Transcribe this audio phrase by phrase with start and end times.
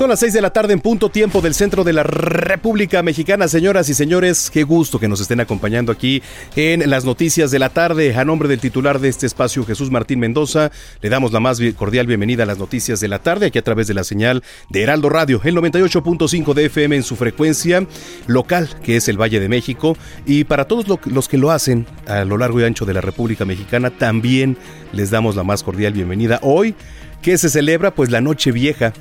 [0.00, 3.48] Son las 6 de la tarde en punto tiempo del centro de la República Mexicana.
[3.48, 6.22] Señoras y señores, qué gusto que nos estén acompañando aquí
[6.56, 8.16] en las noticias de la tarde.
[8.16, 10.70] A nombre del titular de este espacio, Jesús Martín Mendoza,
[11.02, 13.88] le damos la más cordial bienvenida a las noticias de la tarde, aquí a través
[13.88, 17.86] de la señal de Heraldo Radio, el 98.5 de FM en su frecuencia
[18.26, 19.98] local, que es el Valle de México.
[20.24, 23.44] Y para todos los que lo hacen a lo largo y ancho de la República
[23.44, 24.56] Mexicana, también
[24.94, 26.38] les damos la más cordial bienvenida.
[26.40, 26.74] Hoy,
[27.20, 27.94] ¿qué se celebra?
[27.94, 28.94] Pues la Noche Vieja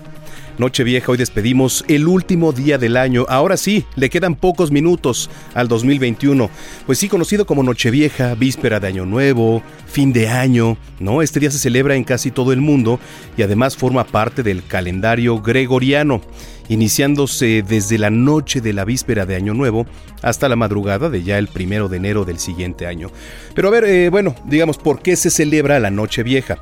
[0.60, 3.26] Nochevieja, hoy despedimos el último día del año.
[3.30, 6.50] Ahora sí, le quedan pocos minutos al 2021.
[6.86, 11.22] Pues sí, conocido como Nochevieja, víspera de Año Nuevo, fin de año, ¿no?
[11.22, 13.00] Este día se celebra en casi todo el mundo
[13.38, 16.20] y además forma parte del calendario gregoriano
[16.68, 19.86] iniciándose desde la noche de la víspera de Año Nuevo
[20.22, 23.12] hasta la madrugada de ya el primero de enero del siguiente año.
[23.56, 26.60] Pero a ver, eh, bueno, digamos, ¿por qué se celebra la Noche Vieja?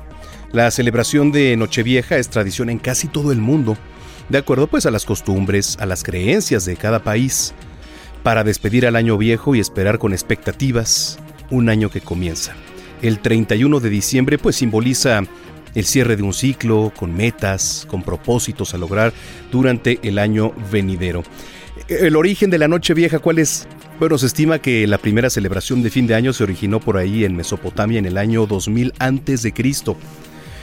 [0.52, 3.76] La celebración de Nochevieja es tradición en casi todo el mundo,
[4.30, 7.52] de acuerdo pues a las costumbres, a las creencias de cada país,
[8.22, 11.18] para despedir al año viejo y esperar con expectativas
[11.50, 12.54] un año que comienza.
[13.02, 15.22] El 31 de diciembre pues simboliza
[15.74, 19.12] el cierre de un ciclo, con metas, con propósitos a lograr
[19.52, 21.24] durante el año venidero.
[21.88, 23.68] El origen de la Nochevieja, ¿cuál es?
[24.00, 27.26] Bueno, se estima que la primera celebración de fin de año se originó por ahí
[27.26, 29.96] en Mesopotamia en el año 2000 antes de Cristo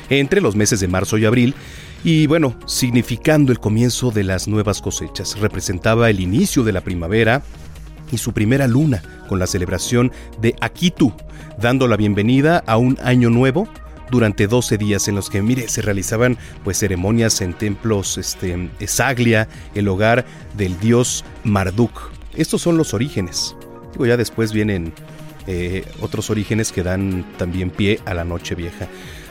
[0.10, 1.56] entre los meses de marzo y abril,
[2.04, 5.40] y bueno, significando el comienzo de las nuevas cosechas.
[5.40, 7.42] Representaba el inicio de la primavera
[8.12, 11.14] y su primera luna con la celebración de Akitu,
[11.60, 13.68] dando la bienvenida a un año nuevo
[14.12, 19.48] durante 12 días en los que, mire, se realizaban pues ceremonias en templos este, Esaglia,
[19.74, 22.12] el hogar del dios Marduk.
[22.36, 23.56] Estos son los orígenes.
[23.94, 24.94] Digo, ya después vienen
[25.48, 28.88] eh, otros orígenes que dan también pie a la noche vieja.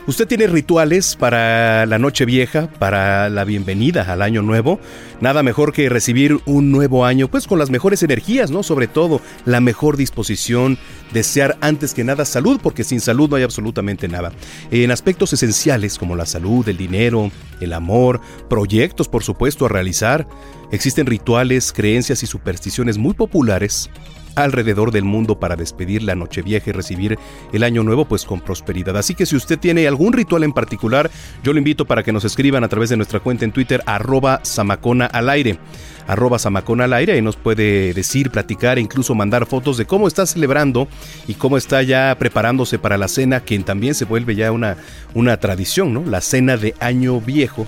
[0.07, 4.79] ¿Usted tiene rituales para la noche vieja, para la bienvenida al año nuevo?
[5.19, 8.61] Nada mejor que recibir un nuevo año, pues con las mejores energías, ¿no?
[8.61, 10.77] Sobre todo, la mejor disposición,
[11.11, 14.31] desear antes que nada salud, porque sin salud no hay absolutamente nada.
[14.69, 20.27] En aspectos esenciales como la salud, el dinero, el amor, proyectos, por supuesto, a realizar,
[20.71, 23.89] existen rituales, creencias y supersticiones muy populares
[24.35, 27.17] alrededor del mundo para despedir la Nochevieja y recibir
[27.53, 28.97] el año nuevo pues con prosperidad.
[28.97, 31.09] Así que si usted tiene algún ritual en particular,
[31.43, 34.39] yo lo invito para que nos escriban a través de nuestra cuenta en Twitter arroba
[34.43, 35.59] samacona al aire
[36.07, 40.25] arroba al aire y nos puede decir, platicar e incluso mandar fotos de cómo está
[40.25, 40.87] celebrando
[41.27, 44.77] y cómo está ya preparándose para la cena, que también se vuelve ya una,
[45.13, 46.03] una tradición, ¿no?
[46.05, 47.65] La cena de año viejo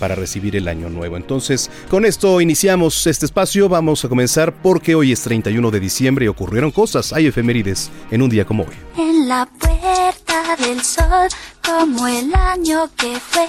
[0.00, 1.16] para recibir el año nuevo.
[1.16, 3.68] Entonces, con esto iniciamos este espacio.
[3.68, 7.12] Vamos a comenzar porque hoy es 31 de diciembre y ocurrieron cosas.
[7.12, 8.74] Hay efemérides en un día como hoy.
[8.96, 11.28] En la puerta del sol,
[11.64, 13.46] como el año que fue.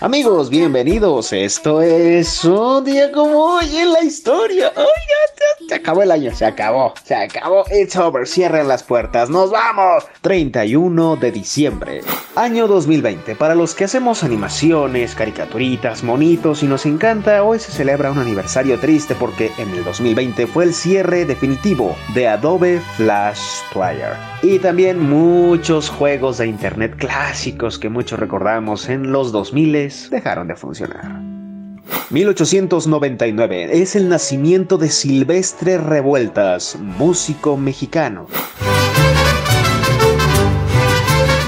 [0.00, 1.32] Amigos, bienvenidos.
[1.32, 4.70] Esto es un día como hoy en la historia.
[5.66, 7.64] Se acabó el año, se acabó, se acabó.
[7.70, 10.04] It's over, cierren las puertas, nos vamos.
[10.20, 12.02] 31 de diciembre,
[12.34, 13.36] año 2020.
[13.36, 18.78] Para los que hacemos animaciones, caricaturitas, monitos y nos encanta, hoy se celebra un aniversario
[18.78, 23.40] triste porque en el 2020 fue el cierre definitivo de Adobe Flash
[23.72, 24.12] Player.
[24.42, 30.56] Y también muchos juegos de internet clásicos que muchos recordamos en los 2000 dejaron de
[30.56, 31.20] funcionar.
[32.10, 38.26] 1899 es el nacimiento de Silvestre Revueltas, músico mexicano.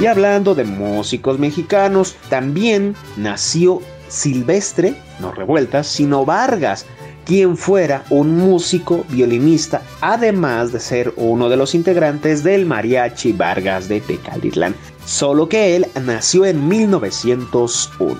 [0.01, 6.87] Y hablando de músicos mexicanos, también nació Silvestre, no Revueltas, sino Vargas,
[7.25, 13.89] quien fuera un músico violinista, además de ser uno de los integrantes del Mariachi Vargas
[13.89, 14.75] de Tecalitlán,
[15.09, 18.19] solo que él nació en 1901.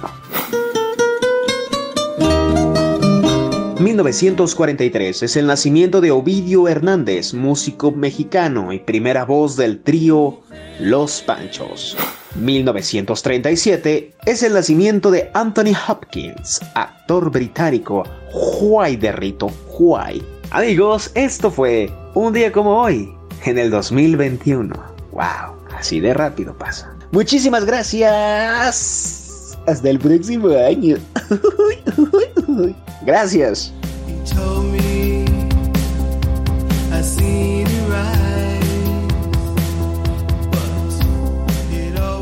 [3.79, 10.41] 1943 es el nacimiento de Ovidio Hernández, músico mexicano y primera voz del trío
[10.81, 11.97] Los Panchos.
[12.37, 20.23] 1937 es el nacimiento de Anthony Hopkins, actor británico, Juay de Rito Juay.
[20.51, 23.13] Amigos, esto fue un día como hoy,
[23.45, 24.75] en el 2021.
[25.13, 25.58] ¡Wow!
[25.79, 26.93] Así de rápido pasa.
[27.13, 29.57] Muchísimas gracias.
[29.65, 30.97] Hasta el próximo año.
[33.07, 33.73] Gracias.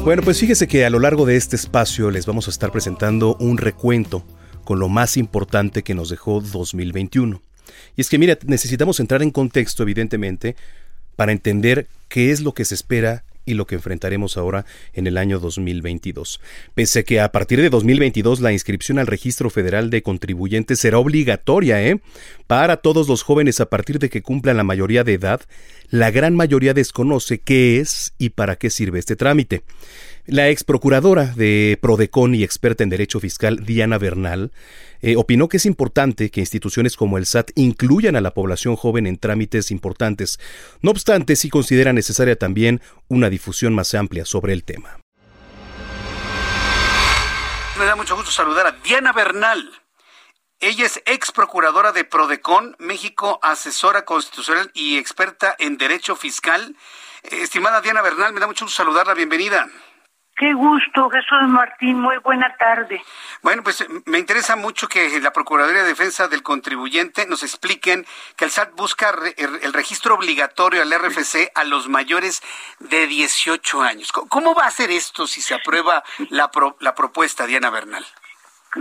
[0.05, 3.37] Bueno, pues fíjese que a lo largo de este espacio les vamos a estar presentando
[3.41, 4.23] un recuento
[4.65, 7.41] con lo más importante que nos dejó 2021.
[7.97, 10.57] Y es que, mira, necesitamos entrar en contexto, evidentemente,
[11.17, 15.17] para entender qué es lo que se espera y lo que enfrentaremos ahora en el
[15.17, 16.41] año 2022.
[16.75, 21.83] Pese que a partir de 2022 la inscripción al Registro Federal de Contribuyentes será obligatoria,
[21.83, 22.01] ¿eh?
[22.47, 25.41] Para todos los jóvenes a partir de que cumplan la mayoría de edad,
[25.91, 29.63] la gran mayoría desconoce qué es y para qué sirve este trámite.
[30.27, 34.51] La ex procuradora de Prodecon y experta en derecho fiscal, Diana Bernal,
[35.01, 39.07] eh, opinó que es importante que instituciones como el SAT incluyan a la población joven
[39.07, 40.41] en trámites importantes.
[40.83, 44.99] No obstante, sí considera necesaria también una difusión más amplia sobre el tema.
[47.79, 49.71] Me da mucho gusto saludar a Diana Bernal.
[50.61, 56.75] Ella es ex procuradora de Prodecon, México, asesora constitucional y experta en derecho fiscal.
[57.23, 59.13] Estimada Diana Bernal, me da mucho gusto saludarla.
[59.13, 59.69] Bienvenida.
[60.35, 62.01] Qué gusto, Jesús Martín.
[62.01, 63.03] Muy buena tarde.
[63.43, 68.07] Bueno, pues me interesa mucho que la Procuraduría de Defensa del Contribuyente nos expliquen
[68.37, 72.43] que el SAT busca el registro obligatorio al RFC a los mayores
[72.81, 74.13] de 18 años.
[74.13, 76.51] ¿Cómo va a ser esto si se aprueba la,
[76.81, 78.05] la propuesta, Diana Bernal?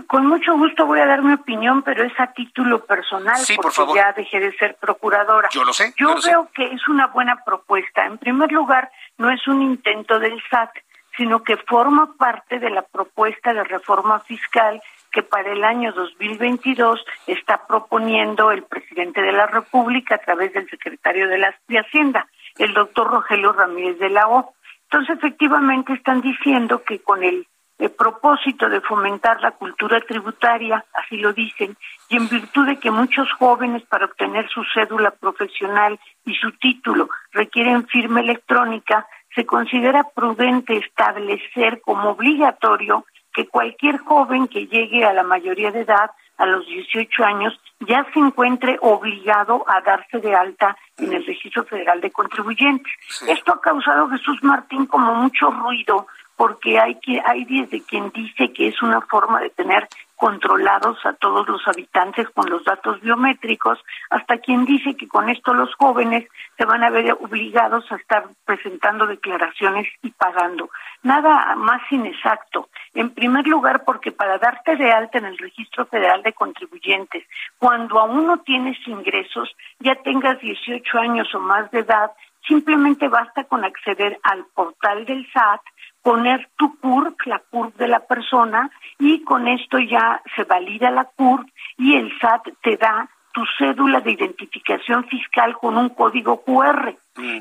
[0.08, 3.68] Con mucho gusto voy a dar mi opinión, pero es a título personal, sí, porque
[3.68, 3.96] por favor.
[3.96, 5.50] ya dejé de ser procuradora.
[5.52, 5.94] Yo lo sé.
[5.98, 8.06] Yo, lo veo que es una buena propuesta.
[8.06, 10.72] En primer lugar, no es un intento del SAT
[11.18, 14.82] sino que forma parte de la propuesta de reforma fiscal
[15.12, 20.70] que para el año 2022 está proponiendo el presidente de la República a través del
[20.70, 22.28] secretario de, la, de Hacienda,
[22.58, 24.54] el doctor Rogelio Ramírez de la O.
[24.90, 31.18] Entonces, efectivamente, están diciendo que con el, el propósito de fomentar la cultura tributaria, así
[31.18, 31.76] lo dicen,
[32.10, 37.10] y en virtud de que muchos jóvenes para obtener su cédula profesional y su título
[37.32, 45.12] requieren firma electrónica, se considera prudente establecer como obligatorio que cualquier joven que llegue a
[45.12, 50.34] la mayoría de edad, a los 18 años, ya se encuentre obligado a darse de
[50.34, 52.94] alta en el Registro Federal de Contribuyentes.
[53.28, 58.52] Esto ha causado, Jesús Martín, como mucho ruido, porque hay, que, hay desde quien dice
[58.52, 63.80] que es una forma de tener controlados a todos los habitantes con los datos biométricos,
[64.10, 66.28] hasta quien dice que con esto los jóvenes
[66.58, 70.70] se van a ver obligados a estar presentando declaraciones y pagando.
[71.04, 72.70] Nada más inexacto.
[72.94, 77.26] En primer lugar, porque para darte de alta en el Registro Federal de Contribuyentes,
[77.60, 82.12] cuando aún no tienes ingresos, ya tengas 18 años o más de edad,
[82.48, 85.62] simplemente basta con acceder al portal del SAT,
[86.06, 88.70] poner tu CURP, la CURP de la persona,
[89.00, 91.48] y con esto ya se valida la CURP
[91.80, 96.94] y el SAT te da tu cédula de identificación fiscal con un código QR.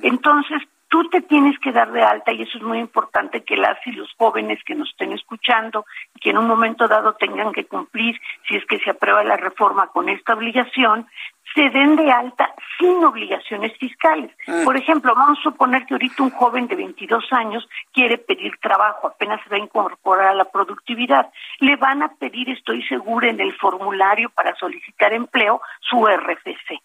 [0.03, 3.77] Entonces, tú te tienes que dar de alta y eso es muy importante que las
[3.85, 7.67] y los jóvenes que nos estén escuchando y que en un momento dado tengan que
[7.67, 8.19] cumplir,
[8.49, 11.07] si es que se aprueba la reforma con esta obligación,
[11.55, 14.31] se den de alta sin obligaciones fiscales.
[14.65, 19.07] Por ejemplo, vamos a suponer que ahorita un joven de 22 años quiere pedir trabajo,
[19.09, 21.31] apenas se va a incorporar a la productividad.
[21.61, 26.81] Le van a pedir, estoy segura, en el formulario para solicitar empleo su RFC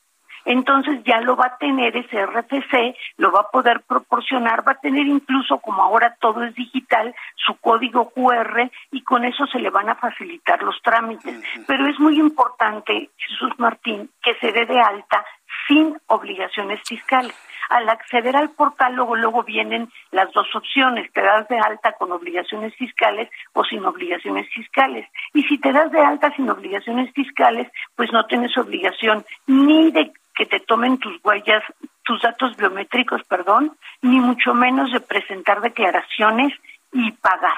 [0.50, 4.79] entonces ya lo va a tener ese RFC, lo va a poder proporcionar, va a
[4.82, 9.70] tener incluso, como ahora todo es digital, su código QR y con eso se le
[9.70, 11.39] van a facilitar los trámites.
[11.68, 15.24] Pero es muy importante, Jesús Martín, que se dé de alta
[15.68, 17.36] sin obligaciones fiscales.
[17.70, 22.12] Al acceder al portal, luego, luego vienen las dos opciones, te das de alta con
[22.12, 25.08] obligaciones fiscales o sin obligaciones fiscales.
[25.36, 30.12] Y si te das de alta sin obligaciones fiscales, pues no tienes obligación ni de
[30.39, 31.62] que te tomen tus huellas,
[32.03, 36.53] tus datos biométricos, perdón, ni mucho menos de presentar declaraciones
[36.93, 37.58] y pagar.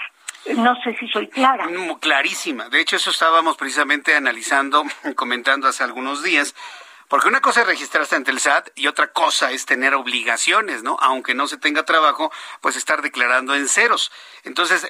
[0.57, 1.67] No sé si soy clara.
[1.67, 2.69] Mm, clarísima.
[2.69, 4.83] De hecho, eso estábamos precisamente analizando,
[5.15, 6.55] comentando hace algunos días.
[7.07, 10.97] Porque una cosa es registrarse ante el SAT y otra cosa es tener obligaciones, ¿no?
[11.01, 14.11] Aunque no se tenga trabajo, pues estar declarando en ceros.
[14.43, 14.87] Entonces,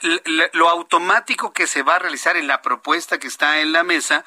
[0.53, 4.23] lo automático que se va a realizar en la propuesta que está en la mesa,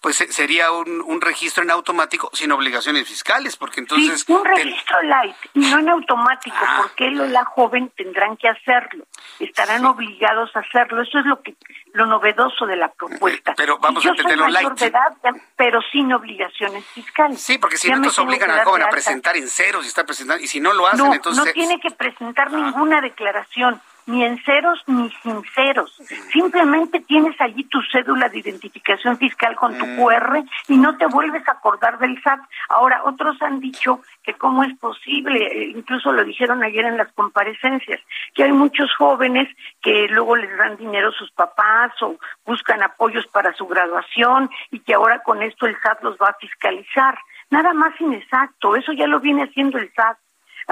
[0.00, 4.24] pues sería un, registro en automático sin obligaciones fiscales, porque entonces...
[4.26, 6.78] Sí, un registro light y no en automático, ah.
[6.82, 9.04] porque él o la joven tendrán que hacerlo,
[9.38, 11.54] estarán obligados a hacerlo, eso es lo que
[11.92, 13.52] lo novedoso de la propuesta.
[13.56, 14.70] Pero vamos a entenderlo light.
[14.70, 15.16] De edad,
[15.56, 17.40] pero sin obligaciones fiscales.
[17.40, 20.42] Sí, porque si no, nos obligan al joven a presentar en ceros y está presentando,
[20.42, 21.44] y si no lo hacen, entonces...
[21.44, 22.56] No tiene que presentar ah.
[22.56, 23.80] ninguna declaración
[24.10, 25.90] ni en ceros ni sin ceros.
[26.32, 29.96] Simplemente tienes allí tu cédula de identificación fiscal con tu mm.
[29.96, 32.40] QR y no te vuelves a acordar del SAT.
[32.68, 37.12] Ahora, otros han dicho que cómo es posible, eh, incluso lo dijeron ayer en las
[37.12, 38.00] comparecencias,
[38.34, 39.48] que hay muchos jóvenes
[39.80, 44.80] que luego les dan dinero a sus papás o buscan apoyos para su graduación y
[44.80, 47.16] que ahora con esto el SAT los va a fiscalizar.
[47.50, 50.18] Nada más inexacto, eso ya lo viene haciendo el SAT.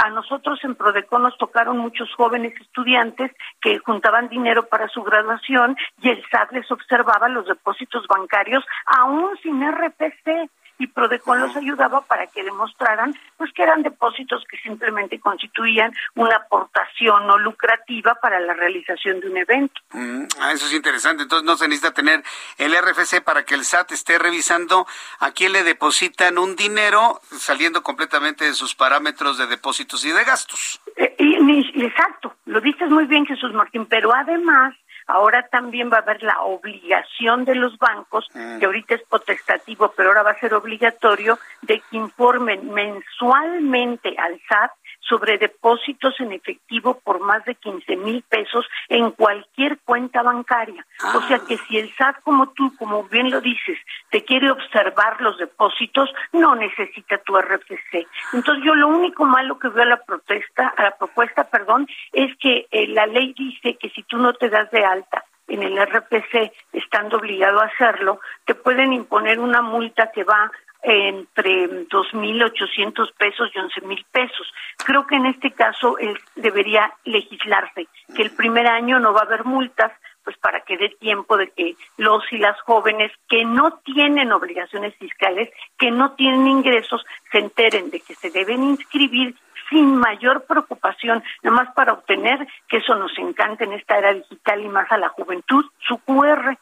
[0.05, 5.77] A nosotros en Prodecon nos tocaron muchos jóvenes estudiantes que juntaban dinero para su graduación
[6.01, 12.01] y el SAT les observaba los depósitos bancarios aún sin RPC y Prodecon los ayudaba
[12.03, 18.41] para que demostraran pues que eran depósitos que simplemente constituían una aportación no lucrativa para
[18.41, 19.81] la realización de un evento.
[19.93, 21.25] Mm, ah, eso es interesante.
[21.25, 22.23] Entonces no se necesita tener
[22.59, 24.87] el RFC para que el SAT esté revisando
[25.21, 30.25] a quién le depositan un dinero saliendo completamente de sus parámetros de depósitos y de
[30.25, 30.81] gastos.
[30.97, 34.75] Eh, y, exacto, lo dices muy bien Jesús Martín, pero además
[35.09, 38.59] Ahora también va a haber la obligación de los bancos, mm.
[38.59, 44.39] que ahorita es potestativo, pero ahora va a ser obligatorio, de que informen mensualmente al
[44.49, 44.71] SAT
[45.09, 50.85] sobre depósitos en efectivo por más de 15 mil pesos en cualquier cuenta bancaria.
[51.15, 53.79] O sea que si el SAT, como tú, como bien lo dices,
[54.11, 58.07] te quiere observar los depósitos, no necesita tu RFC.
[58.33, 62.37] Entonces yo lo único malo que veo a la protesta, a la propuesta, perdón, es
[62.39, 65.79] que eh, la ley dice que si tú no te das de alta en el
[65.79, 73.51] RPC, estando obligado a hacerlo, te pueden imponer una multa que va entre 2.800 pesos
[73.55, 74.53] y 11.000 pesos.
[74.85, 75.97] Creo que en este caso
[76.37, 79.93] debería legislarse que el primer año no va a haber multas,
[80.25, 84.95] pues para que dé tiempo de que los y las jóvenes que no tienen obligaciones
[84.97, 89.35] fiscales, que no tienen ingresos, se enteren de que se deben inscribir
[89.71, 94.61] sin mayor preocupación, nada más para obtener, que eso nos encanta en esta era digital
[94.61, 96.57] y más a la juventud, su QR.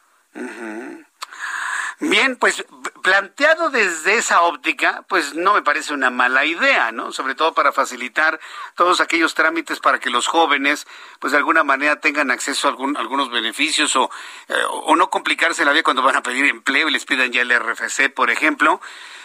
[1.99, 2.65] Bien, pues
[3.07, 7.13] planteado desde esa óptica, pues no me parece una mala idea, ¿no?
[7.13, 8.37] Sobre todo para facilitar
[8.75, 10.85] todos aquellos trámites para que los jóvenes,
[11.21, 14.11] pues de alguna manera tengan acceso a algunos beneficios o,
[14.49, 17.43] eh, o no complicarse la vida cuando van a pedir empleo y les pidan ya
[17.43, 18.81] el RFC, por ejemplo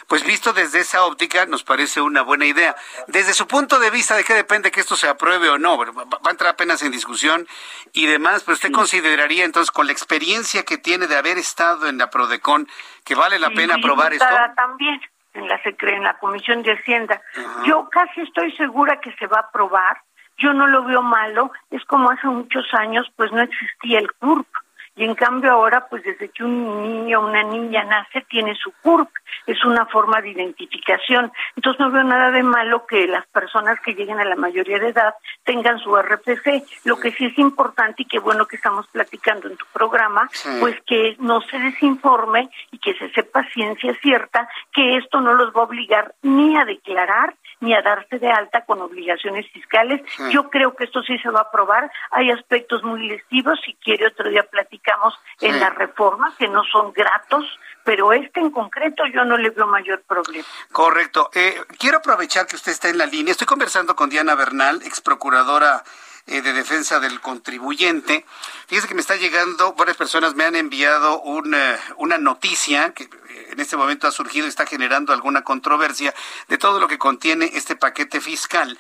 [0.07, 2.75] pues visto desde esa óptica nos parece una buena idea.
[3.07, 5.79] Desde su punto de vista, ¿de qué depende que esto se apruebe o no?
[5.79, 7.47] Va a entrar apenas en discusión
[7.93, 11.99] y demás, pero usted consideraría entonces con la experiencia que tiene de haber estado en
[11.99, 12.69] la Prodecon
[13.05, 14.27] que vale la pena aprobar esto.
[14.57, 15.01] También
[15.35, 17.21] en la en la Comisión de Hacienda.
[17.65, 20.03] Yo casi estoy segura que se va a aprobar.
[20.39, 21.53] Yo no lo veo malo.
[21.71, 24.47] Es como hace muchos años, pues no existía el CURP
[24.95, 28.73] y en cambio ahora, pues desde que un niño o una niña nace, tiene su
[28.83, 29.09] CURP,
[29.47, 31.33] es una forma de identificación.
[31.57, 34.89] Entonces no veo nada de malo que las personas que lleguen a la mayoría de
[34.89, 36.65] edad tengan su RPC.
[36.85, 40.29] Lo que sí es importante y qué bueno que estamos platicando en tu programa,
[40.61, 45.55] pues que no se desinforme y que se sepa ciencia cierta que esto no los
[45.55, 50.03] va a obligar ni a declarar ni a darse de alta con obligaciones fiscales.
[50.31, 51.91] Yo creo que esto sí se va a aprobar.
[52.11, 56.93] Hay aspectos muy lesivos, si quiere otro día platicamos en la reforma, que no son
[56.93, 57.45] gratos,
[57.85, 60.45] pero este en concreto yo no le veo mayor problema.
[60.73, 61.31] Correcto.
[61.35, 63.33] Eh, quiero aprovechar que usted está en la línea.
[63.33, 65.83] Estoy conversando con Diana Bernal, ex procuradora
[66.27, 68.25] de defensa del contribuyente.
[68.67, 73.11] Fíjese que me está llegando, varias personas me han enviado una, una noticia que
[73.51, 76.15] en este momento ha surgido y está generando alguna controversia
[76.49, 78.79] de todo lo que contiene este paquete fiscal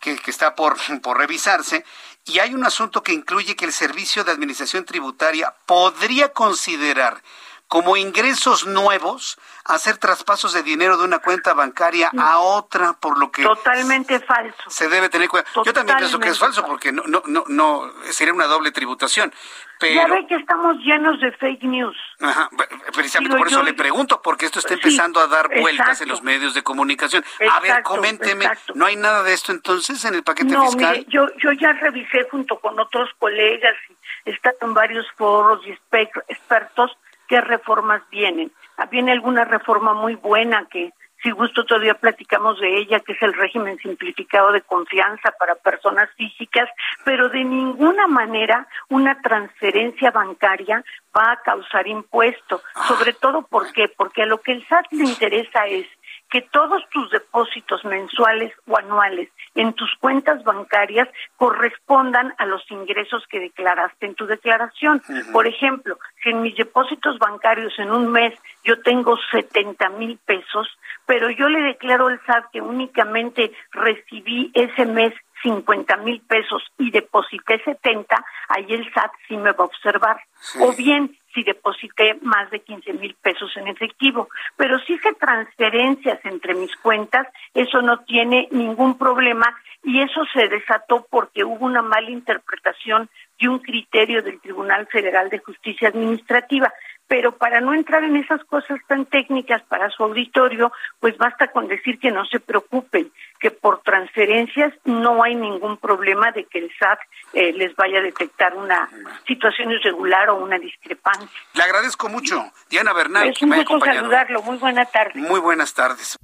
[0.00, 1.84] que, está por, por revisarse.
[2.24, 7.22] Y hay un asunto que incluye que el Servicio de Administración Tributaria podría considerar
[7.70, 13.30] como ingresos nuevos hacer traspasos de dinero de una cuenta bancaria a otra, por lo
[13.30, 14.68] que totalmente falso.
[14.68, 15.48] Se debe tener cuenta.
[15.64, 19.32] Yo también pienso que es falso porque no no no no sería una doble tributación.
[19.78, 19.94] Pero...
[19.94, 21.96] Ya ve que estamos llenos de fake news.
[22.20, 22.50] Ajá,
[22.92, 26.54] precisamente por eso le pregunto, porque esto está empezando a dar vueltas en los medios
[26.54, 27.24] de comunicación.
[27.48, 30.96] a ver, coménteme, ¿no hay nada de esto entonces en el paquete fiscal?
[30.98, 33.76] Mire, yo, yo ya revisé junto con otros colegas
[34.24, 36.96] y estado en varios foros y expertos
[37.30, 38.50] qué reformas vienen.
[38.90, 40.90] Viene alguna reforma muy buena que
[41.22, 46.08] si gusto todavía platicamos de ella, que es el régimen simplificado de confianza para personas
[46.16, 46.68] físicas,
[47.04, 50.82] pero de ninguna manera una transferencia bancaria
[51.16, 53.88] va a causar impuesto, sobre todo ¿por qué?
[53.96, 55.86] Porque a lo que el SAT le interesa es
[56.30, 63.24] que todos tus depósitos mensuales o anuales en tus cuentas bancarias correspondan a los ingresos
[63.28, 65.02] que declaraste en tu declaración.
[65.32, 68.32] Por ejemplo, si en mis depósitos bancarios en un mes
[68.64, 70.68] yo tengo 70 mil pesos,
[71.06, 76.90] pero yo le declaro al SAT que únicamente recibí ese mes 50 mil pesos y
[76.90, 80.20] deposité 70, ahí el SAT sí me va a observar.
[80.60, 84.28] O bien, si deposité más de 15 mil pesos en efectivo.
[84.56, 89.46] Pero si hice transferencias entre mis cuentas, eso no tiene ningún problema
[89.82, 93.08] y eso se desató porque hubo una mala interpretación
[93.38, 96.72] de un criterio del Tribunal Federal de Justicia Administrativa
[97.10, 100.70] pero para no entrar en esas cosas tan técnicas para su auditorio,
[101.00, 103.10] pues basta con decir que no se preocupen,
[103.40, 107.00] que por transferencias no hay ningún problema de que el SAT
[107.32, 108.88] eh, les vaya a detectar una
[109.26, 111.28] situación irregular o una discrepancia.
[111.54, 113.30] Le agradezco mucho, Diana Bernal.
[113.30, 115.14] Es un gusto saludarlo, muy buena tarde.
[115.16, 116.16] Muy buenas tardes.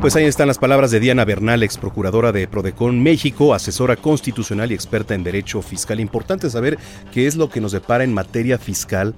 [0.00, 4.70] Pues ahí están las palabras de Diana Bernal, ex procuradora de Prodecon México, asesora constitucional
[4.70, 5.98] y experta en derecho fiscal.
[5.98, 6.78] Importante saber
[7.12, 9.16] qué es lo que nos depara en materia fiscal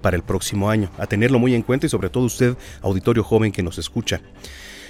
[0.00, 0.90] para el próximo año.
[0.96, 4.22] A tenerlo muy en cuenta y sobre todo usted, auditorio joven que nos escucha.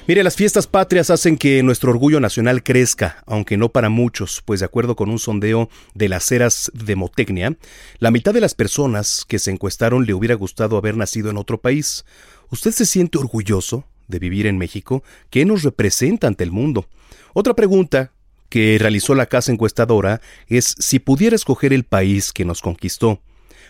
[0.07, 4.61] Mire, las fiestas patrias hacen que nuestro orgullo nacional crezca, aunque no para muchos, pues
[4.61, 7.57] de acuerdo con un sondeo de las eras de Motecnia,
[7.99, 11.61] la mitad de las personas que se encuestaron le hubiera gustado haber nacido en otro
[11.61, 12.05] país.
[12.49, 13.87] ¿Usted se siente orgulloso?
[14.09, 16.89] De vivir en México, ¿qué nos representa ante el mundo?
[17.35, 18.13] Otra pregunta
[18.49, 23.23] que realizó la casa encuestadora es si pudiera escoger el país que nos conquistó,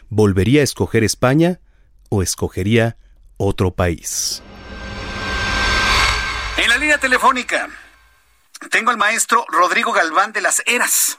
[0.08, 1.60] ¿volvería a escoger España
[2.08, 2.96] o escogería
[3.36, 4.42] otro país?
[6.56, 7.68] En la línea telefónica
[8.70, 11.18] tengo al maestro Rodrigo Galván de las Heras.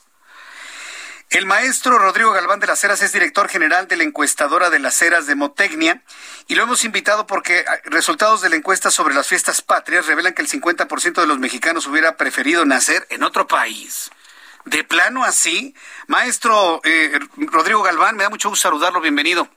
[1.33, 5.01] El maestro Rodrigo Galván de las Heras es director general de la encuestadora de las
[5.01, 6.03] Heras de Motecnia
[6.47, 10.35] y lo hemos invitado porque ah, resultados de la encuesta sobre las fiestas patrias revelan
[10.35, 14.11] que el 50% de los mexicanos hubiera preferido nacer en otro país.
[14.65, 15.73] De plano así,
[16.05, 19.49] maestro eh, Rodrigo Galván, me da mucho gusto saludarlo, bienvenido.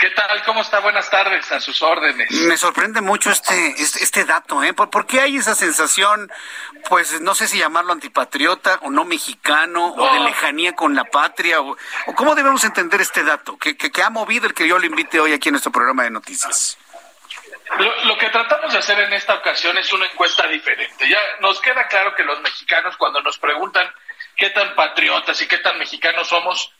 [0.00, 0.42] ¿Qué tal?
[0.44, 0.80] ¿Cómo está?
[0.80, 2.30] Buenas tardes, a sus órdenes.
[2.30, 4.72] Me sorprende mucho este, este, este dato, ¿eh?
[4.72, 6.30] ¿Por, qué hay esa sensación,
[6.88, 11.60] pues no sé si llamarlo antipatriota o no mexicano o de lejanía con la patria?
[11.60, 11.76] O,
[12.14, 15.32] ¿Cómo debemos entender este dato que, que, ha movido el que yo le invite hoy
[15.32, 16.78] aquí en nuestro programa de noticias?
[17.78, 21.08] Lo, lo, que tratamos de hacer en esta ocasión es una encuesta diferente.
[21.08, 23.92] Ya nos queda claro que los mexicanos cuando nos preguntan
[24.36, 26.72] qué tan patriotas y qué tan mexicanos somos,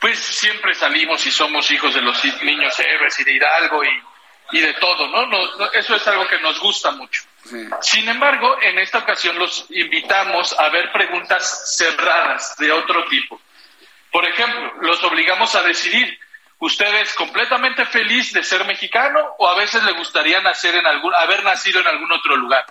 [0.00, 4.02] pues siempre salimos y somos hijos de los niños héroes y de Hidalgo y,
[4.52, 5.70] y de todo, ¿no?
[5.72, 7.22] Eso es algo que nos gusta mucho.
[7.80, 13.40] Sin embargo, en esta ocasión los invitamos a ver preguntas cerradas de otro tipo.
[14.10, 16.18] Por ejemplo, los obligamos a decidir,
[16.58, 21.12] ¿usted es completamente feliz de ser mexicano o a veces le gustaría nacer en algún,
[21.16, 22.66] haber nacido en algún otro lugar?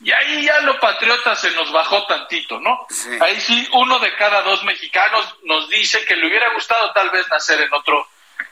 [0.00, 2.86] Y ahí ya lo patriota se nos bajó tantito, ¿no?
[3.20, 7.26] Ahí sí, uno de cada dos mexicanos nos dice que le hubiera gustado tal vez
[7.30, 8.06] nacer en otro,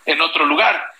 [0.06, 0.90] en otro lugar.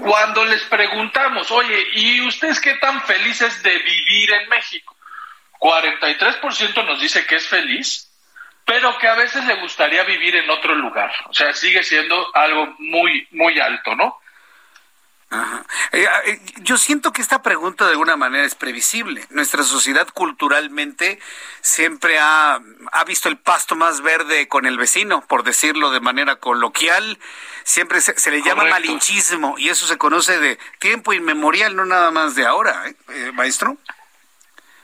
[0.00, 4.96] Cuando les preguntamos, oye, ¿y ustedes qué tan felices de vivir en México?
[5.58, 8.08] 43% nos dice que es feliz,
[8.64, 11.12] pero que a veces le gustaría vivir en otro lugar.
[11.28, 14.21] O sea, sigue siendo algo muy, muy alto, ¿no?
[15.92, 19.26] Eh, eh, yo siento que esta pregunta de alguna manera es previsible.
[19.30, 21.18] Nuestra sociedad culturalmente
[21.60, 22.60] siempre ha,
[23.06, 27.18] visto el pasto más verde con el vecino, por decirlo de manera coloquial.
[27.64, 32.34] Siempre se, le llama malinchismo y eso se conoce de tiempo inmemorial, no nada más
[32.34, 33.32] de ahora, ¿eh?
[33.32, 33.76] maestro?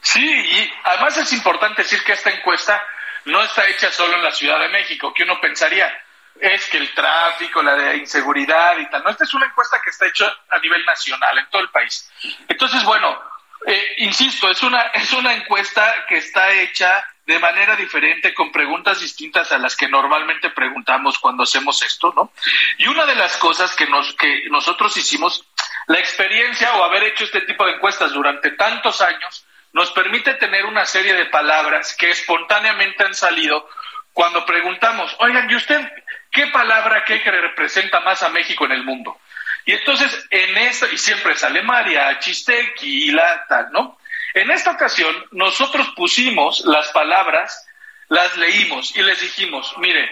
[0.00, 2.82] Sí, y además es importante decir que esta encuesta
[3.24, 5.92] no está hecha solo en la Ciudad de México, que uno pensaría,
[6.40, 9.02] es que el tráfico, la inseguridad y tal.
[9.02, 12.10] No, esta es una encuesta que está hecha a nivel nacional, en todo el país.
[12.48, 13.20] Entonces, bueno,
[13.66, 19.00] eh, insisto, es una, es una encuesta que está hecha de manera diferente, con preguntas
[19.00, 22.32] distintas a las que normalmente preguntamos cuando hacemos esto, ¿no?
[22.78, 25.44] Y una de las cosas que, nos, que nosotros hicimos,
[25.88, 30.64] la experiencia o haber hecho este tipo de encuestas durante tantos años, nos permite tener
[30.64, 33.68] una serie de palabras que espontáneamente han salido
[34.14, 35.86] cuando preguntamos, oigan, ¿y usted
[36.30, 39.20] ¿Qué palabra que representa más a México en el mundo?
[39.64, 43.16] Y entonces, en esto, y siempre sale María, Chistequi y
[43.48, 43.98] tal, ¿no?
[44.34, 47.66] En esta ocasión, nosotros pusimos las palabras
[48.08, 50.08] las leímos y les dijimos, mire,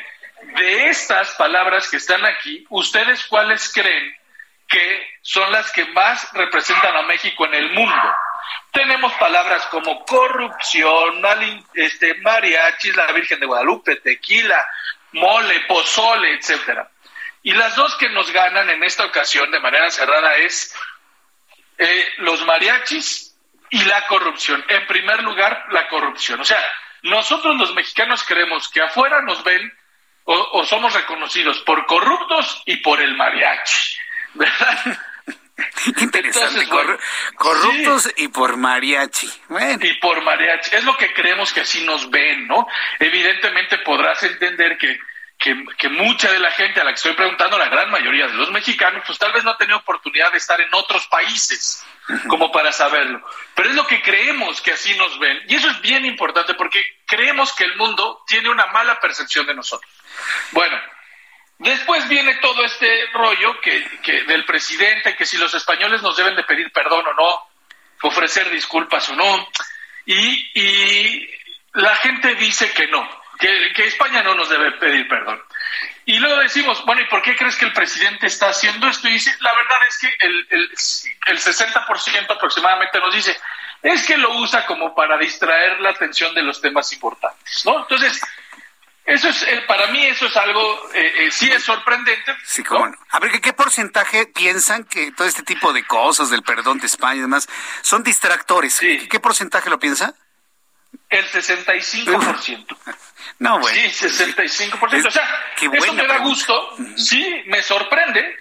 [0.59, 4.15] de estas palabras que están aquí, ¿ustedes cuáles creen
[4.69, 8.15] que son las que más representan a México en el mundo?
[8.73, 11.23] Tenemos palabras como corrupción,
[11.75, 14.63] este, mariachis, la Virgen de Guadalupe, tequila,
[15.13, 16.91] mole, pozole, etcétera.
[17.43, 20.75] Y las dos que nos ganan en esta ocasión de manera cerrada es
[21.79, 23.37] eh, los mariachis
[23.71, 24.65] y la corrupción.
[24.69, 26.41] En primer lugar, la corrupción.
[26.41, 26.61] O sea,
[27.03, 29.73] nosotros los mexicanos creemos que afuera nos ven
[30.25, 33.97] o, somos reconocidos por corruptos y por el mariachi,
[34.35, 34.99] ¿verdad?
[36.01, 36.67] Interesante,
[37.37, 39.31] corruptos y por mariachi.
[39.81, 40.77] Y por mariachi.
[40.77, 42.67] Es lo que creemos que así nos ven, ¿no?
[42.99, 44.99] Evidentemente podrás entender que
[45.39, 48.51] que, mucha de la gente a la que estoy preguntando, la gran mayoría de los
[48.51, 51.85] mexicanos, pues tal vez no ha tenido oportunidad de estar en otros países
[52.29, 53.25] como para saberlo.
[53.55, 55.39] Pero es lo que creemos que así nos ven.
[55.49, 59.55] Y eso es bien importante porque creemos que el mundo tiene una mala percepción de
[59.55, 59.91] nosotros.
[60.53, 60.77] Bueno,
[61.59, 66.45] después viene todo este rollo que, del presidente, que si los españoles nos deben de
[66.45, 69.49] pedir perdón o no, ofrecer disculpas o no.
[70.05, 71.31] Y, y
[71.75, 75.41] la gente dice que no que, España no nos debe pedir perdón.
[76.05, 79.09] Y luego decimos, bueno, ¿y por qué crees que el presidente está haciendo esto?
[79.09, 80.71] Y dice, la verdad es que el, el,
[81.27, 83.37] el 60% aproximadamente nos dice,
[83.83, 87.81] es que lo usa como para distraer la atención de los temas importantes, ¿no?
[87.81, 88.21] Entonces,
[89.07, 92.37] eso es, eh, para mí eso es algo, eh, eh, sí es sorprendente.
[92.45, 96.79] Sí, cómo A ver, ¿qué porcentaje piensan que todo este tipo de cosas del perdón
[96.81, 97.49] de España y demás
[97.83, 98.81] son distractores?
[98.81, 100.15] ¿Qué porcentaje lo piensa?
[101.09, 102.77] El 65%.
[103.39, 103.91] No, güey.
[103.91, 105.09] Sí, 65%.
[105.09, 106.77] o sea, eso me da gusto.
[106.97, 108.39] Sí, me sorprende,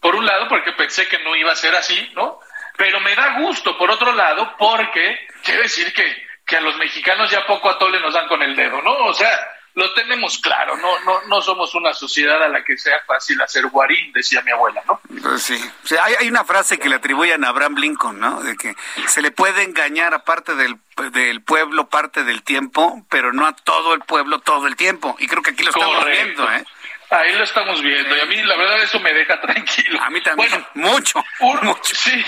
[0.00, 2.38] por un lado, porque pensé que no iba a ser así, ¿no?
[2.76, 7.30] Pero me da gusto, por otro lado, porque quiere decir que, que a los mexicanos
[7.30, 8.92] ya poco a tole nos dan con el dedo, ¿no?
[9.06, 9.30] O sea,
[9.78, 13.64] lo tenemos claro, no, no, no somos una sociedad a la que sea fácil hacer
[13.68, 15.00] guarín, decía mi abuela, ¿no?
[15.22, 15.56] Pues sí,
[16.02, 18.40] hay, hay, una frase que le atribuyen a Abraham Lincoln, ¿no?
[18.40, 18.74] De que
[19.06, 20.78] se le puede engañar a parte del,
[21.12, 25.14] del pueblo parte del tiempo, pero no a todo el pueblo todo el tiempo.
[25.20, 26.64] Y creo que aquí lo estamos viendo, ¿eh?
[27.10, 30.02] Ahí lo estamos viendo y a mí la verdad eso me deja tranquilo.
[30.02, 31.24] A mí también, bueno, mucho,
[31.62, 31.94] mucho.
[31.94, 32.26] Sí,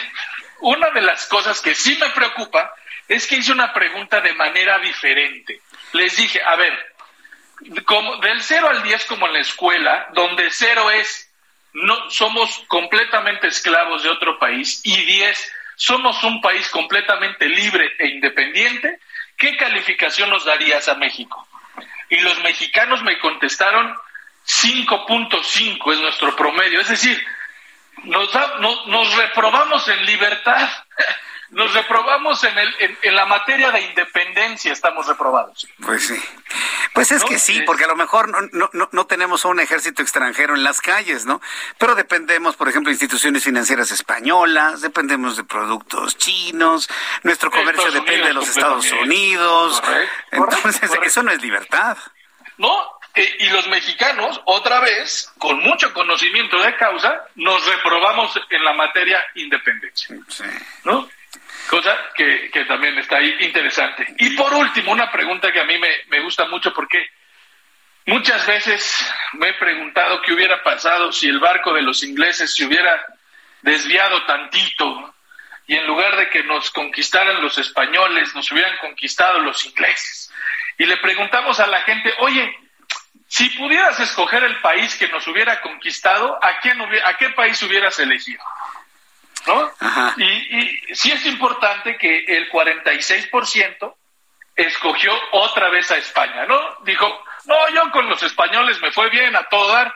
[0.60, 2.72] una de las cosas que sí me preocupa
[3.08, 5.60] es que hice una pregunta de manera diferente.
[5.92, 6.89] Les dije, a ver,
[7.84, 11.30] como del 0 al 10 como en la escuela, donde 0 es
[11.72, 18.08] no somos completamente esclavos de otro país y 10 somos un país completamente libre e
[18.08, 19.00] independiente,
[19.36, 21.46] ¿qué calificación nos darías a México?
[22.10, 23.96] Y los mexicanos me contestaron
[24.46, 27.24] 5.5 es nuestro promedio, es decir,
[28.04, 28.30] nos,
[28.86, 30.68] nos reprobamos en libertad
[31.50, 35.66] nos reprobamos en, el, en, la materia de independencia, estamos reprobados.
[35.84, 36.22] Pues sí.
[36.92, 40.54] Pues es que sí, porque a lo mejor no, no, no tenemos un ejército extranjero
[40.54, 41.40] en las calles, ¿no?
[41.78, 46.88] Pero dependemos, por ejemplo, de instituciones financieras españolas, dependemos de productos chinos,
[47.22, 49.82] nuestro comercio depende de los Estados Unidos.
[50.30, 51.96] Entonces, eso no es libertad.
[52.58, 58.64] No, eh, y los mexicanos, otra vez, con mucho conocimiento de causa, nos reprobamos en
[58.64, 60.16] la materia independencia.
[60.28, 60.44] Sí.
[60.84, 61.08] ¿No?
[61.68, 64.06] Cosa que, también está ahí interesante.
[64.18, 67.10] Y por último, una pregunta que a mí me, gusta mucho porque
[68.06, 72.66] muchas veces me he preguntado qué hubiera pasado si el barco de los ingleses se
[72.66, 73.06] hubiera
[73.62, 75.14] desviado tantito
[75.66, 80.32] y en lugar de que nos conquistaran los españoles, nos hubieran conquistado los ingleses.
[80.78, 82.58] Y le preguntamos a la gente, oye,
[83.28, 86.48] si pudieras escoger el país que nos hubiera conquistado, ¿a,
[87.08, 88.42] ¿a qué país hubieras elegido?
[89.46, 89.70] ¿No?
[90.16, 93.94] Y, y sí es importante que el 46%
[94.56, 96.58] escogió otra vez a España, ¿no?
[96.84, 97.06] Dijo,
[97.46, 99.94] no, yo con los españoles me fue bien a todo dar,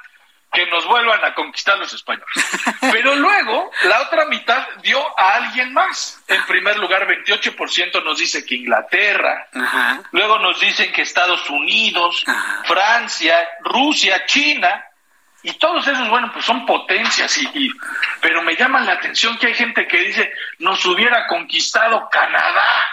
[0.54, 2.28] que nos vuelvan a conquistar los españoles.
[2.80, 6.22] Pero luego, la otra mitad dio a alguien más.
[6.28, 9.48] En primer lugar, 28% nos dice que Inglaterra,
[10.12, 12.24] luego nos dicen que Estados Unidos,
[12.64, 14.84] Francia, Rusia, China,
[15.44, 17.70] y todos esos, bueno, pues son potencias, y,
[18.22, 22.88] pero me llama la atención que hay gente que dice, nos hubiera conquistado Canadá.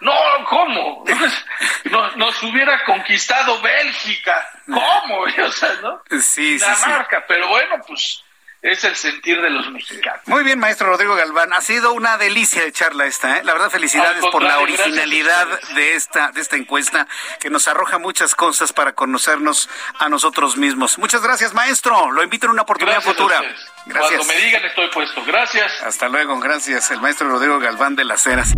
[0.00, 0.12] No,
[0.46, 1.04] ¿cómo?
[1.84, 4.34] Nos, nos hubiera conquistado Bélgica.
[4.66, 5.24] ¿Cómo?
[5.46, 6.02] O sea, ¿no?
[6.20, 8.22] Sí, Dinamarca, pero bueno, pues
[8.62, 10.20] es el sentir de los mexicanos.
[10.26, 11.52] Muy bien, maestro Rodrigo Galván.
[11.52, 13.44] Ha sido una delicia de charla esta, ¿eh?
[13.44, 17.06] La verdad, felicidades por la originalidad de esta, de esta encuesta
[17.40, 20.98] que nos arroja muchas cosas para conocernos a nosotros mismos.
[20.98, 22.10] Muchas gracias, maestro.
[22.10, 23.40] Lo invito en una oportunidad futura.
[23.86, 24.16] Gracias.
[24.16, 25.24] Cuando me digan estoy puesto.
[25.24, 25.82] Gracias.
[25.82, 26.90] Hasta luego, gracias.
[26.90, 28.54] El maestro Rodrigo Galván de las Heras.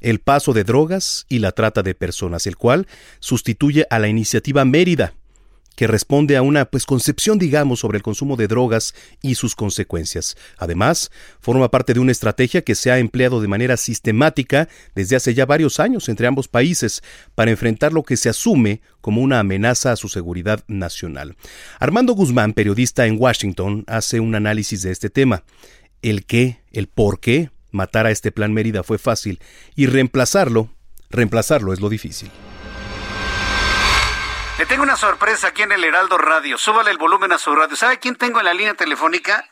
[0.00, 2.86] el paso de drogas y la trata de personas, el cual
[3.20, 5.14] sustituye a la iniciativa Mérida,
[5.78, 10.36] que responde a una pues concepción digamos sobre el consumo de drogas y sus consecuencias.
[10.56, 15.34] Además, forma parte de una estrategia que se ha empleado de manera sistemática desde hace
[15.34, 17.00] ya varios años entre ambos países
[17.36, 21.36] para enfrentar lo que se asume como una amenaza a su seguridad nacional.
[21.78, 25.44] Armando Guzmán, periodista en Washington, hace un análisis de este tema.
[26.02, 29.38] El qué, el por qué, Matar a este plan Mérida fue fácil
[29.76, 30.70] y reemplazarlo,
[31.08, 32.30] reemplazarlo es lo difícil.
[34.58, 36.58] Le tengo una sorpresa aquí en el Heraldo Radio.
[36.58, 37.76] Súbale el volumen a su radio.
[37.76, 39.48] ¿Sabe quién tengo en la línea telefónica?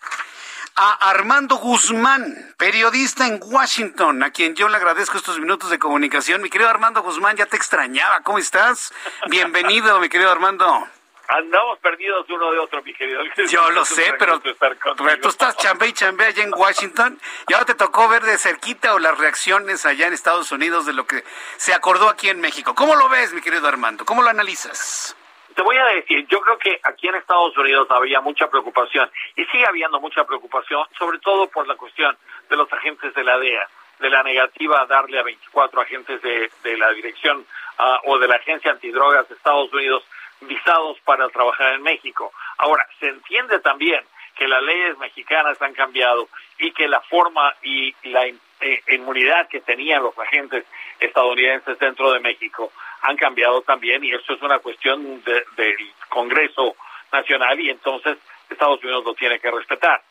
[0.75, 6.43] A Armando Guzmán, periodista en Washington, a quien yo le agradezco estos minutos de comunicación.
[6.43, 8.23] Mi querido Armando Guzmán, ya te extrañaba.
[8.25, 8.93] ¿Cómo estás?
[9.31, 10.89] Bienvenido, mi querido Armando.
[11.29, 13.21] Andamos perdidos uno de otro, mi querido.
[13.49, 17.75] Yo lo sé, pero, tú estás chambe y chambe allá en Washington y ahora te
[17.75, 21.25] tocó ver de cerquita o las reacciones allá en Estados Unidos de lo que
[21.57, 22.75] se acordó aquí en México.
[22.75, 24.05] ¿Cómo lo ves, mi querido Armando?
[24.05, 25.17] ¿Cómo lo analizas?
[25.57, 29.45] Te voy a decir, yo creo que aquí en Estados Unidos había mucha preocupación y
[29.47, 32.17] sigue habiendo mucha preocupación, sobre todo por la cuestión
[32.49, 33.67] de los agentes de la DEA,
[33.99, 37.47] de la negativa a darle a 24 agentes de, la dirección
[37.79, 40.05] ah, o de la Agencia Antidrogas de Estados Unidos
[40.41, 42.33] visados para trabajar en México.
[42.59, 44.01] Ahora, se entiende también
[44.37, 49.61] que las leyes mexicanas han cambiado y que la forma y la eh, inmunidad que
[49.61, 50.65] tenían los agentes
[51.01, 52.73] estadounidenses dentro de México
[53.03, 56.77] han cambiado también y eso es una cuestión del Congreso
[57.13, 58.19] Nacional y entonces
[58.51, 60.03] Estados Unidos lo tiene que respetar.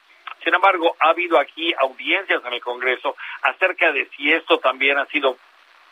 [0.44, 5.06] Sin embargo, ha habido aquí audiencias en el Congreso acerca de si esto también ha
[5.08, 5.38] sido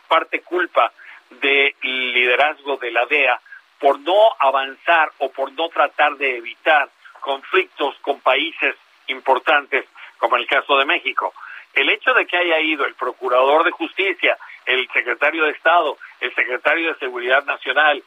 [0.08, 0.92] parte culpa
[1.30, 3.40] del liderazgo de la DEA
[3.84, 6.88] por no avanzar o por no tratar de evitar
[7.20, 9.84] conflictos con países importantes,
[10.18, 11.34] como el caso de México.
[11.74, 16.34] El hecho de que haya ido el Procurador de Justicia, el Secretario de Estado, el
[16.34, 18.02] Secretario de Seguridad Nacional,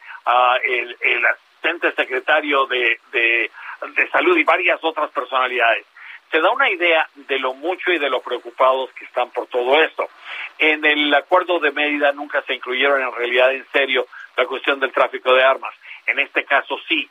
[0.65, 3.51] el, asistente secretario de,
[4.11, 5.85] Salud y varias otras personalidades,
[6.31, 9.83] se da una idea de lo mucho y de lo preocupados que están por todo
[9.83, 10.09] esto.
[10.59, 14.93] En el acuerdo de Mérida nunca se incluyeron en realidad en serio la cuestión del
[14.93, 15.75] tráfico de armas.
[16.07, 17.09] En este caso sí.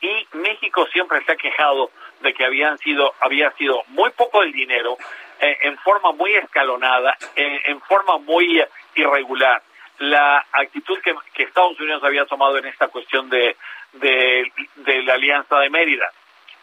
[0.00, 4.52] Y México siempre se ha quejado de que habían sido, había sido muy poco el
[4.52, 4.96] dinero,
[5.40, 8.62] eh, en forma muy escalonada, eh, en forma muy
[8.94, 9.62] irregular.
[9.98, 13.56] La actitud que, Estados Unidos había tomado en esta cuestión de,
[13.94, 16.10] de la Alianza de Mérida.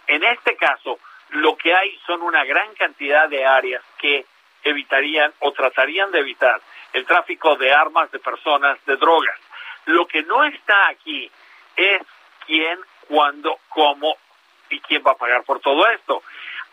[0.05, 0.99] En este caso,
[1.29, 4.25] lo que hay son una gran cantidad de áreas que
[4.63, 6.61] evitarían o tratarían de evitar
[6.93, 9.39] el tráfico de armas, de personas, de drogas.
[9.85, 11.29] Lo que no está aquí
[11.75, 12.01] es
[12.45, 14.17] quién, cuándo, cómo
[14.69, 16.23] y quién va a pagar por todo esto.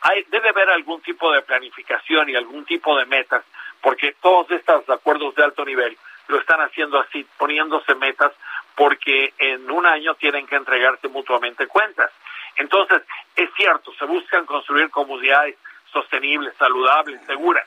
[0.03, 3.44] Hay, debe haber algún tipo de planificación y algún tipo de metas,
[3.83, 5.96] porque todos estos acuerdos de alto nivel
[6.29, 8.33] lo están haciendo así, poniéndose metas,
[8.75, 12.11] porque en un año tienen que entregarse mutuamente cuentas.
[12.57, 13.03] Entonces,
[13.37, 15.57] es cierto, se buscan construir comunidades
[15.92, 17.66] sostenibles, saludables, seguras.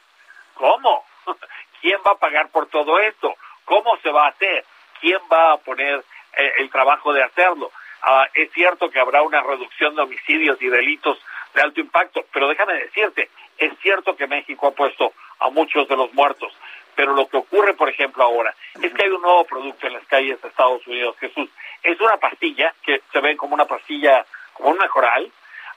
[0.56, 1.06] ¿Cómo?
[1.82, 3.36] ¿Quién va a pagar por todo esto?
[3.66, 4.66] ¿Cómo se va a hacer?
[5.04, 6.02] ¿Quién va a poner
[6.38, 7.72] eh, el trabajo de hacerlo?
[8.02, 11.20] Ah, es cierto que habrá una reducción de homicidios y delitos
[11.54, 15.98] de alto impacto, pero déjame decirte, es cierto que México ha puesto a muchos de
[15.98, 16.54] los muertos,
[16.96, 20.06] Pero lo que ocurre, por ejemplo, ahora es que hay un nuevo producto en las
[20.06, 21.50] calles de Estados Unidos, Jesús.
[21.82, 25.30] Es una pastilla que se ve como una pastilla, como una coral,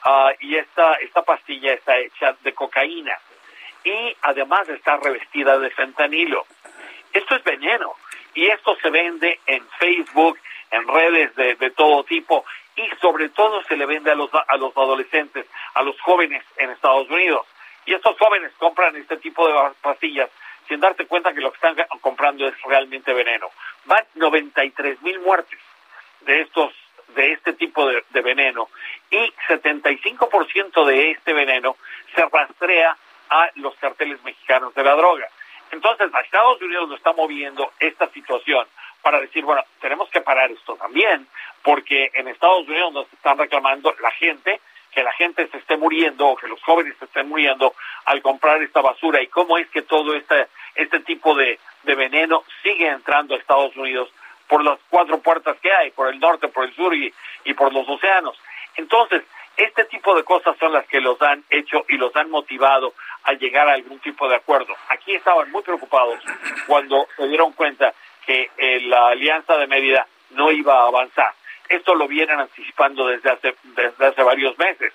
[0.05, 3.19] ah, y esta, esta pastilla está hecha de cocaína
[3.83, 6.45] y además está revestida de fentanilo.
[7.13, 7.97] Esto es veneno
[8.37, 10.39] y esto se vende en Facebook,
[10.71, 12.45] en redes de, todo tipo
[12.77, 16.71] y sobre todo se le vende a los, a los adolescentes, a los jóvenes en
[16.71, 17.47] Estados Unidos.
[17.87, 20.31] Y estos jóvenes compran este tipo de pastillas
[20.69, 23.51] sin darte cuenta que lo que están comprando es realmente veneno.
[23.87, 25.59] Van 93 mil muertes
[26.21, 26.73] de estos
[27.15, 28.69] de este tipo de, de veneno
[29.11, 31.77] y 75% de este veneno
[32.15, 32.97] se rastrea
[33.31, 35.29] a los carteles mexicanos de la droga.
[35.77, 38.67] Entonces, a Estados Unidos lo está moviendo esta situación
[39.03, 41.27] para decir, bueno, tenemos que parar esto también,
[41.63, 44.59] porque en Estados Unidos nos están reclamando la gente
[44.91, 47.75] que la gente se esté muriendo o que los jóvenes se estén muriendo
[48.07, 52.43] al comprar esta basura y cómo es que todo este, este tipo de, de veneno
[52.63, 54.09] sigue entrando a Estados Unidos
[54.49, 57.13] por las cuatro puertas que hay, por el norte, por el sur y,
[57.45, 58.41] y por los océanos.
[58.77, 59.23] Entonces,
[59.57, 63.33] este tipo de cosas son las que los han hecho y los han motivado a
[63.33, 64.75] llegar a algún tipo de acuerdo.
[64.89, 66.21] Aquí estaban muy preocupados
[66.67, 67.95] cuando se dieron cuenta
[68.27, 71.33] que eh, la alianza de Mérida no iba a avanzar.
[71.69, 74.93] Esto lo vienen anticipando desde hace, desde hace varios meses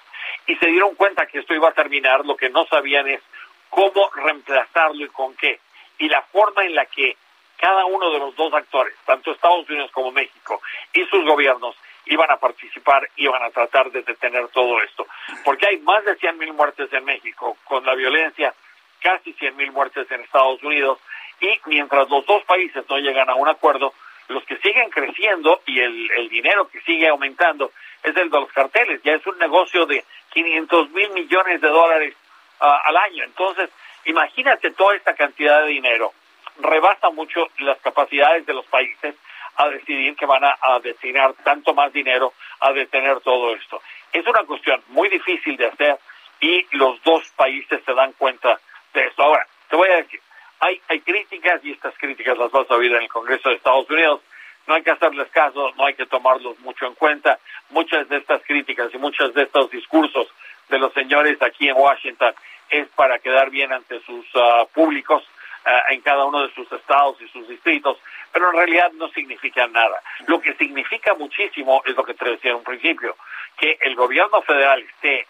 [0.47, 3.21] y se dieron cuenta que esto iba a terminar, lo que no sabían es
[3.69, 5.59] cómo reemplazarlo y con qué.
[5.97, 7.15] Y la forma en la que
[7.57, 10.61] cada uno de los dos actores, tanto Estados Unidos como México
[10.93, 15.05] y sus gobiernos, iban a participar, iban a tratar de detener todo esto.
[15.43, 18.53] Porque hay más de 100 mil muertes en México, con la violencia,
[18.99, 20.99] casi 100 mil muertes en Estados Unidos,
[21.39, 23.93] y mientras los dos países no llegan a un acuerdo,
[24.27, 27.71] los que siguen creciendo y el, el dinero que sigue aumentando
[28.03, 32.15] es el de los carteles, ya es un negocio de 500 mil millones de dólares
[32.59, 33.23] ah, al año.
[33.23, 33.69] Entonces,
[34.05, 36.13] imagínate toda esta cantidad de dinero,
[36.59, 39.15] rebasa mucho las capacidades de los países
[39.55, 43.81] a decidir que van a, destinar tanto más dinero a detener todo esto.
[44.13, 45.97] Es una cuestión muy difícil de hacer
[46.39, 48.59] y los dos países se dan cuenta
[48.93, 49.23] de esto.
[49.23, 50.19] Ahora, te voy a decir,
[50.59, 53.89] hay, hay críticas y estas críticas las vas a oír en el Congreso de Estados
[53.89, 54.21] Unidos.
[54.67, 57.39] No hay que hacerles caso, no hay que tomarlos mucho en cuenta.
[57.69, 60.27] Muchas de estas críticas y muchos de estos discursos
[60.69, 62.33] de los señores aquí en Washington
[62.69, 65.23] es para quedar bien ante sus ah, públicos
[65.65, 67.97] ah, en cada uno de sus estados y sus distritos,
[68.31, 70.01] pero en realidad no significa nada.
[70.27, 73.15] Lo que significa muchísimo es lo que te decía en un principio,
[73.57, 75.27] que el gobierno federal esté,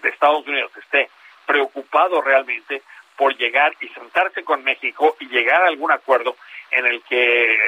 [0.00, 1.10] de Estados Unidos esté
[1.46, 2.82] preocupado realmente
[3.16, 6.36] por llegar y sentarse con México y llegar a algún acuerdo
[6.70, 7.58] en el que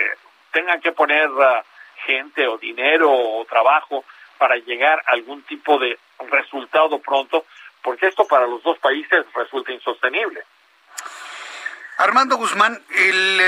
[0.51, 1.63] tengan que poner uh,
[2.05, 4.05] gente o dinero o trabajo
[4.39, 5.99] para llegar a algún tipo de
[6.31, 7.45] resultado pronto,
[7.83, 10.43] porque esto para los dos países resulta insostenible.
[11.99, 13.41] Armando Guzmán, el,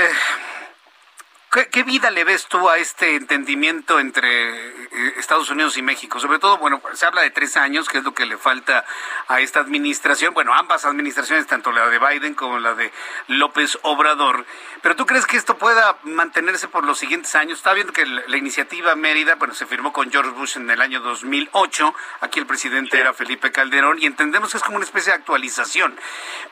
[1.51, 6.19] ¿Qué, vida le ves tú a este entendimiento entre eh, Estados Unidos y México?
[6.19, 8.85] Sobre todo, bueno, se habla de tres años, que es lo que le falta
[9.27, 12.91] a esta administración, bueno, ambas administraciones, tanto la de Biden como la de
[13.29, 14.45] López Obrador.
[14.83, 17.57] Pero ¿tú crees que esto pueda mantenerse por los siguientes años?
[17.57, 20.99] Está viendo que la, iniciativa Mérida, bueno, se firmó con George Bush en el año
[20.99, 25.17] 2008, aquí el presidente era Felipe Calderón, y entendemos que es como una especie de
[25.17, 25.97] actualización.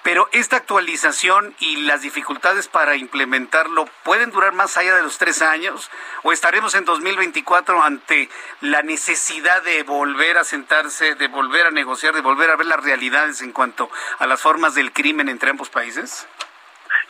[0.02, 5.42] Pero esta actualización y las dificultades para implementarlo pueden durar más allá de los tres
[5.42, 5.90] años?
[6.24, 8.30] ¿O estaremos en 2024 ante
[8.62, 12.84] la necesidad de volver a sentarse, de volver a negociar, de volver a ver las
[12.84, 16.28] realidades en cuanto a las formas del crimen entre ambos países?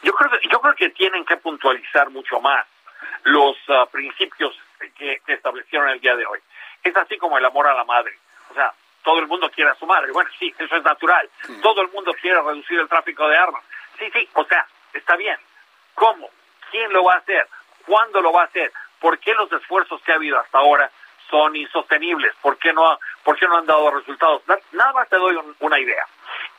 [0.04, 2.66] Yo creo que, yo creo que tienen que puntualizar mucho más
[3.24, 4.56] los ah, principios
[4.96, 6.40] que, establecieron el día de hoy.
[6.84, 8.18] Es así como el amor a la madre.
[8.52, 10.12] O sea, todo el mundo quiere a su madre.
[10.12, 11.30] Bueno, sí, eso es natural.
[11.62, 13.63] Todo el mundo quiere reducir el tráfico de armas.
[13.98, 15.38] Sí, sí, o sea, está bien.
[15.96, 16.30] ¿Cómo?
[16.72, 17.48] ¿Quién lo va a hacer?
[17.88, 18.71] ¿Cuándo lo va a hacer?
[19.00, 20.91] ¿Por qué los esfuerzos que ha habido hasta ahora
[21.30, 22.34] son insostenibles?
[22.41, 24.43] ¿Por qué no, por qué no han dado resultados?
[24.73, 26.06] Nada más te doy una idea.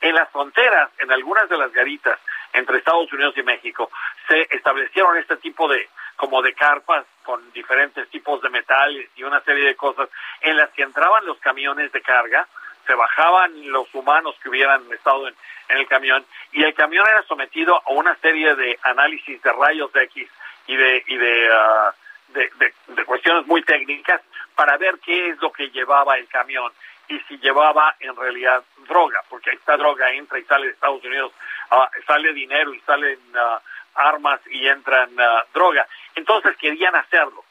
[0.01, 2.19] En las fronteras, en algunas de las garitas
[2.55, 3.91] entre Estados Unidos y México,
[4.27, 9.41] se establecieron este tipo de como de carpas con diferentes tipos de metales y una
[9.43, 10.09] serie de cosas
[10.41, 12.49] en las que entraban los camiones de carga,
[12.87, 15.35] se bajaban los humanos que hubieran estado en,
[15.69, 20.29] el camión y el camión era sometido a una serie de análisis de rayos X
[20.69, 21.19] y de y
[21.51, 21.93] ah,
[22.29, 22.51] de,
[22.89, 24.21] de, cuestiones muy técnicas
[24.55, 26.71] para ver qué es lo que llevaba el camión
[27.09, 31.33] y si llevaba en realidad droga, porque esta droga entra y sale de Estados Unidos,
[31.73, 33.59] uh, sale dinero y salen uh,
[33.95, 35.11] armas y entran
[35.55, 35.87] droga.
[36.15, 37.45] Entonces querían hacerlo.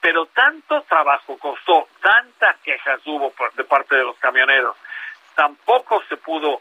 [0.00, 4.76] Pero tanto trabajo costó, tantas quejas hubo de parte de los camioneros,
[5.34, 6.60] tampoco se pudo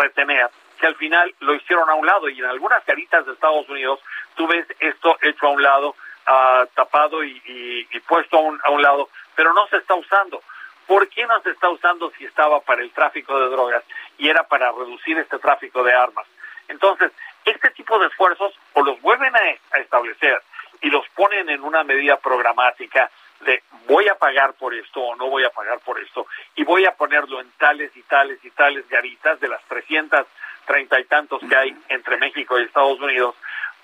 [0.00, 0.50] retener
[0.84, 4.00] que al final lo hicieron a un lado y en algunas caritas de Estados Unidos
[4.36, 5.96] tú ves esto hecho a un lado,
[6.28, 10.42] uh, tapado y, puesto a un, a un lado, pero no se está usando.
[10.86, 13.82] ¿Por qué no se está usando si estaba para el tráfico de drogas
[14.18, 16.26] y era para reducir este tráfico de armas?
[16.68, 17.12] Entonces,
[17.46, 20.42] este tipo de esfuerzos o los vuelven a establecer
[20.82, 23.10] y los ponen en una medida programática
[23.44, 26.26] de voy a pagar por esto o no voy a pagar por esto
[26.56, 31.04] y voy a ponerlo en tales y tales y tales garitas de las 330 y
[31.04, 33.34] tantos que hay entre México y Estados Unidos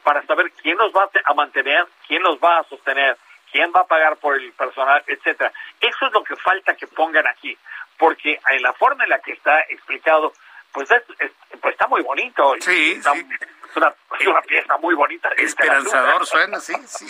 [0.02, 3.16] para saber quién los va a mantener, quién los va a sostener,
[3.52, 5.52] quién va a pagar por el personal, etcétera.
[5.80, 7.56] Eso es lo que falta que pongan aquí,
[7.98, 10.32] porque en la forma en la que está explicado,
[10.72, 12.54] pues, es, es, pues está muy bonito.
[12.60, 13.26] Sí, está, sí.
[13.70, 15.28] Es, una, es una pieza muy bonita.
[15.36, 17.06] Esperanzador suena, sí, sí.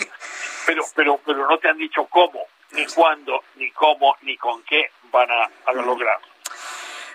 [0.65, 4.91] Pero, pero, pero no te han dicho cómo, ni cuándo, ni cómo, ni con qué
[5.11, 6.27] van a, a lograrlo.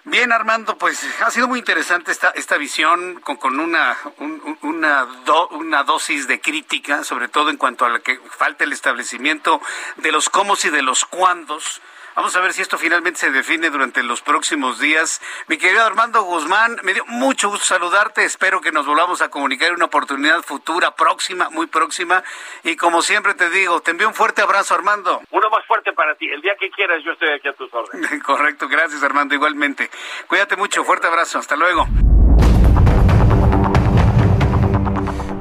[0.08, 5.04] Bien, Armando, pues ha sido muy interesante esta, esta visión con, con una, un, una,
[5.24, 9.60] do, una dosis de crítica, sobre todo en cuanto a la que falta el establecimiento
[9.96, 11.82] de los cómo y de los cuándos.
[12.16, 15.20] Vamos a ver si esto finalmente se define durante los próximos días.
[15.48, 18.24] Mi querido Armando Guzmán, me dio mucho gusto saludarte.
[18.24, 22.24] Espero que nos volvamos a comunicar en una oportunidad futura, próxima, muy próxima.
[22.64, 25.20] Y como siempre te digo, te envío un fuerte abrazo, Armando.
[25.30, 26.26] Uno más fuerte para ti.
[26.26, 28.22] El día que quieras, yo estoy aquí a tus órdenes.
[28.24, 29.90] Correcto, gracias, Armando, igualmente.
[30.26, 31.38] Cuídate mucho, fuerte abrazo.
[31.38, 31.86] Hasta luego.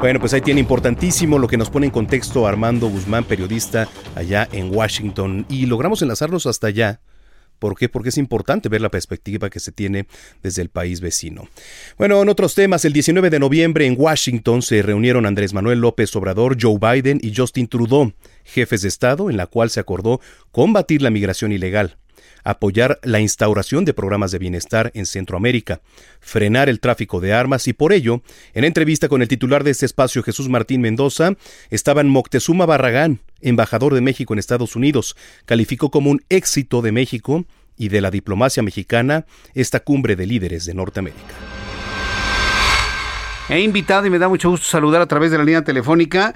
[0.05, 4.47] Bueno, pues ahí tiene importantísimo lo que nos pone en contexto Armando Guzmán, periodista allá
[4.51, 5.47] en Washington.
[5.49, 7.01] Y logramos enlazarlos hasta allá.
[7.57, 7.89] ¿Por qué?
[7.89, 10.05] Porque es importante ver la perspectiva que se tiene
[10.43, 11.49] desde el país vecino.
[11.97, 16.15] Bueno, en otros temas, el 19 de noviembre en Washington se reunieron Andrés Manuel López
[16.15, 21.01] Obrador, Joe Biden y Justin Trudeau, jefes de Estado, en la cual se acordó combatir
[21.01, 21.97] la migración ilegal
[22.45, 25.81] apoyar la instauración de programas de bienestar en Centroamérica,
[26.21, 28.21] frenar el tráfico de armas y por ello,
[28.53, 31.33] en entrevista con el titular de este espacio, Jesús Martín Mendoza,
[31.69, 37.45] estaban Moctezuma Barragán, embajador de México en Estados Unidos, calificó como un éxito de México
[37.77, 41.35] y de la diplomacia mexicana esta cumbre de líderes de Norteamérica.
[43.49, 46.33] He invitado y me da mucho gusto saludar a través de la línea telefónica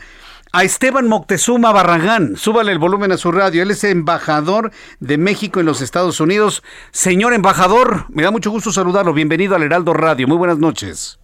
[0.52, 2.36] a Esteban Moctezuma Barragán.
[2.36, 3.62] Súbale el volumen a su radio.
[3.62, 6.64] Él es embajador de México en los Estados Unidos.
[6.92, 9.14] Señor embajador, me da mucho gusto saludarlo.
[9.14, 10.28] Bienvenido al Heraldo Radio.
[10.28, 11.20] Muy buenas noches.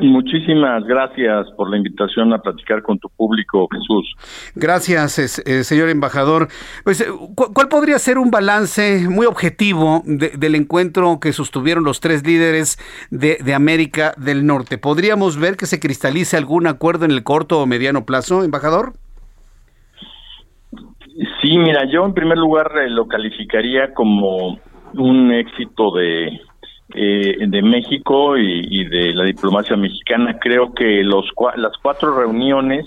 [0.00, 4.14] Muchísimas gracias por la invitación a platicar con tu público, Jesús.
[4.54, 6.48] Gracias, eh, señor embajador.
[6.84, 12.26] Pues, ¿Cuál podría ser un balance muy objetivo de, del encuentro que sostuvieron los tres
[12.26, 12.78] líderes
[13.10, 14.78] de, de, América del Norte?
[14.78, 18.94] ¿Podríamos ver que se cristalice algún acuerdo en el corto o mediano plazo, embajador?
[21.40, 24.58] Sí, mira, yo en primer lugar eh, lo calificaría como
[24.94, 26.40] un éxito de
[26.94, 30.38] eh, de México y, de la diplomacia mexicana.
[30.38, 31.26] Creo que los
[31.56, 32.86] las cuatro reuniones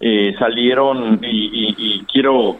[0.00, 2.56] eh, salieron y, quiero,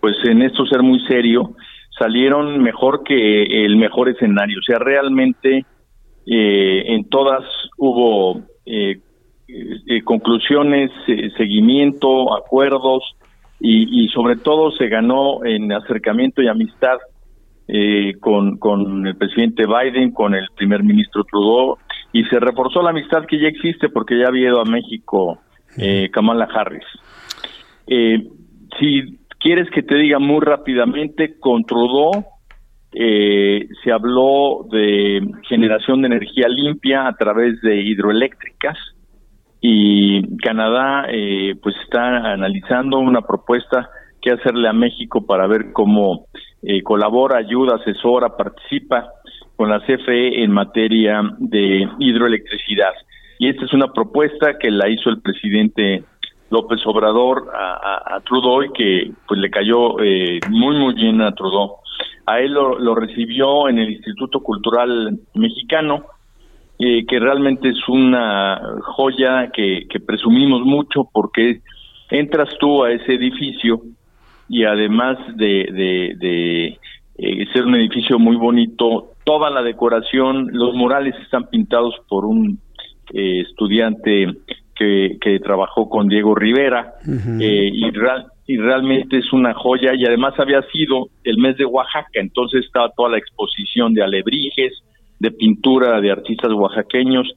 [0.00, 1.54] pues en esto ser muy serio,
[1.98, 4.58] salieron mejor que el mejor escenario.
[4.58, 5.64] O sea, realmente
[6.26, 7.44] eh, en todas
[7.78, 9.00] hubo eh,
[9.48, 10.90] eh, conclusiones,
[11.36, 13.02] seguimiento, acuerdos
[13.58, 16.98] y, y sobre todo se ganó en acercamiento y amistad
[17.72, 21.78] eh, con, con el presidente Biden, con el primer ministro Trudeau,
[22.12, 25.38] y se reforzó la amistad que ya existe porque ya había ido a México
[25.76, 26.84] eh, Kamala Harris.
[27.86, 28.26] Eh,
[28.78, 32.24] si quieres que te diga muy rápidamente, con Trudeau
[32.92, 38.76] eh, se habló de generación de energía limpia a través de hidroeléctricas
[39.60, 43.88] y Canadá eh, pues está analizando una propuesta
[44.20, 46.26] que hacerle a México para ver cómo
[46.62, 49.08] eh, colabora, ayuda, asesora, participa
[49.56, 52.92] con la CFE en materia de hidroelectricidad.
[53.38, 56.04] Y esta es una propuesta que la hizo el presidente
[56.50, 61.76] López Obrador a, Trudeau y que pues le cayó eh, muy muy bien a Trudeau.
[62.26, 66.04] A él lo, lo recibió en el Instituto Cultural Mexicano,
[66.78, 71.60] eh, que realmente es una joya que, que presumimos mucho porque
[72.10, 73.82] entras tú a ese edificio
[74.50, 76.66] y además de, de, de
[77.18, 82.58] eh, ser un edificio muy bonito, toda la decoración, los murales están pintados por un
[83.14, 84.26] eh, estudiante
[84.74, 87.40] que, que, trabajó con Diego Rivera uh -huh.
[87.40, 91.64] eh, y, real, y realmente es una joya y además había sido el mes de
[91.64, 94.72] Oaxaca, entonces estaba toda la exposición de alebrijes,
[95.20, 97.32] de pintura de artistas oaxaqueños.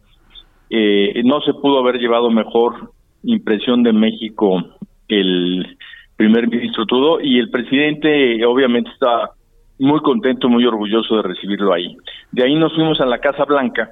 [0.72, 2.92] Eh, no se pudo haber llevado mejor
[3.24, 4.64] impresión de México
[5.08, 5.78] el
[6.16, 9.32] primer ministro Trudeau y el presidente obviamente está
[9.80, 11.96] muy contento, muy orgulloso de recibirlo ahí.
[12.32, 13.92] De ahí nos fuimos a la Casa Blanca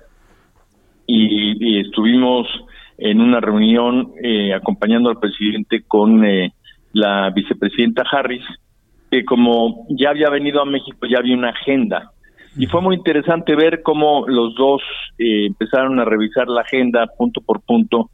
[1.07, 2.47] y, estuvimos
[2.97, 6.53] en una reunión eh, acompañando al presidente con eh,
[6.93, 8.43] la vicepresidenta Harris,
[9.09, 12.11] que como ya había venido a México, ya había una agenda.
[12.57, 14.81] Y fue muy interesante ver cómo los dos
[15.17, 18.09] eh, empezaron a revisar la agenda punto por punto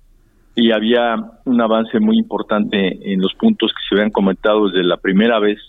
[0.59, 4.97] y había un avance muy importante en los puntos que se habían comentado desde la
[4.97, 5.59] primera vez.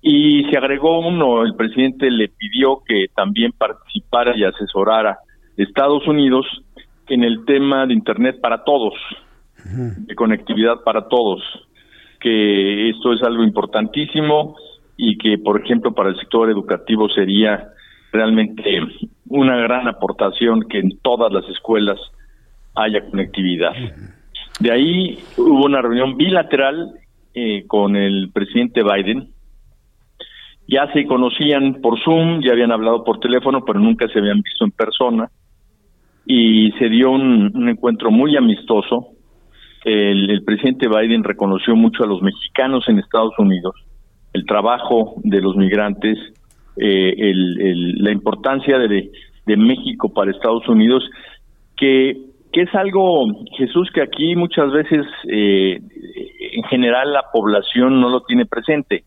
[0.00, 5.18] Y se agregó uno, el presidente le pidió que también participara y asesorara
[5.58, 6.46] Estados Unidos
[7.08, 8.94] en el tema de Internet para todos,
[9.66, 11.42] de conectividad para todos,
[12.20, 14.56] que esto es algo importantísimo
[14.96, 17.68] y que, por ejemplo, para el sector educativo sería
[18.12, 18.80] realmente
[19.28, 22.00] una gran aportación que en todas las escuelas
[22.74, 23.72] haya conectividad.
[24.60, 26.92] De ahí hubo una reunión bilateral
[27.34, 29.30] eh, con el presidente Biden.
[30.66, 34.64] Ya se conocían por Zoom, ya habían hablado por teléfono, pero nunca se habían visto
[34.64, 35.30] en persona
[36.26, 39.08] y se dio un, encuentro muy amistoso.
[39.84, 43.74] El, presidente Biden reconoció mucho a los mexicanos en Estados Unidos,
[44.32, 46.18] el trabajo de los migrantes,
[46.76, 47.32] eh,
[47.98, 49.10] la importancia de,
[49.46, 51.04] México para Estados Unidos,
[51.76, 52.16] que,
[52.54, 53.26] que es algo,
[53.58, 55.80] Jesús, que aquí muchas veces eh,
[56.52, 59.04] en general la población no lo tiene presente.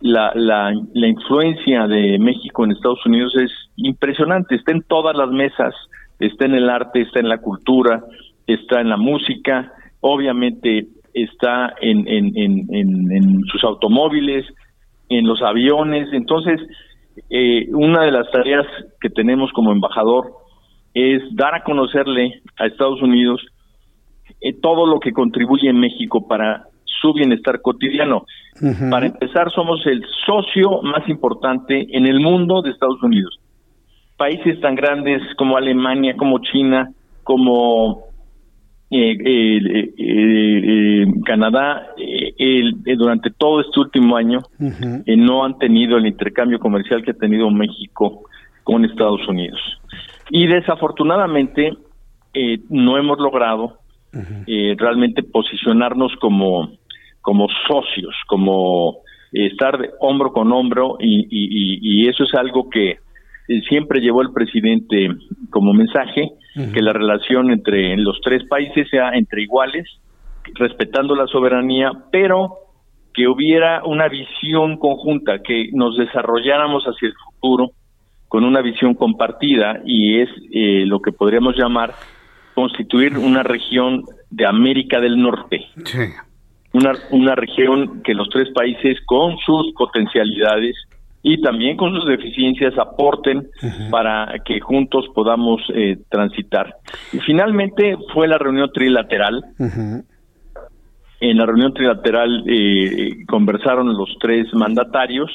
[0.00, 5.28] La, la, la influencia de México en Estados Unidos es impresionante, está en todas las
[5.30, 5.74] mesas
[6.18, 8.02] está en el arte, está en la cultura,
[8.46, 14.46] está en la música, obviamente está en, en, en, en sus automóviles,
[15.08, 16.08] en los aviones.
[16.12, 16.60] Entonces,
[17.30, 18.66] eh, una de las tareas
[19.00, 20.26] que tenemos como embajador
[20.98, 23.44] es dar a conocerle a Estados Unidos
[24.40, 28.24] eh, todo lo que contribuye en México para su bienestar cotidiano.
[28.90, 33.38] Para empezar, somos el socio más importante en el mundo de Estados Unidos
[34.18, 36.90] países tan grandes como Alemania, como China,
[37.22, 38.08] como
[38.90, 41.94] eh, eh, eh, Canadá,
[42.96, 44.40] durante todo este último año
[45.06, 48.24] no han tenido el intercambio comercial que ha tenido México
[48.64, 49.60] con Estados Unidos.
[50.30, 51.76] Y desafortunadamente
[52.68, 53.78] no hemos logrado
[54.12, 56.70] realmente posicionarnos como,
[57.20, 58.98] como socios, como
[59.32, 62.98] estar hombro con hombro y eso es algo que
[63.68, 65.08] siempre llevó el presidente
[65.50, 66.32] como mensaje
[66.74, 69.86] que la relación entre los tres países sea entre iguales,
[70.54, 72.56] respetando la soberanía, pero
[73.14, 77.70] que hubiera una visión conjunta, que nos desarrolláramos hacia el futuro
[78.28, 81.94] con una visión compartida y es eh, lo que podríamos llamar
[82.54, 85.66] constituir una región de América del Norte.
[86.72, 90.76] Una, una región que los tres países con sus potencialidades
[91.22, 93.48] y también con sus deficiencias aporten
[93.90, 96.76] para que juntos podamos eh, transitar.
[97.12, 99.44] Y finalmente fue la reunión trilateral.
[101.20, 105.30] En la reunión trilateral eh, conversaron los tres mandatarios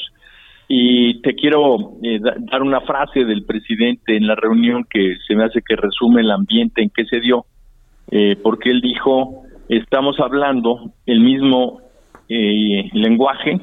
[0.67, 5.43] y te quiero eh, dar una frase del presidente en la reunión que se me
[5.43, 7.45] hace que resume el ambiente en que se dio,
[8.43, 11.81] porque él dijo, estamos hablando el mismo
[12.27, 13.59] lenguaje,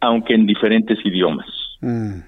[0.00, 1.46] aunque en diferentes idiomas.
[1.80, 2.20] Mm.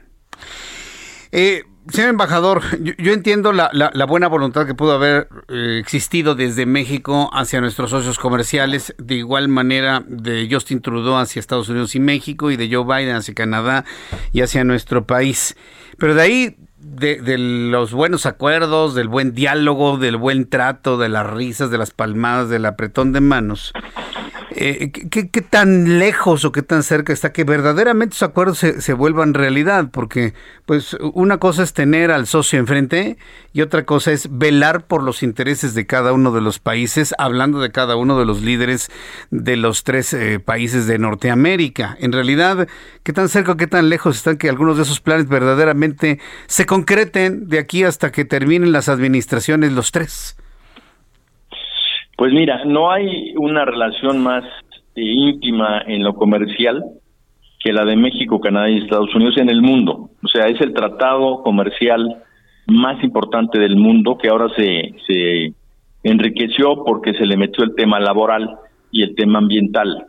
[1.33, 3.71] Eh, señor embajador, yo, entiendo la,
[4.07, 9.49] buena voluntad que pudo haber eh, existido desde México hacia nuestros socios comerciales, de igual
[9.49, 13.85] manera de Justin Trudeau hacia Estados Unidos y México y de Joe Biden hacia Canadá
[14.33, 15.57] y hacia nuestro país.
[15.99, 21.09] Pero de ahí, de, de los buenos acuerdos, del buen diálogo, del buen trato, de
[21.09, 23.73] las risas, de las palmadas, del apretón de manos,
[24.61, 29.33] eh, ¿qué, tan lejos o qué tan cerca está que verdaderamente esos acuerdos se, vuelvan
[29.33, 29.91] realidad?
[29.93, 30.35] Porque,
[30.67, 33.19] pues, una cosa es tener al socio enfrente
[33.53, 37.61] y otra cosa es velar por los intereses de cada uno de los países, hablando
[37.61, 38.91] de cada uno de los líderes
[39.31, 41.97] de los tres eh, países de Norteamérica.
[42.01, 42.67] En realidad,
[43.05, 46.67] ¿qué tan cerca o qué tan lejos están que algunos de esos planes verdaderamente se
[46.67, 50.37] concreten de aquí hasta que terminen las administraciones los tres?
[52.19, 54.43] Pues mira, no hay una relación más
[54.97, 56.83] eh, íntima en lo comercial
[57.61, 60.11] que la de México, Canadá y Estados Unidos en el mundo.
[60.21, 62.25] O sea, es el tratado comercial
[62.67, 65.53] más importante del mundo que ahora se, se
[66.03, 68.51] enriqueció porque se le metió el tema laboral
[68.91, 70.07] y el tema ambiental.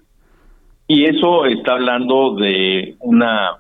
[0.88, 3.52] Y eso está hablando de una,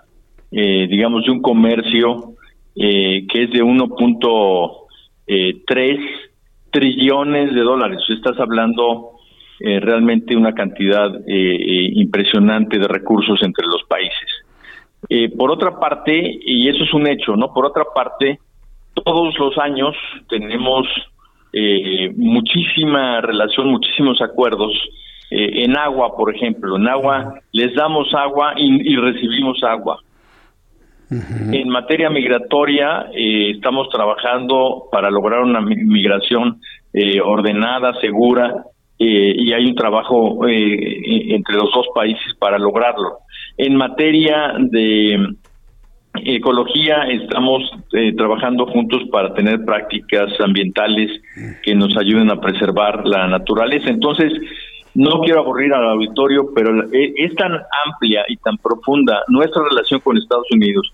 [0.51, 2.33] eh, digamos, de un comercio
[2.75, 6.28] eh, que es de 1.3
[6.71, 8.01] trillones de dólares.
[8.09, 9.11] Estás hablando
[9.59, 15.35] eh, realmente una cantidad eh, eh, impresionante de recursos entre los países.
[15.37, 17.53] por otra parte, y eso es un hecho, ¿no?
[17.53, 18.39] Por otra parte,
[18.93, 19.95] todos los años
[20.27, 20.87] tenemos
[21.51, 24.71] eh, muchísima relación, muchísimos acuerdos.
[25.31, 29.99] Eh, en agua, por ejemplo, en agua les damos agua y, recibimos agua.
[31.09, 36.59] En materia migratoria, eh, estamos trabajando para lograr una migración
[37.23, 38.65] ordenada, segura,
[38.97, 43.19] y hay un trabajo entre los dos países para lograrlo.
[43.57, 45.35] En materia de
[46.13, 51.21] ecología estamos eh, trabajando juntos para tener prácticas ambientales
[51.63, 53.89] que nos ayuden a preservar la naturaleza.
[53.89, 54.33] Entonces,
[54.99, 57.53] no quiero aburrir al auditorio, pero eh, es tan
[57.85, 60.91] amplia y tan profunda nuestra relación con Estados Unidos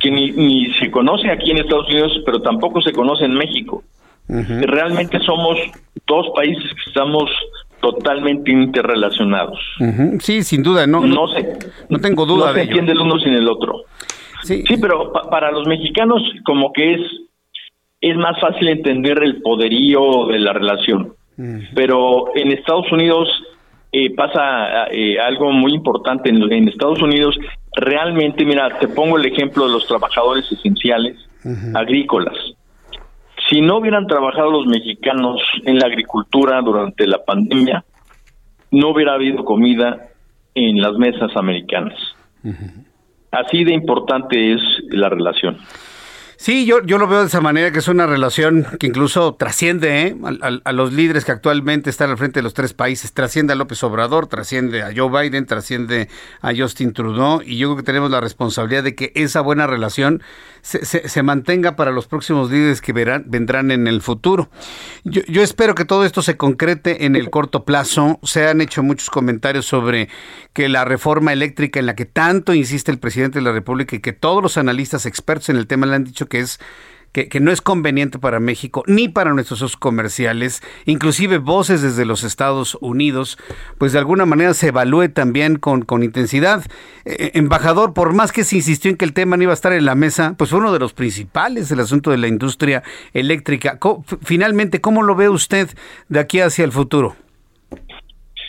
[0.00, 3.84] que ni, ni se conoce aquí en Estados Unidos, pero tampoco se conoce en México.
[4.28, 5.58] Realmente somos
[6.06, 7.28] dos países que estamos
[7.80, 9.58] totalmente interrelacionados.
[10.20, 11.56] Sí, sin duda, no, no, sé,
[11.88, 13.84] no tengo duda no se entiende el uno sin el otro.
[14.42, 17.00] Sí, pero para los mexicanos como que es
[18.00, 21.14] es más fácil entender el poderío de la relación.
[21.40, 21.74] Mm.
[21.74, 23.26] Pero en Estados Unidos
[23.92, 26.28] eh, pasa eh, algo muy importante.
[26.28, 27.38] En, Estados Unidos
[27.74, 31.16] realmente, mira, te pongo el ejemplo de los trabajadores esenciales
[31.74, 32.36] agrícolas.
[33.48, 37.82] Si no hubieran trabajado los mexicanos en la agricultura durante la pandemia,
[38.70, 40.08] no hubiera habido comida
[40.54, 41.98] en las mesas americanas.
[43.30, 44.60] Así de importante es
[44.90, 45.56] la relación.
[46.42, 50.06] Sí, yo, yo lo veo de esa manera, que es una relación que incluso trasciende
[50.06, 50.16] ¿eh?
[50.64, 53.12] a, los líderes que actualmente están al frente de los tres países.
[53.12, 56.08] Trasciende a López Obrador, trasciende a Joe Biden, trasciende
[56.40, 57.42] a Justin Trudeau.
[57.44, 60.22] Y yo creo que tenemos la responsabilidad de que esa buena relación
[60.62, 64.50] se, se, mantenga para los próximos líderes que verán, vendrán en el futuro.
[65.04, 68.18] Yo, yo espero que todo esto se concrete en el corto plazo.
[68.22, 70.08] Se han hecho muchos comentarios sobre
[70.52, 74.00] que la reforma eléctrica en la que tanto insiste el presidente de la República y
[74.00, 76.60] que todos los analistas expertos en el tema le han dicho que es
[77.12, 82.78] que, no es conveniente para México ni para nuestros comerciales, inclusive voces desde los Estados
[82.80, 83.38] Unidos,
[83.78, 86.64] pues de alguna manera se evalúe también con, con intensidad.
[87.04, 89.54] Eh, eh, embajador, por más que se insistió en que el tema no iba a
[89.54, 92.82] estar en la mesa, pues fue uno de los principales, el asunto de la industria
[93.12, 93.78] eléctrica.
[94.22, 95.68] finalmente, ¿cómo lo ve usted
[96.08, 97.16] de aquí hacia el futuro?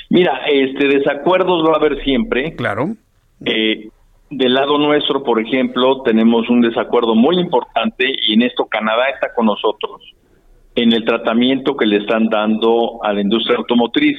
[0.10, 2.54] Mira, este desacuerdos va a haber siempre.
[2.56, 2.96] Claro.
[3.46, 3.90] Eh,
[4.32, 9.34] del lado nuestro, por ejemplo, tenemos un desacuerdo muy importante y en esto Canadá está
[9.36, 10.02] con nosotros
[10.74, 14.18] en el tratamiento que le están dando a la industria automotriz,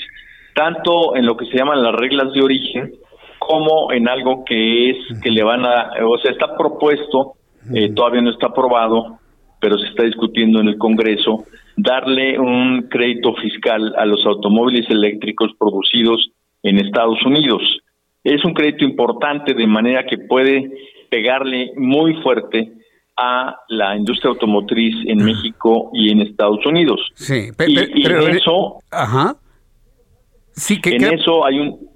[0.55, 2.93] tanto en lo que se llaman las reglas de origen
[3.39, 7.33] como en algo que es que le van a, o sea, está propuesto,
[7.75, 9.19] eh, todavía no está aprobado,
[9.61, 11.45] pero se está discutiendo en el Congreso,
[11.75, 16.33] darle un crédito fiscal a los automóviles eléctricos producidos
[16.63, 17.63] en Estados Unidos
[18.25, 20.71] es un crédito importante de manera que puede
[21.11, 22.73] pegarle muy fuerte
[23.17, 27.01] a la industria automotriz en México y en Estados Unidos.
[27.15, 29.37] Sí, pero, en eso, ajá.
[30.53, 31.92] Sí, que en eso hay un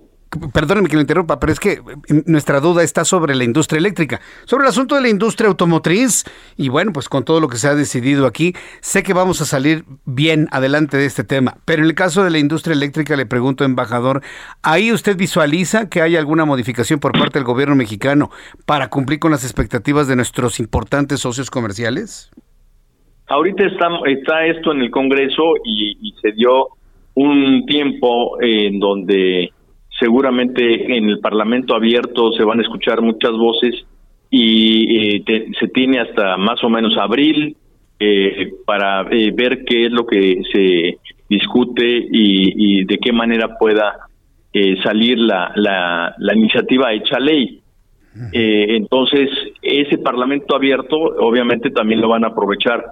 [0.53, 4.21] perdóneme que lo interrumpa, pero es que eh, nuestra duda está sobre la industria eléctrica,
[4.45, 6.25] sobre el asunto de la industria automotriz
[6.57, 9.45] y bueno, pues con todo lo que se ha decidido aquí, sé que vamos a
[9.45, 13.27] salir bien adelante de este tema, pero en el caso de la industria eléctrica le
[13.27, 14.23] pregunto, embajador,
[14.63, 18.31] ¿ahí usted visualiza que hay alguna modificación por parte del gobierno mexicano
[18.65, 22.31] para cumplir con las expectativas de nuestros importantes socios comerciales?
[23.29, 26.77] Ahorita está, está esto en el Congreso y se dio
[27.17, 29.51] un tiempo en donde
[29.99, 33.85] seguramente en el Parlamento abierto se van a escuchar muchas voces
[34.31, 35.25] y eh,
[35.59, 37.57] se tiene hasta más o menos abril
[37.99, 43.99] eh, para eh, ver qué es lo que se discute y, de qué manera pueda
[44.83, 47.61] salir la, la, la, iniciativa hecha ley.
[48.33, 49.29] entonces,
[49.61, 52.83] ese Parlamento abierto obviamente también lo van a aprovechar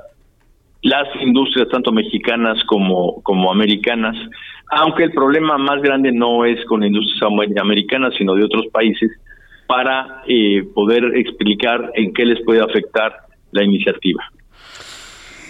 [0.85, 4.17] las industrias tanto mexicanas como, como americanas,
[4.71, 7.23] aunque el problema más grande no es con industrias
[7.59, 9.11] americanas, sino de otros países,
[9.67, 13.15] para eh, poder explicar en qué les puede afectar
[13.53, 14.23] la iniciativa.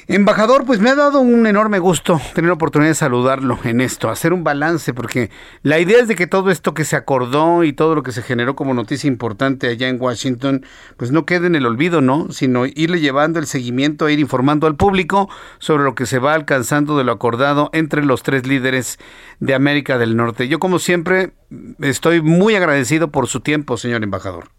[0.07, 4.11] Embajador, pues me ha dado un enorme gusto tener la oportunidad de saludarlo en esto,
[4.11, 5.31] hacer un balance, porque
[5.63, 8.21] la idea es de que todo esto que se acordó y todo lo que se
[8.21, 10.67] generó como noticia importante allá en Washington,
[10.99, 12.31] pues no quede en el olvido, ¿no?
[12.33, 16.99] Sino irle llevando el seguimiento, ir informando al público sobre lo que se va alcanzando
[16.99, 18.99] de lo acordado entre los tres líderes
[19.41, 20.49] de América del Norte.
[20.49, 21.33] Yo, como siempre,
[21.81, 24.51] estoy muy agradecido por su tiempo, señor embajador.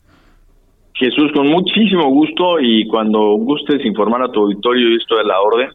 [0.96, 5.70] Jesús, con muchísimo gusto y cuando gustes informar a tu auditorio esto de la orden.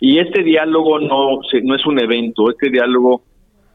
[0.00, 3.22] Y este diálogo no, no es un evento, este diálogo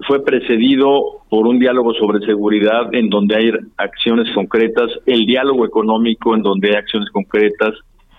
[0.07, 6.35] fue precedido por un diálogo sobre seguridad en donde hay acciones concretas, el diálogo económico
[6.35, 7.73] en donde hay acciones concretas,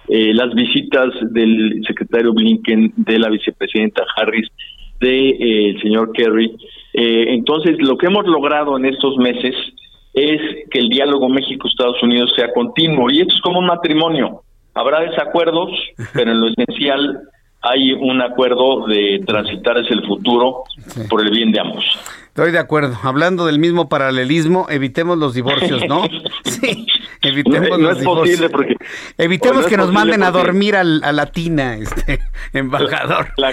[0.08, 4.48] eh, las visitas del secretario Blinken, de la vicepresidenta Harris,
[5.00, 6.52] de, el señor Kerry.
[6.92, 9.54] entonces, lo que hemos logrado en estos meses
[10.12, 10.40] es
[10.70, 14.42] que el diálogo México-Estados Unidos sea continuo y esto es como un matrimonio.
[14.74, 15.70] Habrá desacuerdos,
[16.12, 17.22] pero en lo esencial
[17.62, 20.64] hay un acuerdo de transitar hacia el futuro
[21.08, 21.84] por el bien de ambos.
[22.31, 22.97] Estoy de acuerdo.
[23.03, 26.05] Hablando del mismo paralelismo, evitemos los divorcios, ¿no?
[26.45, 26.87] sí,
[27.22, 28.76] evitemos no, los es posible porque
[29.18, 32.20] evitemos que nos manden a dormir a la tina, este
[32.53, 33.33] embajador.
[33.37, 33.53] La,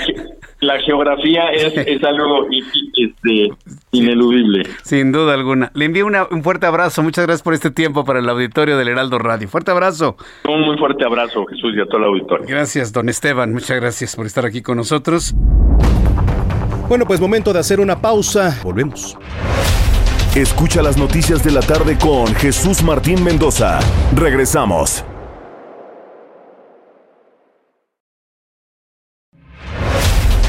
[0.59, 3.49] la geografía es, es algo este,
[3.91, 4.63] ineludible.
[4.83, 5.71] Sin duda alguna.
[5.73, 7.01] Le envío un fuerte abrazo.
[7.01, 9.47] Muchas gracias por este tiempo para el auditorio del Heraldo Radio.
[9.47, 10.17] Fuerte abrazo.
[10.47, 12.45] Un muy fuerte abrazo, Jesús, y a todo el auditorio.
[12.47, 13.53] Gracias, don Esteban.
[13.53, 15.33] Muchas gracias por estar aquí con nosotros.
[16.87, 18.57] Bueno, pues momento de hacer una pausa.
[18.63, 19.17] Volvemos.
[20.35, 23.79] Escucha las noticias de la tarde con Jesús Martín Mendoza.
[24.15, 25.03] Regresamos.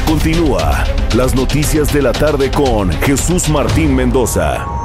[0.07, 0.85] Continúa
[1.17, 4.78] las noticias de la tarde con Jesús Martín Mendoza.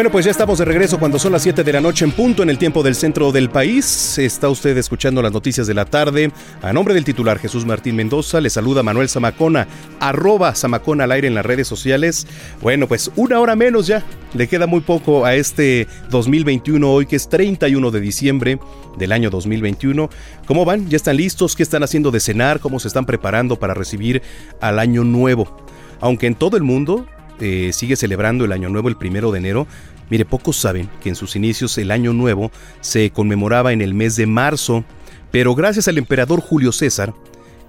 [0.00, 2.42] Bueno, pues ya estamos de regreso cuando son las 7 de la noche en punto
[2.42, 4.16] en el tiempo del centro del país.
[4.16, 6.32] Está usted escuchando las noticias de la tarde.
[6.62, 9.68] A nombre del titular Jesús Martín Mendoza, le saluda Manuel Zamacona,
[10.00, 12.26] arroba Zamacona al aire en las redes sociales.
[12.62, 14.02] Bueno, pues una hora menos ya.
[14.32, 18.58] Le queda muy poco a este 2021 hoy que es 31 de diciembre
[18.96, 20.08] del año 2021.
[20.46, 20.88] ¿Cómo van?
[20.88, 21.54] ¿Ya están listos?
[21.54, 22.60] ¿Qué están haciendo de cenar?
[22.60, 24.22] ¿Cómo se están preparando para recibir
[24.62, 25.58] al año nuevo?
[26.00, 27.04] Aunque en todo el mundo
[27.40, 29.66] eh, sigue celebrando el Año Nuevo el primero de enero,
[30.10, 34.16] mire, pocos saben que en sus inicios el Año Nuevo se conmemoraba en el mes
[34.16, 34.84] de marzo,
[35.30, 37.14] pero gracias al emperador Julio César,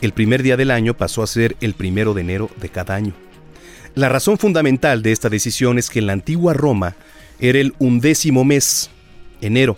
[0.02, 3.14] el primer día del año pasó a ser el primero de enero de cada año.
[3.94, 6.96] La razón fundamental de esta decisión es que en la antigua Roma
[7.40, 8.90] era el undécimo mes,
[9.42, 9.78] enero,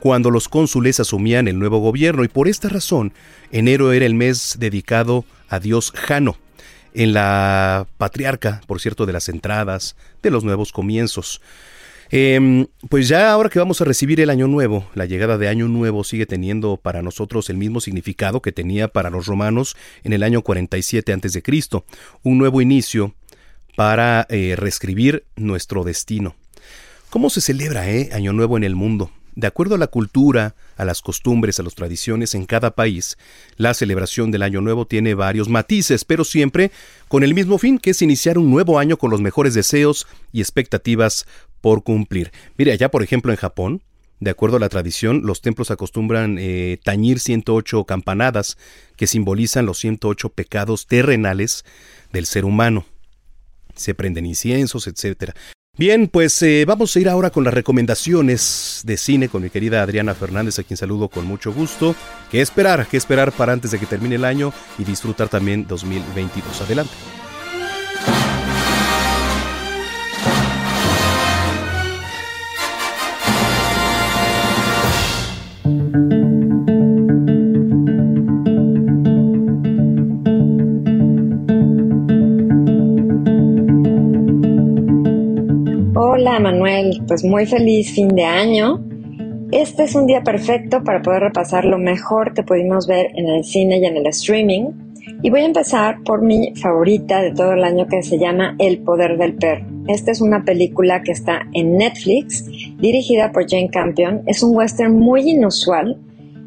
[0.00, 3.12] cuando los cónsules asumían el nuevo gobierno y por esta razón
[3.52, 6.36] enero era el mes dedicado a Dios Jano,
[6.94, 11.40] en la patriarca, por cierto, de las entradas, de los nuevos comienzos.
[12.10, 15.68] Em, pues ya ahora que vamos a recibir el año nuevo, la llegada de año
[15.68, 20.22] nuevo sigue teniendo para nosotros el mismo significado que tenía para los romanos en el
[20.22, 21.42] año 47 a.C.,
[22.22, 23.14] un nuevo inicio
[23.76, 26.36] para eh, reescribir nuestro destino.
[27.10, 29.10] ¿Cómo se celebra eh, Año Nuevo en el mundo?
[29.36, 33.18] De acuerdo a la cultura, a las costumbres, a las tradiciones en cada país,
[33.56, 36.70] la celebración del Año Nuevo tiene varios matices, pero siempre
[37.08, 40.40] con el mismo fin, que es iniciar un nuevo año con los mejores deseos y
[40.40, 41.26] expectativas
[41.60, 42.30] por cumplir.
[42.56, 43.82] Mire, allá por ejemplo en Japón,
[44.20, 48.56] de acuerdo a la tradición, los templos acostumbran eh, tañir 108 campanadas
[48.96, 51.64] que simbolizan los 108 pecados terrenales
[52.12, 52.86] del ser humano.
[53.74, 55.32] Se prenden inciensos, etc.
[55.76, 59.82] Bien, pues eh, vamos a ir ahora con las recomendaciones de cine con mi querida
[59.82, 61.96] Adriana Fernández, a quien saludo con mucho gusto.
[62.30, 62.86] ¿Qué esperar?
[62.86, 66.60] ¿Qué esperar para antes de que termine el año y disfrutar también 2022?
[66.60, 66.92] Adelante.
[86.16, 88.80] Hola Manuel, pues muy feliz fin de año.
[89.50, 93.42] Este es un día perfecto para poder repasar lo mejor que pudimos ver en el
[93.42, 94.70] cine y en el streaming.
[95.24, 98.78] Y voy a empezar por mi favorita de todo el año que se llama El
[98.78, 99.66] Poder del Perro.
[99.88, 102.44] Esta es una película que está en Netflix,
[102.78, 104.22] dirigida por Jane Campion.
[104.26, 105.98] Es un western muy inusual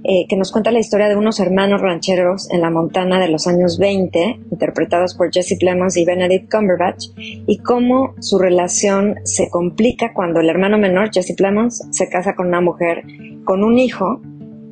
[0.09, 3.45] eh, que nos cuenta la historia de unos hermanos rancheros en la Montana de los
[3.45, 10.13] años 20, interpretados por Jesse Plemons y Benedict Cumberbatch, y cómo su relación se complica
[10.13, 13.03] cuando el hermano menor, Jesse Plemons, se casa con una mujer
[13.43, 14.21] con un hijo.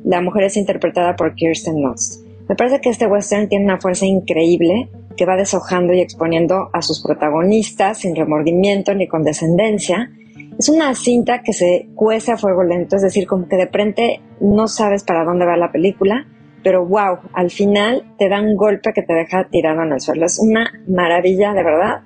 [0.04, 2.24] La mujer es interpretada por Kirsten Dunst.
[2.48, 6.80] Me parece que este western tiene una fuerza increíble que va deshojando y exponiendo a
[6.80, 10.10] sus protagonistas sin remordimiento ni condescendencia
[10.58, 14.20] es una cinta que se cuece a fuego lento, es decir, como que de frente
[14.40, 16.26] no sabes para dónde va la película,
[16.62, 20.26] pero wow, al final te da un golpe que te deja tirado en el suelo.
[20.26, 22.00] Es una maravilla, de verdad.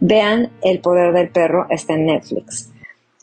[0.00, 2.72] Vean El poder del perro, está en Netflix.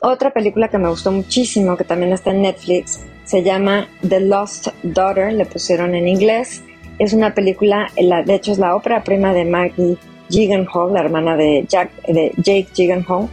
[0.02, 4.70] Otra película que me gustó muchísimo, que también está en Netflix, se llama The Lost
[4.82, 6.64] Daughter, le pusieron en inglés.
[7.00, 9.98] Es una película, de hecho es la ópera prima de Maggie
[10.30, 13.30] Gyllenhaal, la hermana de, Jack, de Jake Gyllenhaal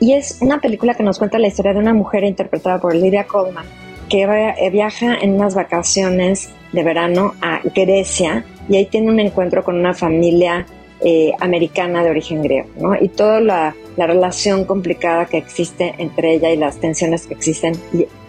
[0.00, 3.26] y es una película que nos cuenta la historia de una mujer interpretada por Lydia
[3.26, 3.66] Coleman,
[4.08, 9.64] que eh, viaja en unas vacaciones de verano a Grecia y ahí tiene un encuentro
[9.64, 10.66] con una familia
[11.00, 12.94] eh, americana de origen griego, ¿no?
[13.00, 17.74] Y toda la, la, relación complicada que existe entre ella y las tensiones que existen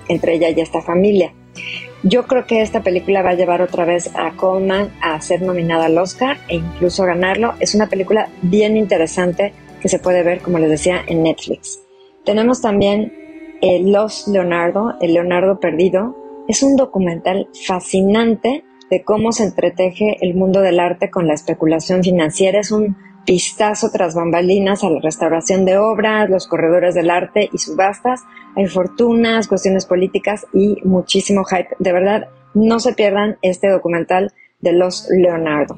[0.08, 1.34] entre ella y esta familia.
[2.04, 5.86] Yo creo que esta película va a llevar otra vez a Coleman a ser nominada
[5.86, 7.56] al Oscar e incluso ganarlo.
[7.60, 9.52] Es una película bien interesante
[9.82, 11.82] que se puede ver, como les decía, en Netflix.
[12.26, 13.14] Tenemos también
[13.62, 16.16] eh, Los Leonardo, El Leonardo Perdido.
[16.48, 22.04] Es un documental fascinante de cómo se entreteje el mundo del arte con la especulación
[22.04, 22.60] financiera.
[22.60, 27.58] Es un vistazo tras bambalinas a la restauración de obras, los corredores del arte y
[27.58, 28.24] subastas.
[28.56, 31.76] Hay fortunas, cuestiones políticas y muchísimo hype.
[31.78, 35.78] De verdad, no se pierdan este documental de los Leonardo.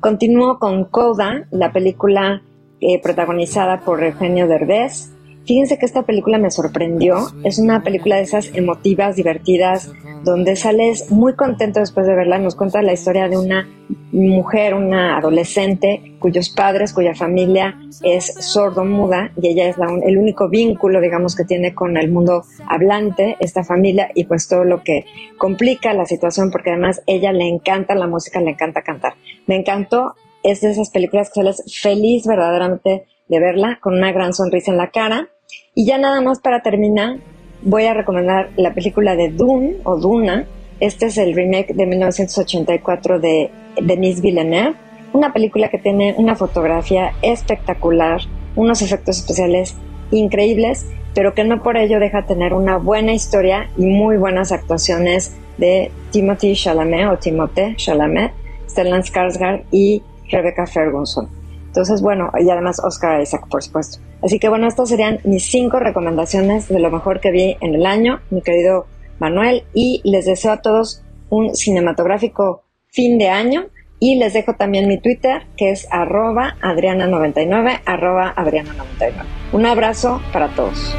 [0.00, 2.42] Continúo con Coda, la película
[2.80, 5.12] eh, protagonizada por Eugenio Derbez.
[5.46, 7.28] Fíjense que esta película me sorprendió.
[7.44, 9.92] Es una película de esas emotivas, divertidas,
[10.24, 12.38] donde sales muy contento después de verla.
[12.38, 13.68] Nos cuenta la historia de una
[14.10, 21.00] mujer, una adolescente, cuyos padres, cuya familia es sordo-muda y ella es el único vínculo,
[21.00, 25.04] digamos, que tiene con el mundo hablante, esta familia, y pues todo lo que
[25.38, 29.14] complica la situación, porque además ella le encanta la música, le encanta cantar.
[29.46, 30.16] Me encantó.
[30.46, 34.76] Es de esas películas que sales feliz verdaderamente de verla, con una gran sonrisa en
[34.76, 35.28] la cara
[35.74, 37.16] y ya nada más para terminar,
[37.62, 40.46] voy a recomendar la película de Dune o Duna.
[40.78, 43.50] Este es el remake de 1984 de
[43.82, 44.76] Denis Villeneuve,
[45.12, 48.20] una película que tiene una fotografía espectacular,
[48.54, 49.74] unos efectos especiales
[50.12, 55.34] increíbles, pero que no por ello deja tener una buena historia y muy buenas actuaciones
[55.58, 58.30] de Timothy Chalamet o Timothée Chalamet,
[58.68, 61.28] Stellan Skarsgård y Rebecca Ferguson.
[61.66, 63.98] Entonces, bueno, y además Oscar Isaac, por supuesto.
[64.22, 67.84] Así que bueno, estas serían mis cinco recomendaciones de lo mejor que vi en el
[67.84, 68.86] año, mi querido
[69.18, 73.66] Manuel, y les deseo a todos un cinematográfico fin de año.
[73.98, 79.12] Y les dejo también mi Twitter, que es arroba adriana99, arroba adriana99.
[79.52, 80.94] Un abrazo para todos.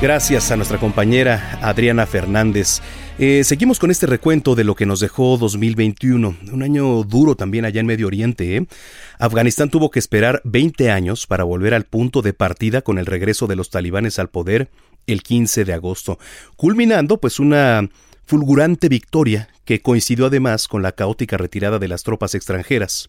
[0.00, 2.80] Gracias a nuestra compañera Adriana Fernández.
[3.22, 7.66] Eh, seguimos con este recuento de lo que nos dejó 2021, un año duro también
[7.66, 8.56] allá en Medio Oriente.
[8.56, 8.66] ¿eh?
[9.18, 13.46] Afganistán tuvo que esperar 20 años para volver al punto de partida con el regreso
[13.46, 14.70] de los talibanes al poder
[15.06, 16.18] el 15 de agosto,
[16.56, 17.90] culminando pues una
[18.24, 23.06] fulgurante victoria que coincidió además con la caótica retirada de las tropas extranjeras.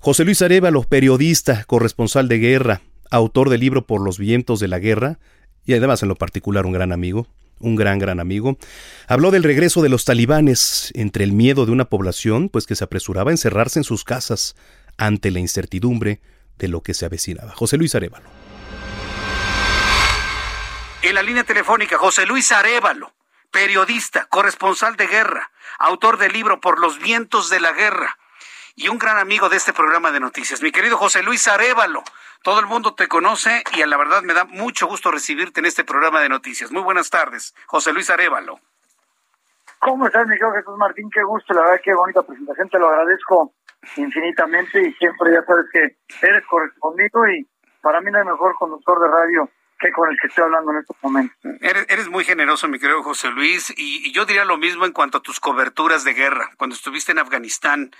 [0.00, 2.80] José Luis Arevalo, periodista, corresponsal de guerra,
[3.12, 5.20] autor del libro Por los vientos de la guerra,
[5.64, 7.28] y además en lo particular un gran amigo,
[7.58, 8.58] un gran, gran amigo,
[9.08, 12.84] habló del regreso de los talibanes entre el miedo de una población, pues que se
[12.84, 14.56] apresuraba a encerrarse en sus casas
[14.98, 16.20] ante la incertidumbre
[16.58, 17.52] de lo que se avecinaba.
[17.52, 18.28] José Luis Arevalo.
[21.02, 23.14] En la línea telefónica, José Luis Arevalo,
[23.50, 28.18] periodista, corresponsal de guerra, autor del libro Por los vientos de la guerra
[28.74, 30.62] y un gran amigo de este programa de noticias.
[30.62, 32.02] Mi querido José Luis Arevalo,
[32.46, 35.66] todo el mundo te conoce y a la verdad me da mucho gusto recibirte en
[35.66, 36.70] este programa de noticias.
[36.70, 38.60] Muy buenas tardes, José Luis Arevalo.
[39.80, 41.10] ¿Cómo estás, mi Jesús Martín?
[41.12, 43.52] Qué gusto, la verdad, qué bonita presentación, te lo agradezco
[43.96, 47.48] infinitamente y siempre ya sabes que eres correspondido y
[47.82, 50.78] para mí no hay mejor conductor de radio que con el que estoy hablando en
[50.78, 51.36] estos momentos.
[51.60, 55.22] Eres, muy generoso, mi querido José Luis, y, yo diría lo mismo en cuanto a
[55.22, 56.50] tus coberturas de guerra.
[56.56, 57.90] Cuando estuviste en Afganistán,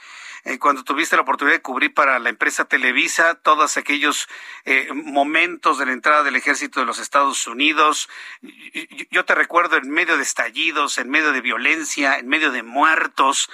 [0.45, 4.29] eh, cuando tuviste la oportunidad de cubrir para la empresa Televisa todos aquellos
[4.65, 8.09] eh, momentos de la entrada del ejército de los Estados Unidos,
[9.11, 13.51] yo te recuerdo en medio de estallidos, en medio de violencia, en medio de muertos.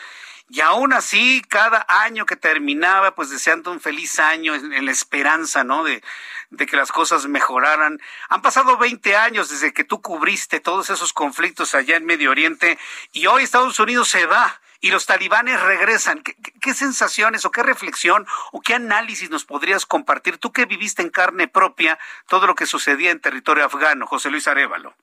[0.48, 5.64] Y aún así, cada año que terminaba, pues deseando un feliz año en, la esperanza,
[5.64, 5.84] ¿no?
[5.84, 6.02] De,
[6.50, 8.00] de, que las cosas mejoraran.
[8.28, 12.78] Han pasado 20 años desde que tú cubriste todos esos conflictos allá en Medio Oriente
[13.12, 16.22] y hoy Estados Unidos se va y los talibanes regresan.
[16.22, 21.00] ¿Qué, qué sensaciones o qué reflexión o qué análisis nos podrías compartir tú que viviste
[21.02, 24.94] en carne propia todo lo que sucedía en territorio afgano, José Luis Arevalo?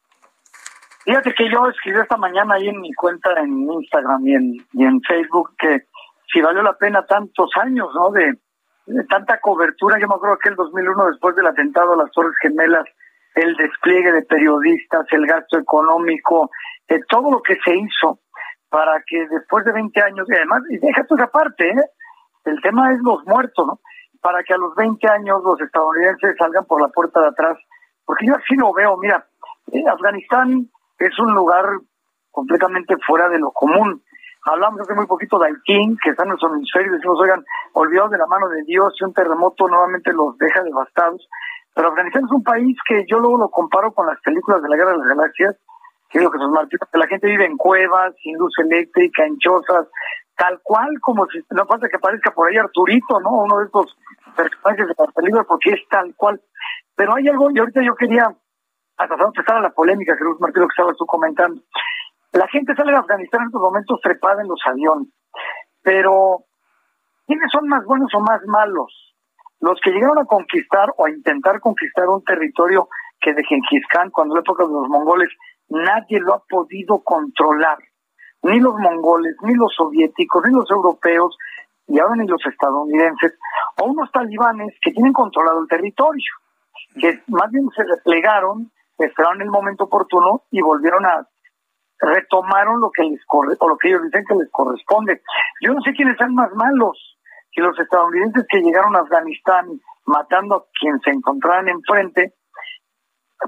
[1.05, 4.83] Fíjate que yo escribí esta mañana ahí en mi cuenta en Instagram y en, y
[4.83, 5.85] en Facebook que
[6.31, 8.11] si valió la pena tantos años, ¿no?
[8.11, 8.37] De,
[9.07, 9.99] tanta cobertura.
[9.99, 12.85] Yo me acuerdo que el 2001, después del atentado a las Torres Gemelas,
[13.35, 16.49] el despliegue de periodistas, el gasto económico,
[16.87, 18.19] eh, todo lo que se hizo
[18.69, 21.85] para que después de 20 años, y además, y deja esa parte, ¿eh?
[22.45, 23.79] el tema es los muertos, ¿no?
[24.21, 27.57] Para que a los 20 años los estadounidenses salgan por la puerta de atrás,
[28.05, 29.25] porque yo así lo veo, mira,
[29.71, 30.69] eh, Afganistán
[30.99, 31.65] es un lugar
[32.31, 34.03] completamente fuera de lo común.
[34.45, 37.43] Hablamos hace muy poquito de Haití, que está en nuestro hemisferio, y decimos, oigan,
[37.73, 41.27] olvidados de la mano de Dios, y un terremoto nuevamente los deja devastados.
[41.75, 44.75] Pero Afganistán es un país que yo luego lo comparo con las películas de la
[44.75, 45.55] Guerra de las Galaxias,
[46.09, 49.87] querido Jesús Martín, que la gente vive en cuevas, sin luz eléctrica, en chozas,
[50.35, 53.43] tal cual como si no falta que aparezca por ahí Arturito, ¿no?
[53.43, 53.95] Uno de estos
[54.35, 56.41] personajes de la película, porque es tal cual.
[56.95, 58.33] Pero hay algo, y ahorita yo quería,
[58.99, 61.61] hasta empezar a la polémica, Jesús Martín, lo que estabas tú comentando.
[62.33, 65.07] La gente sale de Afganistán en estos momentos trepada en los aviones,
[65.81, 66.43] pero
[67.25, 69.15] ¿quiénes son más buenos o más malos?
[69.61, 72.89] Los que llegaron a conquistar o a intentar conquistar un territorio
[73.21, 75.29] que de Genghis Khan, cuando la época de los mongoles,
[75.69, 77.77] nadie lo ha podido controlar.
[78.43, 81.37] Ni los mongoles, ni los soviéticos, ni los europeos,
[81.87, 83.37] y ahora ni los estadounidenses,
[83.81, 86.31] o unos talibanes que tienen controlado el territorio,
[87.01, 88.71] que más bien se replegaron,
[89.05, 91.27] esperaron el momento oportuno y volvieron a
[91.99, 95.21] retomaron lo que les corre, o lo que ellos dicen que les corresponde.
[95.61, 96.97] Yo no sé quiénes son más malos,
[97.51, 99.67] si los estadounidenses que llegaron a Afganistán
[100.05, 102.35] matando a quien se encontraban enfrente,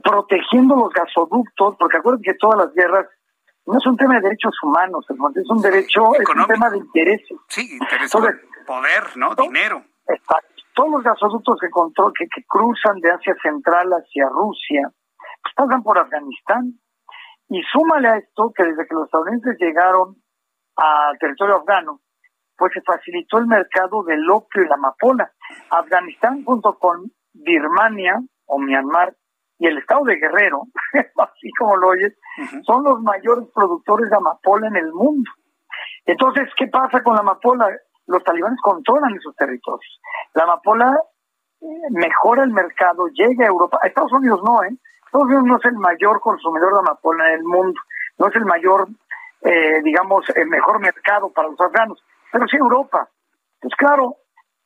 [0.03, 3.07] protegiendo los gasoductos, porque acuérdense que todas las guerras
[3.65, 7.37] no es un tema de derechos humanos, es un derecho, es un tema de intereses.
[7.47, 8.11] Sí, interés,
[8.65, 9.35] poder, ¿no?
[9.35, 9.83] Dinero.
[10.07, 10.47] Exacto.
[10.73, 14.89] Todos los gasoductos que, control, que, que cruzan de Asia Central hacia Rusia,
[15.55, 16.79] pasan por Afganistán.
[17.49, 20.15] Y súmale a esto que desde que los estadounidenses llegaron
[20.77, 21.99] al territorio afgano,
[22.57, 25.31] pues se facilitó el mercado del opio y la amapola.
[25.69, 29.15] Afganistán junto con Birmania o Myanmar
[29.59, 30.63] y el estado de Guerrero,
[31.17, 32.17] así como lo oyes,
[32.65, 35.29] son los mayores productores de amapola en el mundo.
[36.05, 37.67] Entonces, ¿qué pasa con la amapola?
[38.07, 40.01] Los talibanes controlan esos territorios.
[40.33, 40.97] La amapola
[41.61, 43.79] eh, mejora el mercado, llega a Europa.
[43.81, 44.75] A Estados Unidos no, ¿eh?
[45.11, 47.81] Estados Unidos no es el mayor consumidor de amapola en el mundo,
[48.17, 48.87] no es el mayor,
[49.41, 52.01] eh, digamos, el mejor mercado para los afganos,
[52.31, 53.09] pero sí Europa.
[53.59, 54.15] Pues claro,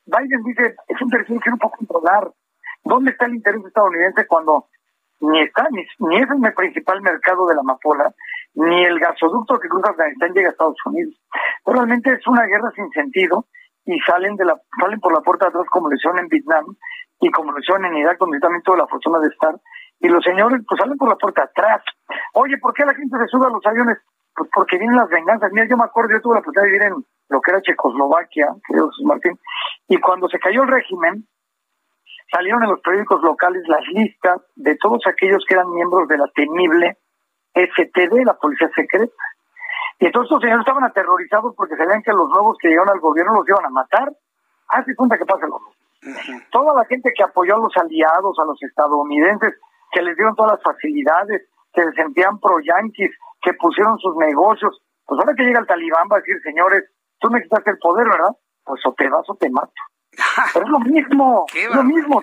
[0.06, 2.32] Biden dice, es un territorio que no puedo controlar.
[2.84, 4.68] ¿Dónde está el interés estadounidense cuando
[5.20, 8.14] ni está ni, es el principal mercado de la amapola,
[8.54, 11.16] ni el gasoducto que cruza Afganistán llega a Estados Unidos.
[11.66, 13.46] realmente es una guerra sin sentido
[13.84, 16.66] y salen de la salen por la puerta de atrás como lo hicieron en Vietnam
[17.20, 19.56] y como lo hicieron en Irak donde también tuve la fortuna de estar
[20.00, 21.82] y los señores pues salen por la puerta atrás.
[22.34, 23.98] Oye, ¿por qué la gente se sube a los aviones?
[24.36, 25.52] Pues porque vienen las venganzas.
[25.52, 28.48] Mira, yo me acuerdo, yo tuve la oportunidad de vivir en lo que era Checoslovaquia,
[28.68, 29.40] querido Martín,
[29.88, 31.28] y cuando se cayó el régimen,
[32.32, 36.28] salieron en los periódicos locales las listas de todos aquellos que eran miembros de la
[36.36, 36.98] temible
[37.54, 39.14] STD, la policía secreta.
[40.00, 43.36] Y entonces los señores estaban aterrorizados porque sabían que los nuevos que llegaron al gobierno
[43.36, 44.12] los iban a matar.
[44.68, 46.44] Hace cuenta que pasa lo mismo.
[46.52, 49.54] Toda la gente que apoyó a los aliados, a los estadounidenses,
[49.92, 53.12] que les dieron todas las facilidades, que se sentían pro-yanquis,
[53.42, 56.84] que pusieron sus negocios, pues ahora que llega el talibán va a decir, señores,
[57.20, 58.32] tú necesitas el poder, ¿verdad?
[58.64, 59.72] Pues o te vas o te mato.
[60.54, 62.22] Pero es lo mismo, es lo mismo.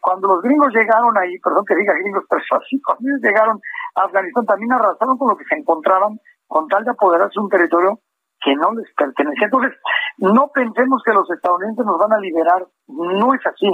[0.00, 3.60] Cuando los gringos llegaron ahí, perdón que diga gringos, pero así, cuando ellos llegaron
[3.96, 7.98] a Afganistán también arrasaron con lo que se encontraban con tal de apoderarse un territorio
[8.40, 9.46] que no les pertenecía.
[9.46, 9.72] Entonces,
[10.18, 13.66] no pensemos que los estadounidenses nos van a liberar, no es así.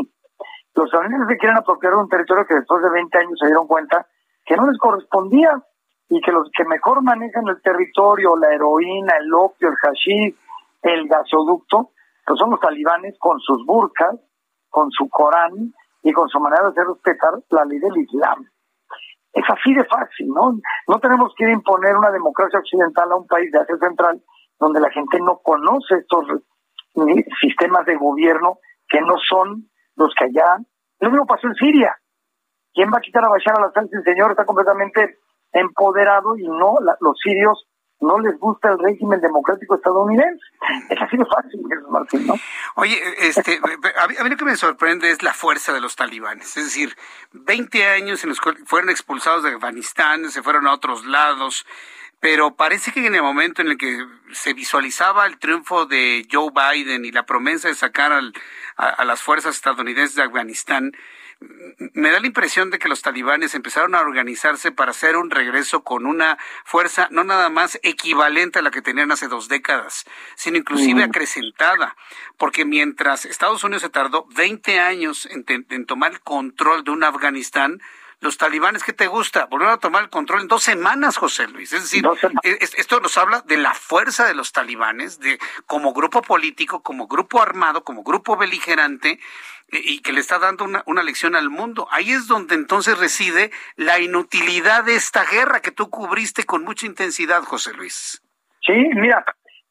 [0.75, 3.67] Los estadounidenses se quieren apropiar de un territorio que después de 20 años se dieron
[3.67, 4.07] cuenta
[4.45, 5.63] que no les correspondía
[6.09, 10.37] y que los que mejor manejan el territorio, la heroína, el opio, el hashish,
[10.83, 11.91] el gasoducto,
[12.27, 14.17] pues son los talibanes con sus burkas,
[14.69, 18.47] con su Corán y con su manera de hacer respetar la ley del Islam.
[19.33, 20.53] Es así de fácil, ¿no?
[20.89, 24.23] No tenemos que imponer una democracia occidental a un país de Asia Central
[24.59, 26.25] donde la gente no conoce estos
[27.41, 28.59] sistemas de gobierno
[28.89, 29.71] que no son
[30.03, 30.59] los que allá.
[31.01, 31.97] Lo mismo pasó en Siria.
[32.75, 35.19] ¿Quién va a quitar a Bashar al-Assad si el señor está completamente
[35.53, 37.67] empoderado y no los sirios
[38.03, 40.45] no les gusta el régimen democrático estadounidense.
[40.91, 42.35] Es así de fácil, Martín, ¿no?
[42.75, 43.61] Oye, este,
[44.19, 46.57] a mí, lo que me sorprende es la fuerza de los talibanes.
[46.57, 46.97] Es decir,
[47.33, 51.65] 20 años en los que fueron expulsados de Afganistán, se fueron a otros lados,
[52.23, 53.99] pero parece que en el momento en el que
[54.31, 58.13] se visualizaba el triunfo de Joe Biden y la promesa de sacar
[58.77, 60.93] a las fuerzas estadounidenses de Afganistán,
[61.95, 65.83] me da la impresión de que los talibanes empezaron a organizarse para hacer un regreso
[65.83, 70.05] con una fuerza no nada más equivalente a la que tenían hace dos décadas,
[70.37, 71.97] sino inclusive acrecentada,
[72.39, 77.03] porque mientras Estados Unidos se tardó 20 años en, en tomar el control de un
[77.03, 77.81] Afganistán,
[78.23, 79.47] los talibanes, ¿qué te gusta?
[79.47, 81.73] Volvieron a tomar el control en dos semanas, José Luis.
[81.73, 82.05] Es decir,
[82.45, 87.43] esto nos habla de la fuerza de los talibanes, de como grupo político, como grupo
[87.43, 89.19] armado, como grupo beligerante,
[89.73, 91.89] e, y que le está dando una, una lección al mundo.
[91.91, 96.87] Ahí es donde entonces reside la inutilidad de esta guerra que tú cubriste con mucha
[96.87, 98.23] intensidad, José Luis.
[98.65, 99.25] Sí, mira,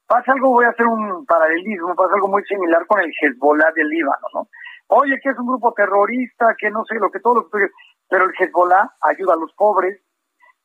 [0.07, 3.87] pasa algo, voy a hacer un paralelismo, pasa algo muy similar con el Hezbollah del
[3.87, 4.47] Líbano, ¿no?
[4.87, 7.69] Oye, que es un grupo terrorista, que no sé, lo que todo lo que
[8.11, 9.97] pero el Hezbollah ayuda a los pobres,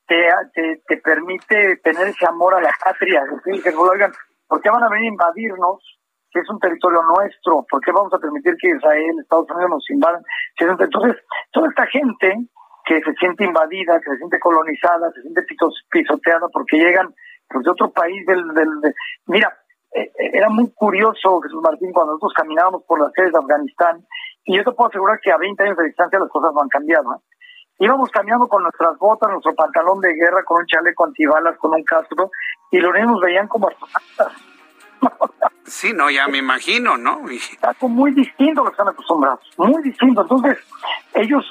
[0.05, 0.17] te,
[0.53, 4.13] te, te permite tener ese amor a la patria, decir que oigan,
[4.49, 5.79] ¿por qué van a venir a invadirnos?
[6.33, 9.91] Si es un territorio nuestro, ¿por qué vamos a permitir que Israel, Estados Unidos nos
[9.91, 10.23] invadan?
[10.59, 11.17] Entonces,
[11.53, 12.35] toda esta gente
[12.85, 15.43] que se siente invadida, que se siente colonizada, se siente
[15.89, 17.15] pisoteada porque llegan
[17.49, 18.43] pues, de otro país del...
[18.55, 18.93] del
[19.27, 19.57] Mira,
[19.95, 24.05] eh, eh, era muy curioso, Jesús Martín, cuando nosotros caminábamos por las calles de Afganistán,
[24.45, 26.69] y yo te puedo asegurar que a 20 años de distancia las cosas no han
[26.69, 27.15] cambiado.
[27.15, 27.19] ¿eh?
[27.79, 31.85] Íbamos caminando con nuestras botas, nuestro pantalón de guerra, con un chaleco antibalas, con un
[31.85, 32.31] casco,
[32.71, 34.33] y los niños nos veían como astronautas.
[35.65, 37.23] Sí, no, ya me imagino, ¿no?
[37.63, 40.23] Algo muy distinto a lo que están acostumbrados, muy distinto.
[40.23, 40.59] Entonces,
[41.15, 41.45] ellos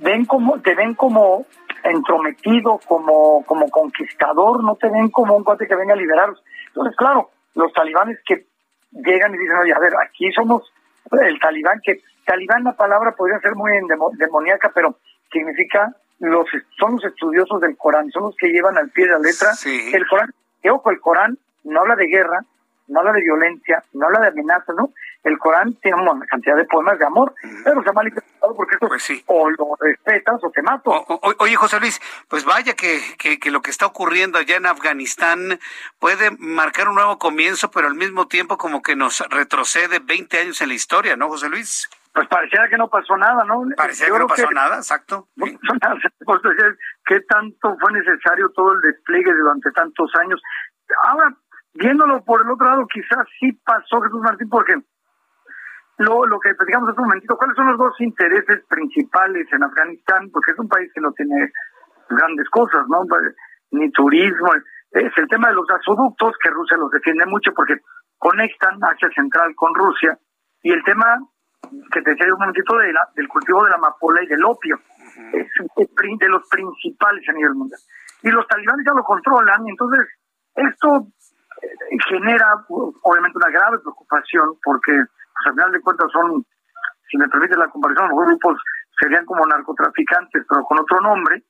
[0.00, 1.46] ven como, te ven como
[1.84, 6.42] entrometido, como, como conquistador, no te ven como un cuate que venga a liberarlos.
[6.68, 8.46] Entonces, claro, los talibanes que
[8.90, 10.70] llegan y dicen, oye, a ver, aquí somos
[11.12, 13.70] el talibán, que talibán la palabra podría ser muy
[14.18, 14.96] demoníaca, pero
[15.32, 16.46] significa los
[16.78, 20.06] son los estudiosos del Corán, son los que llevan al pie de la letra el
[20.08, 20.34] Corán.
[20.62, 22.44] Que ojo, el Corán no habla de guerra,
[22.88, 24.92] no habla de violencia, no habla de amenazas, ¿no?
[25.22, 28.88] El Corán tiene una cantidad de poemas de amor, pero se ha malinterpretado porque esto
[28.88, 31.04] pues o lo respetas o te mato.
[31.38, 35.60] oye, José Luis, pues vaya que, que, que, lo que está ocurriendo allá en Afganistán
[35.98, 40.60] puede marcar un nuevo comienzo, pero al mismo tiempo como que nos retrocede 20 años
[40.62, 41.88] en la historia, ¿no, José Luis?
[42.18, 43.62] Pues pareciera que no pasó nada, ¿no?
[43.76, 45.28] Pareciera que no pasó nada, exacto.
[45.36, 46.40] Pues,
[47.06, 50.42] ¿Qué tanto fue necesario todo el despliegue durante tantos años?
[51.04, 51.32] Ahora,
[51.74, 54.74] viéndolo por el otro lado, quizás sí pasó Jesús Martín, porque
[55.98, 60.28] lo, lo que platicamos hace un momentito, ¿cuáles son los dos intereses principales en Afganistán?
[60.32, 61.52] Porque es un país que no tiene
[62.10, 63.04] grandes cosas, ¿no?
[63.70, 64.54] Ni turismo.
[64.90, 67.76] Es el tema de los gasoductos, que Rusia los defiende mucho porque
[68.18, 70.18] conectan Asia Central con Rusia.
[70.62, 71.20] Y el tema
[71.92, 74.78] que te decía un momentito de la, del cultivo de la amapola y del opio.
[75.32, 75.46] Es
[75.76, 77.80] de los principales a nivel mundial.
[78.22, 80.06] Y los talibanes ya lo controlan, entonces
[80.54, 81.06] esto
[81.62, 86.44] eh, genera obviamente una grave preocupación porque pues, al final de cuentas son,
[87.08, 88.58] si me permite la comparación, los grupos
[89.00, 91.44] serían como narcotraficantes pero con otro nombre,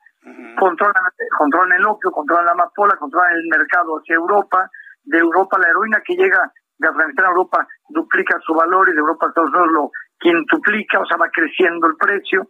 [0.58, 0.94] controlan,
[1.38, 4.70] controlan el opio, controlan la amapola, controlan el mercado hacia Europa,
[5.04, 8.98] de Europa la heroína que llega de Afganistán a Europa duplica su valor y de
[8.98, 12.46] Europa a Estados Unidos lo quintuplica, o sea, va creciendo el precio.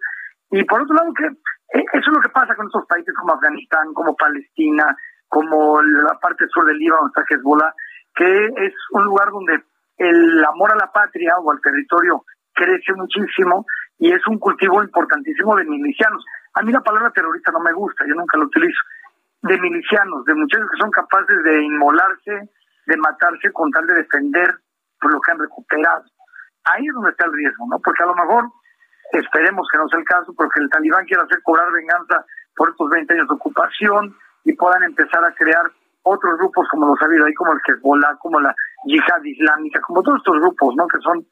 [0.51, 3.35] Y por otro lado, que eh, eso es lo que pasa con estos países como
[3.35, 4.97] Afganistán, como Palestina,
[5.29, 7.75] como la parte sur del Líbano, está Hezbollah,
[8.14, 9.62] que es un lugar donde
[9.99, 13.66] el amor a la patria o al territorio crece muchísimo
[13.99, 16.25] y es un cultivo importantísimo de milicianos.
[16.55, 18.81] A mí la palabra terrorista no me gusta, yo nunca la utilizo.
[19.43, 22.51] De milicianos, de muchachos que son capaces de inmolarse,
[22.87, 24.55] de matarse con tal de defender
[25.01, 26.05] por lo que han recuperado.
[26.73, 27.79] Ahí es donde está el riesgo, ¿no?
[27.79, 28.45] Porque a lo mejor
[29.12, 32.25] esperemos que no sea el caso, porque el talibán quiere hacer cobrar venganza
[32.57, 35.71] por estos 20 años de ocupación y puedan empezar a crear
[36.03, 38.55] otros grupos como los ha habido ahí, como el Hezbollah, como la
[38.85, 40.87] Yihad Islámica, como todos estos grupos, ¿no?
[40.87, 41.27] Que son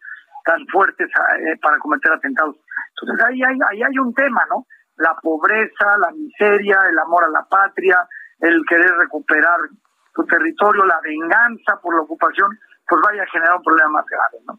[0.44, 2.56] tan fuertes eh, para cometer atentados.
[3.00, 4.66] Entonces ahí hay, ahí hay un tema, ¿no?
[4.96, 8.06] La pobreza, la miseria, el amor a la patria,
[8.40, 9.60] el querer recuperar
[10.14, 12.58] tu territorio, la venganza por la ocupación,
[12.88, 14.58] pues vaya a generar un problema más grave, ¿no?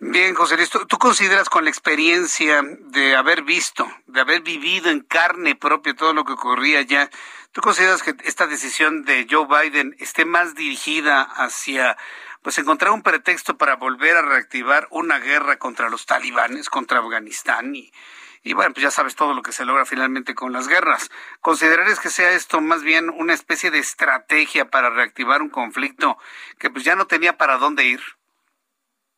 [0.00, 5.00] Bien, José Luis, ¿tú, consideras con la experiencia de haber visto, de haber vivido en
[5.00, 7.10] carne propia todo lo que ocurría allá,
[7.50, 11.96] ¿tú consideras que esta decisión de Joe Biden esté más dirigida hacia
[12.42, 17.74] pues encontrar un pretexto para volver a reactivar una guerra contra los talibanes, contra Afganistán
[17.74, 17.92] y,
[18.44, 21.10] y bueno, pues ya sabes todo lo que se logra finalmente con las guerras.
[21.40, 26.18] ¿Considerarías que sea esto más bien una especie de estrategia para reactivar un conflicto
[26.60, 28.17] que pues ya no tenía para dónde ir?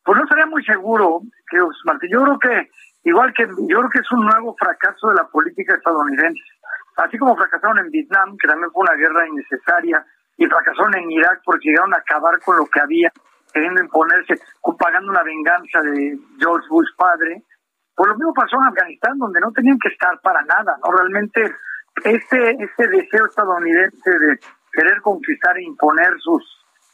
[0.03, 2.09] Pues no estaría muy seguro, que Martín.
[2.11, 2.69] Yo creo que,
[3.03, 6.41] igual que, yo creo que es un nuevo fracaso de la política estadounidense.
[6.97, 10.05] Así como fracasaron en Vietnam, que también fue una guerra innecesaria,
[10.37, 13.11] y fracasaron en Irak porque llegaron a acabar con lo que había,
[13.53, 14.41] queriendo imponerse,
[14.79, 17.43] pagando una venganza de George Bush padre.
[17.95, 20.91] Pues lo mismo pasó en Afganistán, donde no tenían que estar para nada, ¿no?
[20.91, 21.53] Realmente
[22.03, 24.39] este, este deseo estadounidense de
[24.71, 26.43] querer conquistar e imponer sus,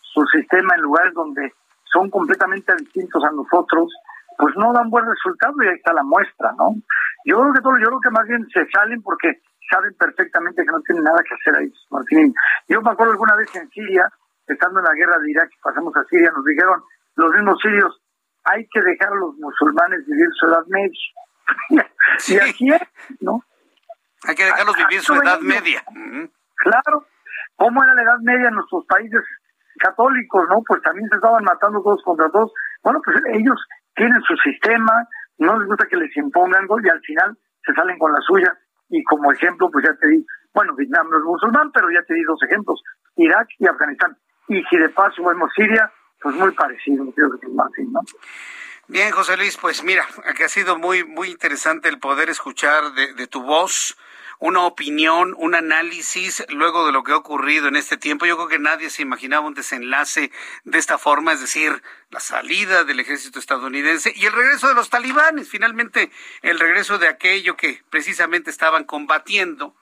[0.02, 1.54] su sistema en lugares donde
[1.98, 3.90] son completamente distintos a nosotros,
[4.38, 6.76] pues no dan buen resultado y ahí está la muestra, ¿no?
[7.26, 10.72] Yo creo que todo, yo creo que más bien se salen porque saben perfectamente que
[10.72, 12.34] no tienen nada que hacer ahí, Martín.
[12.68, 14.08] Yo me acuerdo alguna vez en Siria,
[14.46, 16.84] estando en la guerra de Irak, pasamos a Siria, nos dijeron
[17.16, 18.02] los mismos sirios,
[18.44, 21.00] hay que dejar a los musulmanes vivir su edad media.
[22.28, 22.82] y así es,
[23.22, 23.42] ¿no?
[24.28, 25.84] Hay que dejarlos vivir su edad media.
[26.56, 27.08] Claro.
[27.56, 29.22] ¿Cómo era la edad media en nuestros países
[29.78, 30.62] católicos, ¿no?
[30.68, 32.52] Pues también se estaban matando todos contra todos.
[32.84, 33.58] Bueno, pues ellos
[33.96, 38.12] tienen su sistema, no les gusta que les impongan y al final se salen con
[38.14, 38.54] la suya.
[38.90, 42.14] Y como ejemplo, pues ya te di, Bueno, Vietnam no es musulmán, pero ya te
[42.14, 42.82] di dos ejemplos,
[43.16, 44.18] Irak y Afganistán.
[44.48, 45.92] Y si de paso vemos Siria,
[46.22, 48.02] pues muy parecido, creo que es más, ¿no?
[48.88, 50.06] Bien, José Luis, pues mira,
[50.38, 53.98] que ha sido muy, muy interesante el poder escuchar de, de tu voz
[54.40, 58.26] una opinión, un análisis luego de lo que ha ocurrido en este tiempo.
[58.26, 60.32] Yo creo que nadie se imaginaba un desenlace
[60.64, 64.90] de esta forma, es decir, la salida del ejército estadounidense y el regreso de los
[64.90, 66.12] talibanes, finalmente
[66.42, 69.76] el regreso de aquello que precisamente estaban combatiendo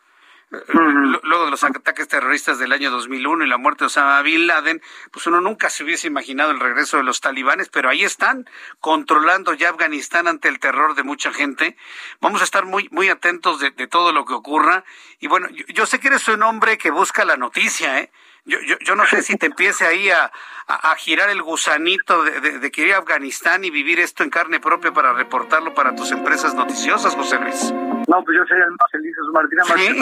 [0.50, 4.82] luego de los ataques terroristas del año 2001 y la muerte de Osama Bin Laden,
[5.12, 8.48] pues uno nunca se hubiese imaginado el regreso de los talibanes, pero ahí están,
[8.80, 11.76] controlando ya Afganistán ante el terror de mucha gente.
[12.22, 14.84] Vamos a estar muy, muy atentos de, todo lo que ocurra.
[15.20, 18.12] Y bueno, yo, sé que eres un hombre que busca la noticia, ¿eh?
[18.48, 20.32] Yo, yo, yo, no sé si te empiece ahí a,
[20.68, 24.30] a, girar el gusanito de, de, de, que ir a Afganistán y vivir esto en
[24.30, 27.74] carne propia para reportarlo para tus empresas noticiosas, José Luis.
[28.08, 29.94] No, pues yo sería el más feliz, Martina, más que...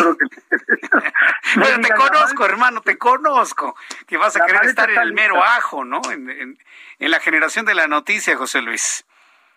[1.88, 3.76] te conozco, hermano, te conozco.
[4.08, 6.02] Que vas a querer estar en el mero ajo, ¿no?
[6.12, 6.58] En, en,
[7.00, 9.06] en la generación de la noticia, José Luis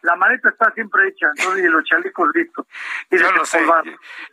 [0.02, 2.66] la maleta está siempre hecha, entonces, y los chalecos listos.
[3.10, 3.64] yo lo sé.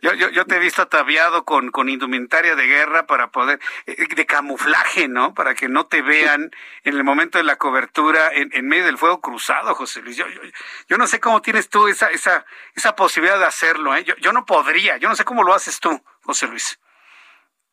[0.02, 4.06] Yo, yo, yo, te he visto ataviado con, con indumentaria de guerra para poder, eh,
[4.14, 5.34] de camuflaje, ¿no?
[5.34, 6.50] Para que no te vean
[6.84, 10.16] en el momento de la cobertura en, en medio del fuego cruzado, José Luis.
[10.16, 10.40] Yo, yo,
[10.88, 14.04] yo, no sé cómo tienes tú esa, esa, esa posibilidad de hacerlo, ¿eh?
[14.04, 16.78] Yo, yo no podría, yo no sé cómo lo haces tú, José Luis.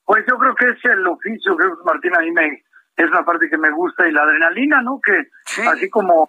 [0.05, 2.63] Pues yo creo que es el oficio, que Martín, a mí me,
[2.97, 4.99] es una parte que me gusta y la adrenalina, ¿no?
[5.03, 5.29] Que
[5.67, 6.25] así como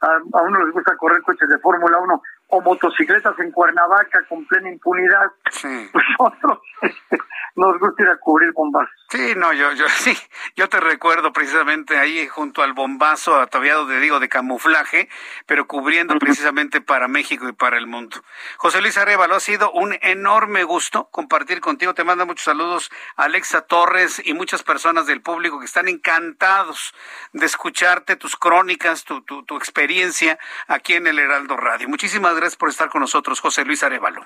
[0.00, 4.70] a, uno les gusta correr coches de Fórmula 1 o motocicletas en Cuernavaca con plena
[4.70, 5.64] impunidad, pues
[6.18, 7.18] nosotros este,
[7.56, 8.88] nos gusta ir a cubrir bombas.
[9.08, 10.16] Sí, no, yo, yo sí,
[10.56, 15.08] yo te recuerdo precisamente ahí junto al bombazo ataviado de digo de camuflaje,
[15.46, 18.22] pero cubriendo precisamente para México y para el mundo.
[18.56, 21.94] José Luis Arevalo, ha sido un enorme gusto compartir contigo.
[21.94, 26.94] Te manda muchos saludos Alexa Torres y muchas personas del público que están encantados
[27.32, 31.88] de escucharte tus crónicas, tu, tu, tu experiencia aquí en el Heraldo Radio.
[31.88, 34.22] Muchísimas gracias por estar con nosotros, José Luis Arevalo.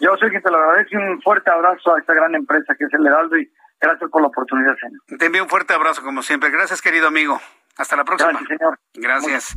[0.00, 2.94] Yo sé que te lo agradezco un fuerte abrazo a esta gran empresa que es
[2.94, 3.50] el Heraldo y
[3.80, 5.18] Gracias por la oportunidad, señor.
[5.18, 6.50] Te envío un fuerte abrazo, como siempre.
[6.50, 7.40] Gracias, querido amigo.
[7.78, 8.32] Hasta la próxima.
[8.32, 8.78] Gracias, señor.
[8.94, 9.56] Gracias.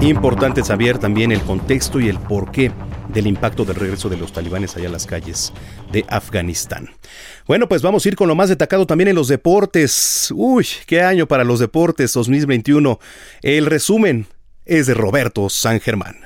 [0.00, 2.72] Importante saber también el contexto y el porqué
[3.08, 5.52] del impacto del regreso de los talibanes allá a las calles
[5.92, 6.90] de Afganistán.
[7.46, 10.32] Bueno, pues vamos a ir con lo más destacado también en los deportes.
[10.34, 12.98] Uy, qué año para los deportes 2021.
[13.42, 14.26] El resumen
[14.66, 16.16] es de Roberto San Germán.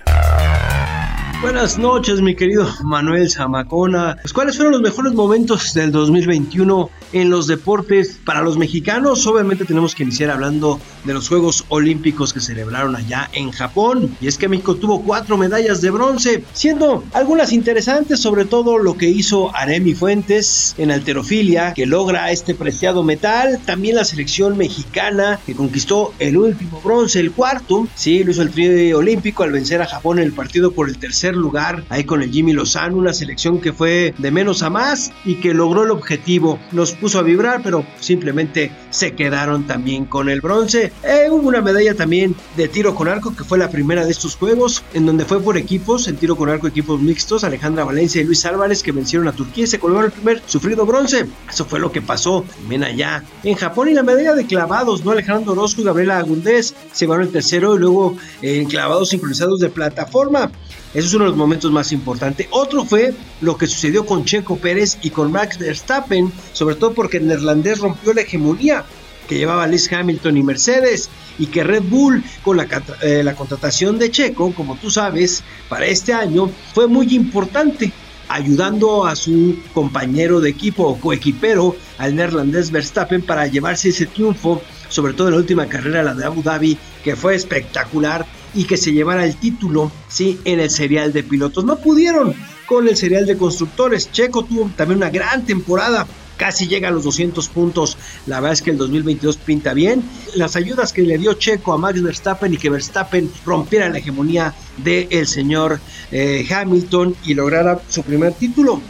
[1.42, 4.18] Buenas noches, mi querido Manuel Zamacona.
[4.20, 9.26] Pues, ¿Cuáles fueron los mejores momentos del 2021 en los deportes para los mexicanos?
[9.26, 14.14] Obviamente tenemos que iniciar hablando de los Juegos Olímpicos que celebraron allá en Japón.
[14.20, 18.98] Y es que México tuvo cuatro medallas de bronce, siendo algunas interesantes, sobre todo lo
[18.98, 23.58] que hizo Aremi Fuentes en alterofilia, que logra este preciado metal.
[23.64, 27.88] También la selección mexicana que conquistó el último bronce, el cuarto.
[27.94, 30.98] Sí, lo hizo el trío olímpico al vencer a Japón en el partido por el
[30.98, 35.12] tercer lugar ahí con el Jimmy Lozano, una selección que fue de menos a más
[35.24, 36.59] y que logró el objetivo.
[36.73, 40.93] Nos puso a vibrar, pero simplemente se quedaron también con el bronce.
[41.02, 44.36] Eh, hubo una medalla también de tiro con arco, que fue la primera de estos
[44.36, 48.24] juegos, en donde fue por equipos, en tiro con arco equipos mixtos, Alejandra Valencia y
[48.24, 51.27] Luis Álvarez, que vencieron a Turquía y se colgaron el primer sufrido bronce.
[51.48, 53.89] Eso fue lo que pasó también allá en Japón.
[53.89, 55.12] Y la medalla de clavados, ¿no?
[55.12, 59.69] Alejandro Orozco y Gabriela Agundés se van el tercero y luego en clavados sincronizados de
[59.70, 60.51] plataforma.
[60.92, 62.48] Eso es uno de los momentos más importantes.
[62.50, 67.18] Otro fue lo que sucedió con Checo Pérez y con Max Verstappen, sobre todo porque
[67.18, 68.84] el neerlandés rompió la hegemonía
[69.28, 71.08] que llevaba Lewis Hamilton y Mercedes
[71.38, 72.66] y que Red Bull con la,
[73.02, 77.92] eh, la contratación de Checo, como tú sabes, para este año fue muy importante
[78.30, 84.62] ayudando a su compañero de equipo o coequipero, al neerlandés Verstappen, para llevarse ese triunfo,
[84.88, 88.24] sobre todo en la última carrera, la de Abu Dhabi, que fue espectacular
[88.55, 91.64] y que se llevara el título, sí, en el serial de pilotos.
[91.64, 92.35] No pudieron
[92.66, 94.12] con el serial de constructores.
[94.12, 96.06] Checo tuvo también una gran temporada.
[96.36, 97.98] Casi llega a los 200 puntos.
[98.27, 100.02] La verdad es que el 2022 pinta bien.
[100.36, 104.55] Las ayudas que le dio Checo a Max Verstappen y que Verstappen rompiera la hegemonía
[104.78, 105.81] del señor
[106.12, 108.81] eh, Hamilton y lograra su primer título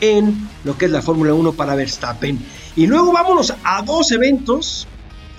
[0.00, 2.38] en lo que es la Fórmula 1 para Verstappen.
[2.76, 4.86] Y luego vámonos a dos eventos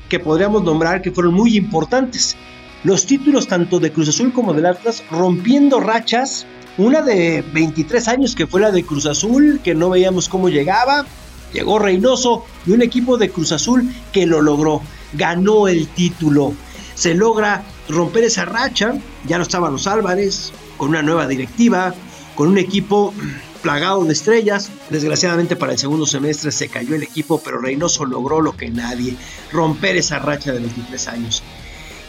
[0.09, 2.35] que podríamos nombrar que fueron muy importantes
[2.83, 6.45] los títulos tanto de Cruz Azul como del Atlas rompiendo rachas.
[6.77, 11.05] Una de 23 años que fue la de Cruz Azul, que no veíamos cómo llegaba.
[11.51, 14.81] Llegó Reynoso y un equipo de Cruz Azul que lo logró.
[15.13, 16.53] Ganó el título.
[16.95, 18.93] Se logra romper esa racha.
[19.27, 21.93] Ya no estaban los Álvarez, con una nueva directiva,
[22.35, 23.13] con un equipo
[23.61, 24.71] plagado de estrellas.
[24.89, 29.17] Desgraciadamente para el segundo semestre se cayó el equipo, pero Reynoso logró lo que nadie,
[29.51, 31.43] romper esa racha de 23 años.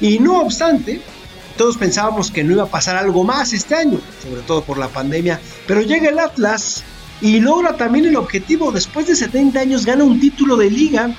[0.00, 1.00] Y no obstante,
[1.56, 4.88] todos pensábamos que no iba a pasar algo más este año, sobre todo por la
[4.88, 6.82] pandemia, pero llega el Atlas
[7.20, 8.72] y logra también el objetivo.
[8.72, 11.14] Después de 70 años gana un título de liga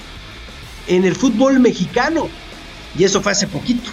[0.88, 2.28] en el fútbol mexicano.
[2.98, 3.90] Y eso fue hace poquito,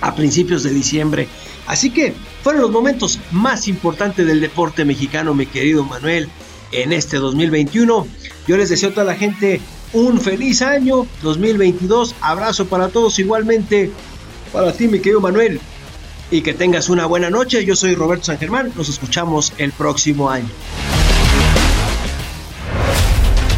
[0.00, 1.26] a principios de diciembre.
[1.66, 6.28] Así que fueron los momentos más importantes del deporte mexicano, mi querido Manuel,
[6.70, 8.06] en este 2021.
[8.46, 9.60] Yo les deseo a toda la gente
[9.96, 12.14] un feliz año 2022.
[12.20, 13.90] Abrazo para todos igualmente.
[14.52, 15.60] Para ti, mi querido Manuel.
[16.30, 17.64] Y que tengas una buena noche.
[17.64, 18.72] Yo soy Roberto San Germán.
[18.76, 20.48] Nos escuchamos el próximo año.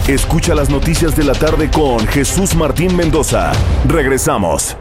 [0.07, 3.53] Escucha las noticias de la tarde con Jesús Martín Mendoza.
[3.87, 4.77] Regresamos.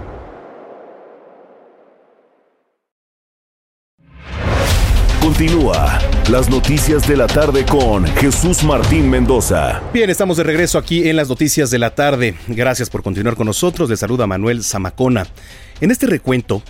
[5.21, 9.81] Continúa las noticias de la tarde con Jesús Martín Mendoza.
[9.93, 12.35] Bien, estamos de regreso aquí en las noticias de la tarde.
[12.47, 13.89] Gracias por continuar con nosotros.
[13.89, 15.25] Le saluda Manuel Zamacona.
[15.79, 16.61] En este recuento,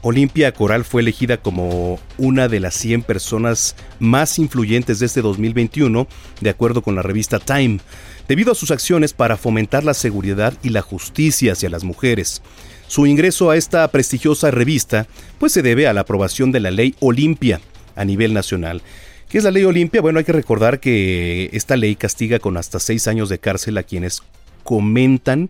[0.00, 6.06] Olimpia Coral fue elegida como una de las 100 personas más influyentes de este 2021,
[6.40, 7.80] de acuerdo con la revista Time,
[8.28, 12.40] debido a sus acciones para fomentar la seguridad y la justicia hacia las mujeres.
[12.86, 15.06] Su ingreso a esta prestigiosa revista
[15.38, 17.60] pues se debe a la aprobación de la ley Olimpia,
[17.96, 18.82] a nivel nacional.
[19.28, 20.02] ¿Qué es la ley Olimpia?
[20.02, 23.82] Bueno, hay que recordar que esta ley castiga con hasta seis años de cárcel a
[23.82, 24.22] quienes
[24.62, 25.48] comentan,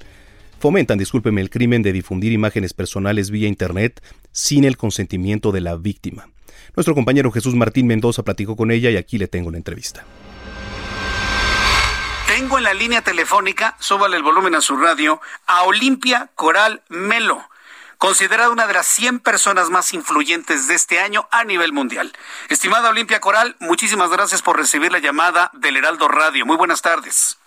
[0.61, 4.01] fomentan, discúlpeme, el crimen de difundir imágenes personales vía Internet
[4.31, 6.29] sin el consentimiento de la víctima.
[6.77, 10.05] Nuestro compañero Jesús Martín Mendoza platicó con ella y aquí le tengo la entrevista.
[12.29, 17.43] Tengo en la línea telefónica, súbale el volumen a su radio, a Olimpia Coral Melo
[18.03, 22.13] considerada una de las 100 personas más influyentes de este año a nivel mundial.
[22.49, 26.45] Estimada Olimpia Coral, muchísimas gracias por recibir la llamada del Heraldo Radio.
[26.45, 27.39] Muy buenas tardes.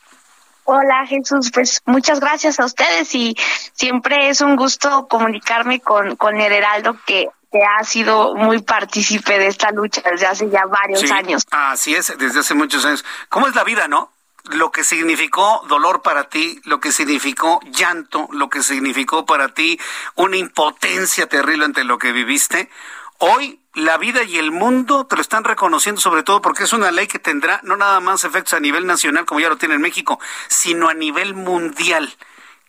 [0.63, 3.35] Hola Jesús, pues muchas gracias a ustedes y
[3.73, 9.37] siempre es un gusto comunicarme con, con el Heraldo que, que ha sido muy partícipe
[9.37, 11.43] de esta lucha desde hace ya varios años.
[11.51, 13.03] Así es, desde hace muchos años.
[13.27, 14.14] ¿Cómo es la vida, no?
[14.51, 19.79] Lo que significó dolor para ti, lo que significó llanto, lo que significó para ti
[20.15, 22.69] una impotencia terrible ante lo que viviste,
[23.17, 26.91] hoy la vida y el mundo te lo están reconociendo sobre todo porque es una
[26.91, 29.81] ley que tendrá no nada más efectos a nivel nacional como ya lo tiene en
[29.81, 32.15] México, sino a nivel mundial.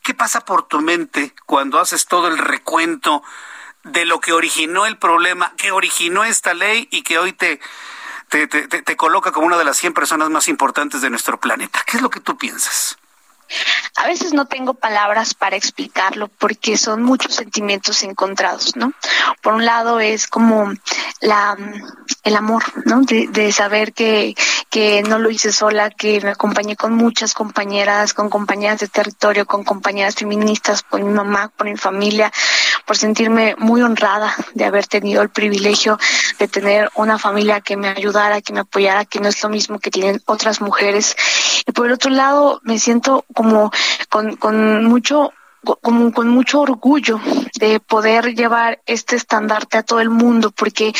[0.02, 3.22] ¿Qué pasa por tu mente cuando haces todo el recuento
[3.82, 7.60] de lo que originó el problema, que originó esta ley y que hoy te
[8.28, 11.82] te, te, te coloca como una de las 100 personas más importantes de nuestro planeta.
[11.86, 12.98] ¿Qué es lo que tú piensas?
[13.96, 18.92] A veces no tengo palabras para explicarlo porque son muchos sentimientos encontrados, ¿no?
[19.42, 20.72] Por un lado es como
[21.20, 21.56] la
[22.26, 23.02] el amor, ¿no?
[23.02, 24.34] De, saber que,
[24.68, 29.46] que no lo hice sola, que me acompañé con muchas compañeras, con compañeras de territorio,
[29.46, 32.32] con compañeras feministas, con mi mamá, con mi familia,
[32.84, 35.98] por sentirme muy honrada de haber tenido el privilegio
[36.40, 39.78] de tener una familia que me ayudara, que me apoyara, que no es lo mismo
[39.78, 41.14] que tienen otras mujeres.
[41.64, 43.70] Y por el otro lado, me siento como
[44.08, 45.30] con, con mucho
[45.82, 47.20] como con mucho orgullo
[47.58, 50.92] de poder llevar este estandarte a todo el mundo, porque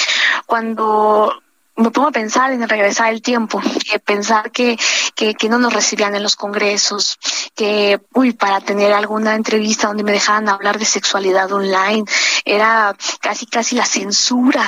[0.45, 1.33] cuando
[1.77, 4.79] me pongo a pensar en regresar el tiempo, que pensar que,
[5.15, 7.19] que, que, no nos recibían en los congresos,
[7.55, 12.05] que, uy, para tener alguna entrevista donde me dejaran hablar de sexualidad online,
[12.45, 14.65] era casi, casi la censura.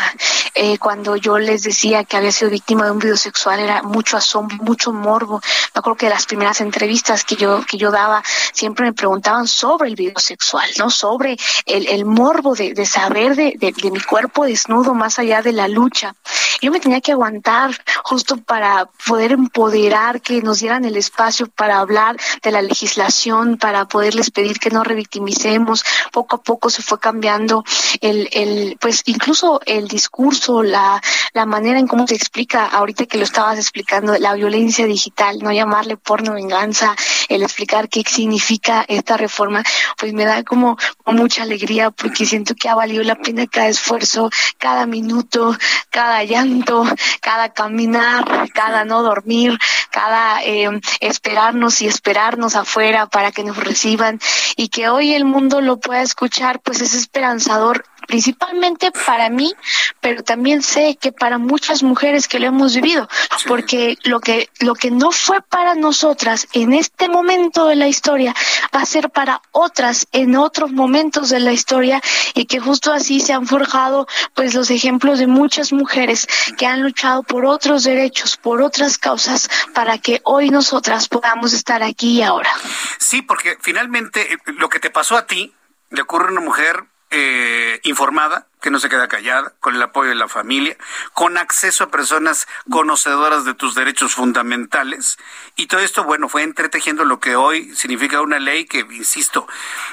[0.54, 4.16] Eh, cuando yo les decía que había sido víctima de un video sexual, era mucho
[4.16, 5.40] asombro, mucho morbo.
[5.74, 8.22] Me acuerdo que las primeras entrevistas que yo, que yo daba,
[8.52, 10.90] siempre me preguntaban sobre el video sexual, ¿no?
[10.90, 15.40] Sobre el, el morbo de, de saber de, de, de mi cuerpo desnudo más allá
[15.42, 16.14] de la lucha.
[16.60, 17.70] Yo me tenía que aguantar
[18.04, 23.86] justo para poder empoderar, que nos dieran el espacio para hablar de la legislación, para
[23.86, 25.84] poderles pedir que no revictimicemos.
[26.12, 27.64] Poco a poco se fue cambiando
[28.00, 31.00] el, el pues incluso el discurso, la,
[31.32, 35.52] la manera en cómo se explica, ahorita que lo estabas explicando, la violencia digital, no
[35.52, 36.94] llamarle porno venganza,
[37.28, 39.62] el explicar qué significa esta reforma,
[39.96, 40.76] pues me da como
[41.06, 45.56] mucha alegría porque siento que ha valido la pena cada esfuerzo, cada minuto,
[45.90, 46.84] cada llanto
[47.20, 49.58] cada caminar, cada no dormir,
[49.90, 50.68] cada eh,
[51.00, 54.20] esperarnos y esperarnos afuera para que nos reciban
[54.56, 59.54] y que hoy el mundo lo pueda escuchar, pues es esperanzador principalmente para mí,
[60.00, 63.06] pero también sé que para muchas mujeres que lo hemos vivido,
[63.46, 68.34] porque lo que lo que no fue para nosotras en este momento de la historia
[68.74, 72.00] va a ser para otras en otros momentos de la historia
[72.34, 76.26] y que justo así se han forjado pues los ejemplos de muchas mujeres
[76.56, 81.82] que han luchado por otros derechos, por otras causas para que hoy nosotras podamos estar
[81.82, 82.50] aquí y ahora.
[82.98, 85.54] Sí, porque finalmente eh, lo que te pasó a ti
[85.90, 90.10] le ocurre a una mujer eh, informada, que no se queda callada, con el apoyo
[90.10, 90.76] de la familia,
[91.12, 95.18] con acceso a personas conocedoras de tus derechos fundamentales.
[95.56, 99.46] Y todo esto, bueno, fue entretejiendo lo que hoy significa una ley que, insisto,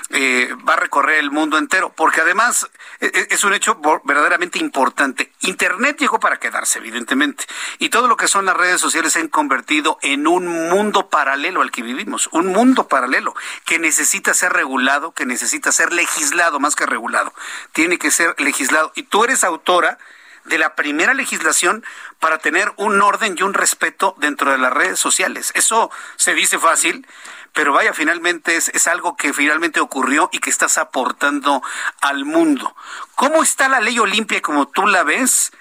[0.09, 2.69] eh, va a recorrer el mundo entero, porque además
[2.99, 5.31] e, e, es un hecho verdaderamente importante.
[5.41, 7.45] Internet llegó para quedarse, evidentemente,
[7.79, 11.61] y todo lo que son las redes sociales se han convertido en un mundo paralelo
[11.61, 13.35] al que vivimos, un mundo paralelo
[13.65, 17.33] que necesita ser regulado, que necesita ser legislado más que regulado.
[17.73, 18.91] Tiene que ser legislado legislado.
[18.95, 19.97] Y tú eres autora
[20.45, 21.83] de la primera legislación
[22.19, 25.51] para tener un orden y un respeto dentro de las redes sociales.
[25.55, 27.05] Eso se dice fácil,
[27.51, 31.63] pero vaya, finalmente es, es, algo que finalmente ocurrió y que estás aportando
[32.01, 32.75] al mundo.
[33.15, 35.51] ¿Cómo está la ley Olimpia como tú la ves?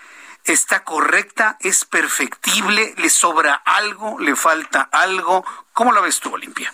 [0.44, 1.56] ¿Está correcta?
[1.60, 2.94] ¿Es perfectible?
[2.98, 4.18] ¿Le sobra algo?
[4.20, 5.44] ¿Le falta algo?
[5.72, 6.72] ¿Cómo la ves tú, Olimpia?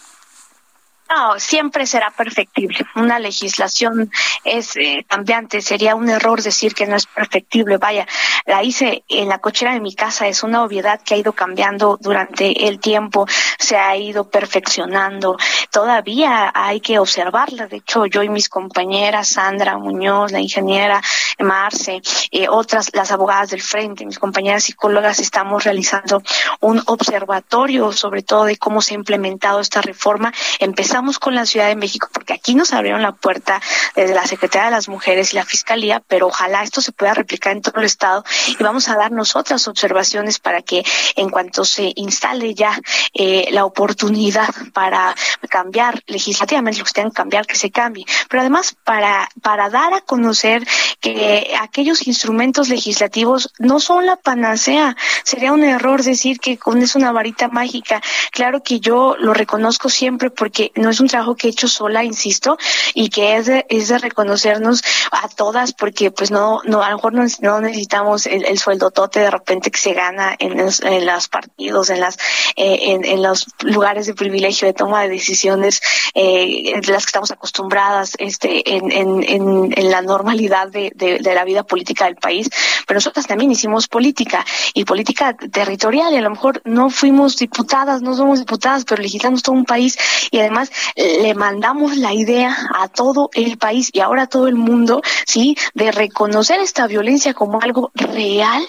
[1.10, 2.86] No, siempre será perfectible.
[2.94, 4.12] Una legislación
[4.44, 5.60] es eh, cambiante.
[5.60, 7.78] Sería un error decir que no es perfectible.
[7.78, 8.06] Vaya,
[8.46, 10.28] la hice en la cochera de mi casa.
[10.28, 13.26] Es una obviedad que ha ido cambiando durante el tiempo.
[13.58, 15.36] Se ha ido perfeccionando.
[15.72, 17.66] Todavía hay que observarla.
[17.66, 21.02] De hecho, yo y mis compañeras, Sandra Muñoz, la ingeniera
[21.40, 26.22] Marce, eh, otras, las abogadas del frente, mis compañeras psicólogas, estamos realizando
[26.60, 30.32] un observatorio sobre todo de cómo se ha implementado esta reforma.
[30.58, 33.60] Empezamos con la Ciudad de México porque aquí nos abrieron la puerta
[33.96, 37.52] desde la Secretaría de las Mujeres y la Fiscalía, pero ojalá esto se pueda replicar
[37.52, 40.84] en todo el Estado y vamos a darnos otras observaciones para que
[41.16, 42.78] en cuanto se instale ya
[43.14, 45.14] eh, la oportunidad para
[45.48, 49.94] cambiar legislativamente lo que tengan que cambiar, que se cambie, pero además para, para dar
[49.94, 50.66] a conocer
[51.00, 54.96] que aquellos instrumentos legislativos no son la panacea.
[55.24, 58.02] Sería un error decir que con es una varita mágica.
[58.32, 62.04] Claro que yo lo reconozco siempre porque no es un trabajo que he hecho sola,
[62.04, 62.58] insisto,
[62.94, 66.96] y que es de, es de reconocernos a todas, porque pues no, no, a lo
[66.96, 71.28] mejor no, necesitamos el, el sueldotote de repente que se gana en los, en los
[71.28, 72.16] partidos, en las,
[72.56, 75.80] eh, en, en, los lugares de privilegio de toma de decisiones,
[76.14, 81.34] eh, de las que estamos acostumbradas, este, en, en, en, la normalidad de, de, de
[81.34, 82.48] la vida política del país,
[82.86, 84.44] pero nosotras también hicimos política
[84.74, 89.42] y política territorial y a lo mejor no fuimos diputadas, no somos diputadas, pero legislamos
[89.42, 89.98] todo un país
[90.30, 94.54] y además le mandamos la idea a todo el país y ahora a todo el
[94.54, 95.56] mundo, ¿sí?
[95.74, 98.62] De reconocer esta violencia como algo real,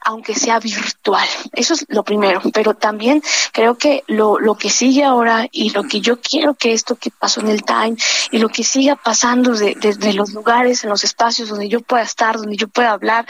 [0.00, 1.28] aunque sea virtual.
[1.52, 3.22] Eso es lo primero, pero también
[3.52, 7.10] creo que lo, lo que sigue ahora y lo que yo quiero que esto que
[7.10, 7.96] pasó en el Time
[8.30, 12.02] y lo que siga pasando desde de, los lugares, en los espacios donde yo pueda
[12.02, 13.26] estar, donde yo pueda hablar,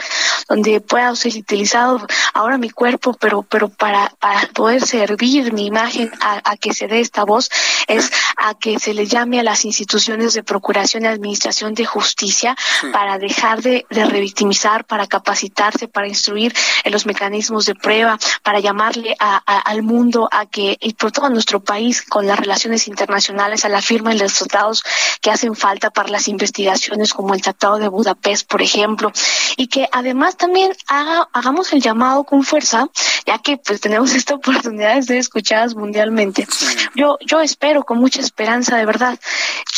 [0.47, 6.11] donde pueda ser utilizado ahora mi cuerpo, pero, pero para, para poder servir mi imagen
[6.21, 7.49] a, a que se dé esta voz,
[7.87, 12.55] es a que se le llame a las instituciones de procuración y administración de justicia
[12.93, 16.53] para dejar de, de revictimizar, para capacitarse, para instruir
[16.83, 21.11] en los mecanismos de prueba, para llamarle a, a, al mundo a que, y por
[21.11, 24.83] todo nuestro país, con las relaciones internacionales, a la firma de los tratados
[25.21, 29.11] que hacen falta para las investigaciones, como el Tratado de Budapest, por ejemplo,
[29.57, 32.87] y que además también haga, hagamos el llamado con fuerza,
[33.25, 36.47] ya que pues tenemos esta oportunidad de ser escuchadas mundialmente.
[36.95, 39.19] Yo, yo espero con mucha esperanza, de verdad,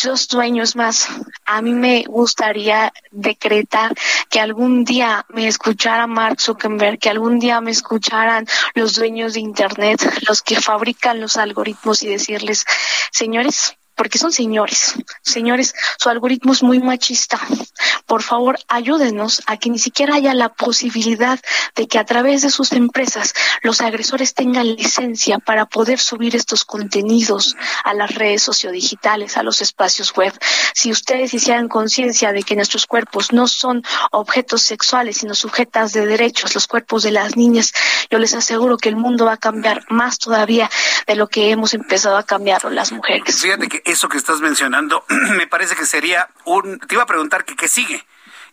[0.03, 1.08] dos sueños más.
[1.45, 3.94] A mí me gustaría decretar
[4.30, 9.39] que algún día me escuchara Mark Zuckerberg, que algún día me escucharan los dueños de
[9.39, 12.65] Internet, los que fabrican los algoritmos y decirles,
[13.11, 14.95] señores, porque son señores.
[15.22, 17.39] Señores, su algoritmo es muy machista.
[18.05, 21.39] Por favor, ayúdenos a que ni siquiera haya la posibilidad
[21.76, 26.65] de que a través de sus empresas los agresores tengan licencia para poder subir estos
[26.65, 30.34] contenidos a las redes sociodigitales, a los espacios web.
[30.73, 36.05] Si ustedes hicieran conciencia de que nuestros cuerpos no son objetos sexuales, sino sujetas de
[36.05, 37.73] derechos, los cuerpos de las niñas,
[38.09, 40.69] yo les aseguro que el mundo va a cambiar más todavía
[41.07, 43.41] de lo que hemos empezado a cambiar las mujeres.
[43.41, 45.05] Fíjate que eso que estás mencionando
[45.38, 46.80] me parece que sería un...
[46.80, 48.05] Te iba a preguntar que qué sigue.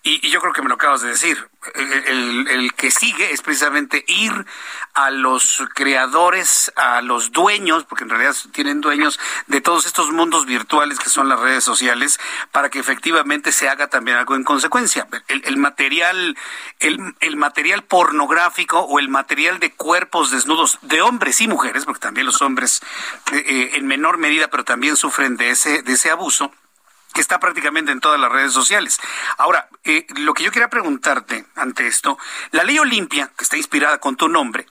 [0.03, 1.49] Y, yo creo que me lo acabas de decir.
[1.75, 4.47] El, que sigue es precisamente ir
[4.95, 9.19] a los creadores, a los dueños, porque en realidad tienen dueños
[9.49, 12.21] de todos estos mundos virtuales que son las redes sociales,
[12.53, 15.09] para que efectivamente se haga también algo en consecuencia.
[15.27, 16.37] El, material,
[16.79, 22.27] el, material pornográfico o el material de cuerpos desnudos de hombres y mujeres, porque también
[22.27, 22.81] los hombres
[23.33, 26.53] eh, eh, en menor medida, pero también sufren de ese, de ese abuso
[27.13, 28.99] que está prácticamente en todas las redes sociales.
[29.37, 32.19] Ahora, eh, lo que yo quería preguntarte ante esto,
[32.51, 34.67] la ley Olimpia, que está inspirada con tu nombre,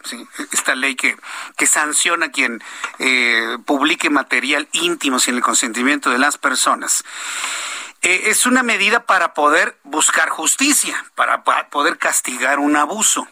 [0.51, 1.17] esta ley que,
[1.57, 2.63] que sanciona a quien
[2.99, 7.03] eh, publique material íntimo sin el consentimiento de las personas,
[8.01, 13.27] eh, es una medida para poder buscar justicia, para poder castigar un abuso.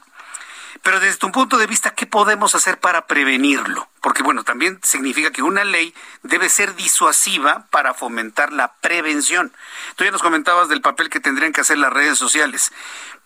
[0.85, 3.89] Pero desde tu punto de vista, ¿qué podemos hacer para prevenirlo?
[4.01, 9.51] Porque bueno, también significa que una ley debe ser disuasiva para fomentar la prevención.
[9.95, 12.71] Tú ya nos comentabas del papel que tendrían que hacer las redes sociales.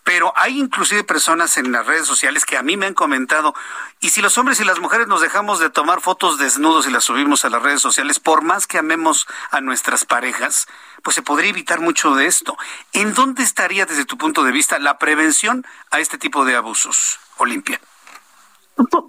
[0.04, 3.54] Pero hay inclusive personas en las redes sociales que a mí me han comentado,
[4.00, 7.04] y si los hombres y las mujeres nos dejamos de tomar fotos desnudos y las
[7.04, 10.66] subimos a las redes sociales, por más que amemos a nuestras parejas,
[11.02, 12.56] pues se podría evitar mucho de esto.
[12.94, 17.20] ¿En dónde estaría desde tu punto de vista la prevención a este tipo de abusos?
[17.40, 17.80] Olimpia?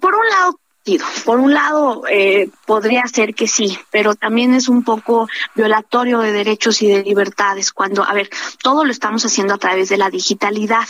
[0.00, 0.60] Por, un lado,
[1.24, 6.32] por un lado, eh, podría ser que sí, pero también es un poco violatorio de
[6.32, 8.28] derechos y de libertades cuando, a ver,
[8.62, 10.88] todo lo estamos haciendo a través de la digitalidad,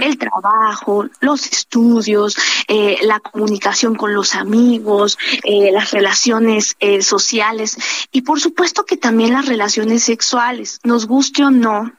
[0.00, 2.36] el trabajo, los estudios,
[2.68, 7.76] eh, la comunicación con los amigos, eh, las relaciones sociales
[8.12, 11.92] y por supuesto que también las relaciones sexuales, nos guste o no,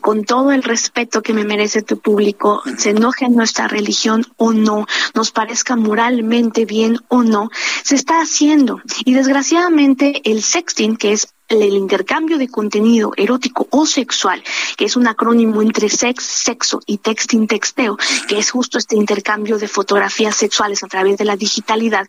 [0.00, 4.52] con todo el respeto que me merece tu público, se enoje en nuestra religión o
[4.52, 6.17] no, nos parezca moral
[6.64, 7.50] bien o no,
[7.82, 8.80] se está haciendo.
[9.04, 14.42] Y desgraciadamente el sexting, que es el intercambio de contenido erótico o sexual,
[14.76, 17.96] que es un acrónimo entre sex, sexo y texting, texteo,
[18.28, 22.06] que es justo este intercambio de fotografías sexuales a través de la digitalidad,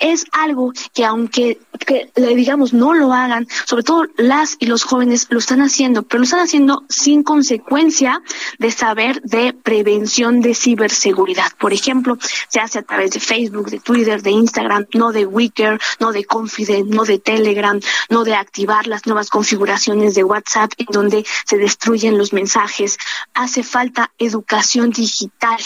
[0.00, 5.26] es algo que aunque que, digamos no lo hagan, sobre todo las y los jóvenes
[5.30, 8.22] lo están haciendo, pero lo están haciendo sin consecuencia
[8.58, 11.52] de saber de prevención de ciberseguridad.
[11.58, 12.18] Por ejemplo,
[12.48, 16.24] se hace a través de Facebook, de Twitter, de Instagram, no de Wicker, no de
[16.24, 17.80] Confident, no de Telegram,
[18.10, 22.98] no de activar las nuevas configuraciones de WhatsApp en donde se destruyen los mensajes.
[23.32, 25.58] Hace falta educación digital,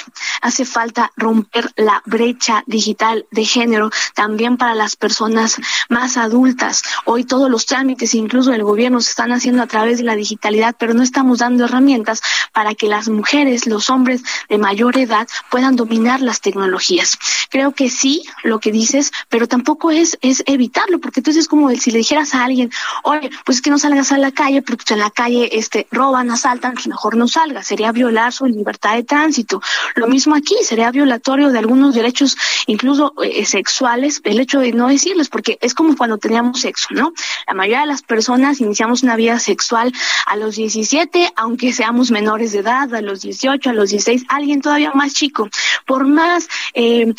[0.42, 5.56] hace falta romper la brecha digital de género también para las personas
[5.88, 6.82] más adultas.
[7.04, 10.76] Hoy todos los trámites, incluso el gobierno, se están haciendo a través de la digitalidad,
[10.78, 12.20] pero no estamos dando herramientas
[12.52, 17.18] para que las mujeres, los hombres de mayor edad puedan dominar las tecnologías.
[17.48, 21.70] Creo que sí, lo que dices, pero tampoco es, es evitarlo, porque entonces es como
[21.70, 22.70] si le dijeras a alguien,
[23.04, 26.74] oye, pues que no salgas a la calle porque en la calle este, roban, asaltan,
[26.74, 29.60] pues mejor no salgas, sería violar su libertad de tránsito.
[29.94, 32.36] Lo mismo aquí, sería violatorio de algunos derechos,
[32.66, 37.12] incluso eh, sexuales, el hecho de no decirles, porque es como cuando teníamos sexo, ¿no?
[37.46, 39.92] La mayoría de las personas iniciamos una vida sexual
[40.26, 44.60] a los 17, aunque seamos menores de edad, a los 18, a los 16, alguien
[44.60, 45.48] todavía más chico,
[45.86, 47.14] por más eh,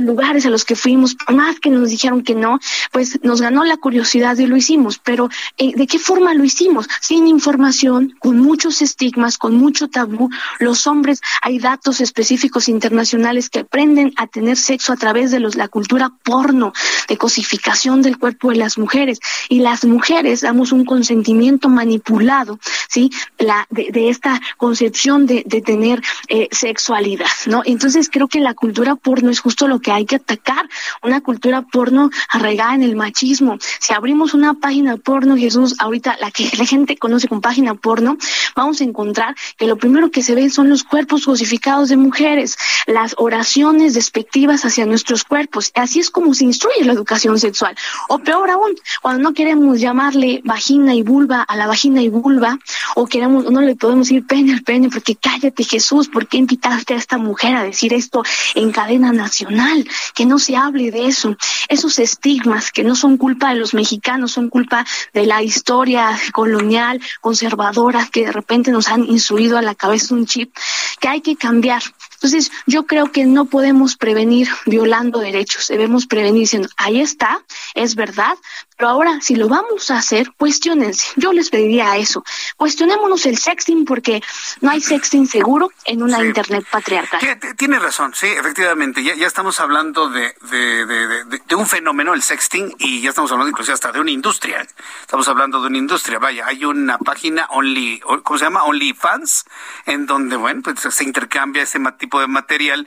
[0.00, 2.58] lugares a los que fuimos, por más que nos dijeron que no,
[2.92, 5.15] pues nos ganó la curiosidad y lo hicimos, pero
[5.56, 6.86] eh, ¿de qué forma lo hicimos?
[7.00, 10.28] Sin información, con muchos estigmas, con mucho tabú.
[10.58, 15.56] Los hombres, hay datos específicos internacionales que aprenden a tener sexo a través de los,
[15.56, 16.72] la cultura porno,
[17.08, 19.18] de cosificación del cuerpo de las mujeres.
[19.48, 23.10] Y las mujeres damos un consentimiento manipulado, ¿sí?
[23.38, 27.62] La, de, de esta concepción de, de tener eh, sexualidad, ¿no?
[27.64, 30.68] Entonces creo que la cultura porno es justo lo que hay que atacar,
[31.02, 33.58] una cultura porno arraigada en el machismo.
[33.80, 38.18] Si abrimos una página porno, Jesús, ahorita la que la gente conoce con página porno,
[38.56, 42.58] vamos a encontrar que lo primero que se ven son los cuerpos cosificados de mujeres,
[42.86, 45.70] las oraciones despectivas hacia nuestros cuerpos.
[45.76, 47.76] Así es como se instruye la educación sexual.
[48.08, 52.58] O peor aún, cuando no queremos llamarle vagina y vulva a la vagina y vulva,
[52.96, 56.94] o queremos, no le podemos decir pene al pene, porque cállate Jesús, ¿por qué invitaste
[56.94, 58.24] a esta mujer a decir esto
[58.56, 59.88] en cadena nacional?
[60.16, 61.36] Que no se hable de eso.
[61.68, 67.00] Esos estigmas que no son culpa de los mexicanos, son culpa de la historia colonial,
[67.20, 70.54] conservadora, que de repente nos han instruido a la cabeza un chip
[71.00, 71.82] que hay que cambiar.
[72.14, 77.42] Entonces, yo creo que no podemos prevenir violando derechos, debemos prevenir diciendo, ahí está,
[77.74, 78.36] es verdad,
[78.76, 81.12] Pero ahora, si lo vamos a hacer, cuestionense.
[81.16, 82.22] Yo les pediría eso.
[82.56, 84.22] Cuestionémonos el sexting porque
[84.60, 87.20] no hay sexting seguro en una internet patriarcal.
[87.56, 89.02] Tiene razón, sí, efectivamente.
[89.02, 93.32] Ya, ya estamos hablando de, de, de, de, un fenómeno, el sexting, y ya estamos
[93.32, 94.66] hablando incluso hasta de una industria.
[95.00, 96.18] Estamos hablando de una industria.
[96.18, 98.64] Vaya, hay una página Only, ¿cómo se llama?
[98.64, 99.44] OnlyFans,
[99.86, 102.86] en donde, bueno, pues se intercambia ese tipo de material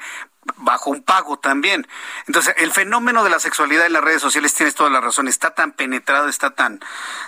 [0.57, 1.87] bajo un pago también.
[2.27, 5.51] Entonces, el fenómeno de la sexualidad en las redes sociales, tienes toda la razón, está
[5.51, 6.79] tan penetrado, está tan,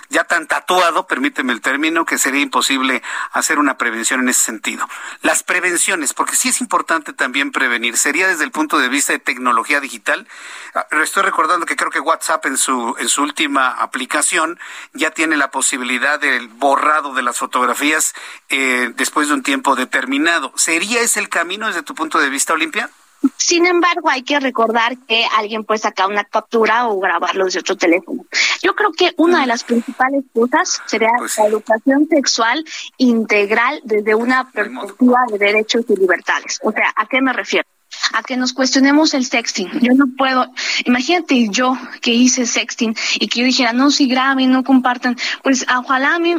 [0.08, 4.88] ya tan tatuado, permíteme el término, que sería imposible hacer una prevención en ese sentido.
[5.22, 9.18] Las prevenciones, porque sí es importante también prevenir, sería desde el punto de vista de
[9.18, 10.26] tecnología digital.
[10.74, 14.58] Ah, estoy recordando que creo que WhatsApp en su, en su última aplicación
[14.92, 18.14] ya tiene la posibilidad del borrado de las fotografías
[18.48, 20.52] eh, después de un tiempo determinado.
[20.56, 22.90] ¿Sería ese el camino desde tu punto de vista, Olimpia?
[23.36, 27.76] Sin embargo, hay que recordar que alguien puede sacar una captura o grabarlo desde otro
[27.76, 28.24] teléfono.
[28.62, 32.64] Yo creo que una de las principales cosas sería pues la educación sexual
[32.96, 36.60] integral desde una perspectiva de derechos y libertades.
[36.62, 37.66] O sea, ¿a qué me refiero?
[38.12, 39.68] A que nos cuestionemos el sexting.
[39.80, 40.52] Yo no puedo,
[40.84, 45.66] imagínate yo que hice sexting y que yo dijera, no, si graben, no compartan, pues
[45.76, 46.34] ojalá a mí,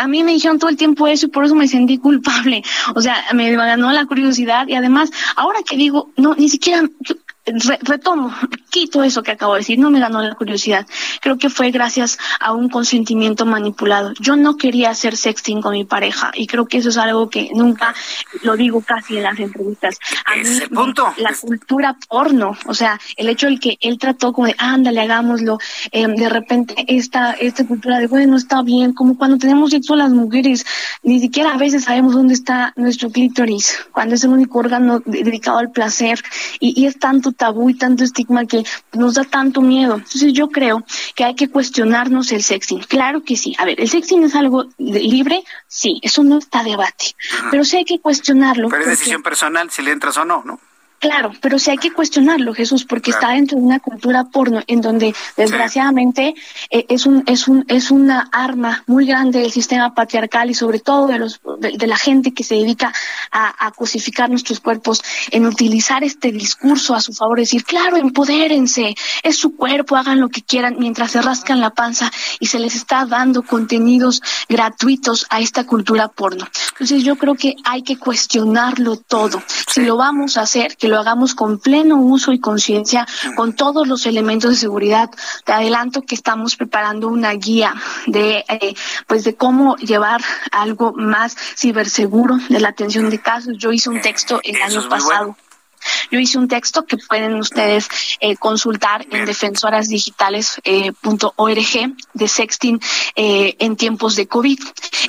[0.00, 2.62] a mí me dijeron todo el tiempo eso y por eso me sentí culpable.
[2.94, 6.82] O sea, me ganó la curiosidad y además, ahora que digo, no, ni siquiera,
[7.46, 8.32] retomo,
[8.70, 10.86] quito eso que acabo de decir, no me ganó la curiosidad.
[11.20, 14.12] Creo que fue gracias a un consentimiento manipulado.
[14.20, 17.50] Yo no quería hacer sexting con mi pareja y creo que eso es algo que
[17.54, 17.94] nunca
[18.42, 19.98] lo digo casi en las entrevistas.
[20.26, 21.12] A mí, punto?
[21.16, 25.58] La cultura porno, o sea, el hecho de que él trató como de, ándale, hagámoslo,
[25.90, 30.10] eh, de repente esta, esta cultura de, bueno, está bien, como cuando tenemos sexo las
[30.10, 30.64] mujeres,
[31.02, 35.58] ni siquiera a veces sabemos dónde está nuestro clítoris, cuando es el único órgano dedicado
[35.58, 36.20] al placer
[36.58, 39.94] y, y es tanto tabú y tanto estigma que nos da tanto miedo.
[39.94, 40.84] Entonces yo creo
[41.14, 42.80] que hay que cuestionarnos el sexting.
[42.80, 43.56] Claro que sí.
[43.58, 45.42] A ver, ¿el sexting es algo libre?
[45.66, 47.16] Sí, eso no está debate.
[47.50, 48.68] Pero sí hay que cuestionarlo.
[48.68, 50.60] Pero es decisión personal si le entras o no, ¿no?
[51.00, 54.82] Claro, pero sí hay que cuestionarlo, Jesús, porque está dentro de una cultura porno en
[54.82, 56.34] donde desgraciadamente
[56.68, 60.78] eh, es un es un es una arma muy grande del sistema patriarcal y sobre
[60.78, 62.92] todo de los de, la gente que se dedica
[63.32, 68.94] a, a, cosificar nuestros cuerpos en utilizar este discurso a su favor, decir, claro, empodérense,
[69.22, 72.74] es su cuerpo, hagan lo que quieran mientras se rascan la panza y se les
[72.74, 74.20] está dando contenidos
[74.50, 76.46] gratuitos a esta cultura porno.
[76.72, 79.42] Entonces yo creo que hay que cuestionarlo todo.
[79.66, 83.06] Si lo vamos a hacer, que lo hagamos con pleno uso y conciencia,
[83.36, 85.10] con todos los elementos de seguridad.
[85.44, 87.74] Te adelanto que estamos preparando una guía
[88.06, 88.74] de, eh,
[89.06, 90.20] pues, de cómo llevar
[90.52, 93.56] algo más ciberseguro de la atención de casos.
[93.56, 95.36] Yo hice un texto el año pasado.
[96.10, 97.88] Yo hice un texto que pueden ustedes
[98.20, 100.92] eh, consultar en defensorasdigitales.org eh,
[102.14, 102.80] de sexting
[103.14, 104.60] eh, en tiempos de COVID,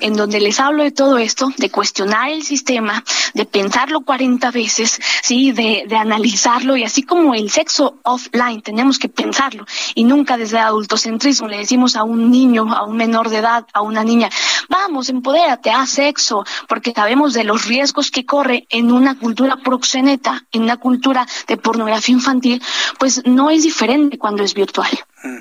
[0.02, 3.03] en donde les hablo de todo esto, de cuestionar el sistema,
[3.34, 8.99] de pensarlo 40 veces, sí, de, de analizarlo y así como el sexo offline tenemos
[8.99, 9.65] que pensarlo
[9.95, 11.48] y nunca desde adultocentrismo.
[11.48, 14.30] Le decimos a un niño, a un menor de edad, a una niña,
[14.69, 20.45] vamos, empodérate, haz sexo, porque sabemos de los riesgos que corre en una cultura proxeneta,
[20.61, 22.61] una cultura de pornografía infantil,
[22.99, 24.91] pues no es diferente cuando es virtual.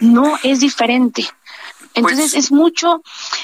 [0.01, 1.28] No es diferente.
[1.94, 3.02] Entonces pues es mucho,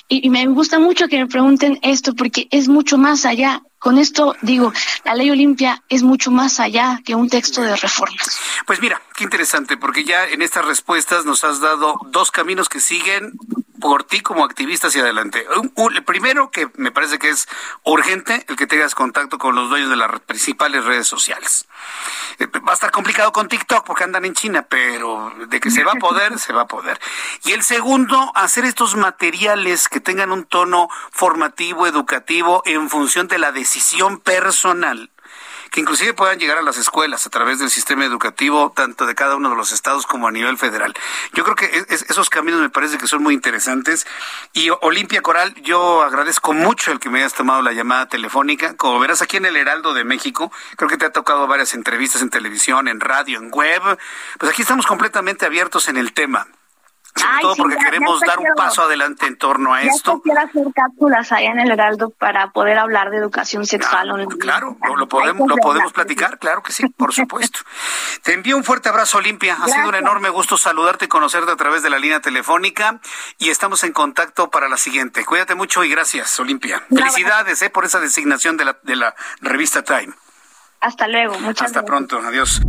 [0.08, 3.62] y, me gusta mucho que me pregunten esto porque es mucho más allá.
[3.78, 4.72] Con esto digo,
[5.04, 8.38] la ley Olimpia es mucho más allá que un texto de reformas.
[8.66, 12.80] Pues mira, qué interesante, porque ya en estas respuestas nos has dado dos caminos que
[12.80, 13.32] siguen
[13.80, 15.46] por ti como activista hacia adelante.
[15.94, 17.48] el primero, que me parece que es
[17.84, 21.66] urgente, el que tengas contacto con los dueños de las principales redes sociales.
[22.38, 25.84] Eh, va a estar complicado con TikTok porque andan en China, pero de que se
[25.84, 27.00] va a poder, se va a poder.
[27.44, 33.38] Y el segundo, hacer estos materiales que tengan un tono formativo, educativo, en función de
[33.38, 35.10] la decisión personal
[35.76, 39.36] que inclusive puedan llegar a las escuelas a través del sistema educativo, tanto de cada
[39.36, 40.94] uno de los estados como a nivel federal.
[41.34, 44.06] Yo creo que esos caminos me parece que son muy interesantes.
[44.54, 48.74] Y Olimpia Coral, yo agradezco mucho el que me hayas tomado la llamada telefónica.
[48.74, 52.22] Como verás aquí en el Heraldo de México, creo que te ha tocado varias entrevistas
[52.22, 53.82] en televisión, en radio, en web.
[54.38, 56.46] Pues aquí estamos completamente abiertos en el tema
[57.16, 60.20] sobre todo porque queremos dar un paso adelante en torno a esto.
[60.22, 64.26] Quiero hacer cápsulas allá en el Heraldo para poder hablar de educación sexual.
[64.38, 67.60] claro, lo, podemos, lo podemos platicar, claro que sí, por supuesto.
[68.22, 69.56] Te envío un fuerte abrazo, Olimpia.
[69.60, 73.00] Ha sido un enorme gusto saludarte y conocerte a través de la línea telefónica
[73.38, 75.24] y estamos en contacto para la siguiente.
[75.24, 76.82] Cuídate mucho y gracias, Olimpia.
[76.88, 80.12] Felicidades eh, por esa designación de la, de la revista Time.
[80.80, 82.60] Hasta luego, muchas Hasta pronto, adiós.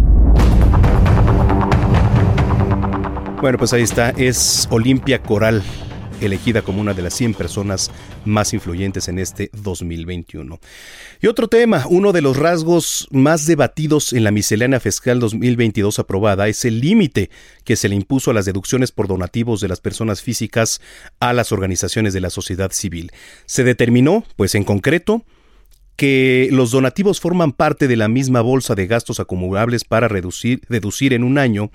[3.39, 5.61] Bueno, pues ahí está, es Olimpia Coral,
[6.21, 7.91] elegida como una de las 100 personas
[8.25, 10.59] más influyentes en este 2021.
[11.21, 16.47] Y otro tema, uno de los rasgos más debatidos en la miscelánea fiscal 2022 aprobada
[16.47, 17.29] es el límite
[17.63, 20.81] que se le impuso a las deducciones por donativos de las personas físicas
[21.19, 23.11] a las organizaciones de la sociedad civil.
[23.45, 25.23] Se determinó, pues en concreto,
[25.97, 31.11] que los donativos forman parte de la misma bolsa de gastos acumulables para reducir, deducir
[31.11, 31.71] en un año,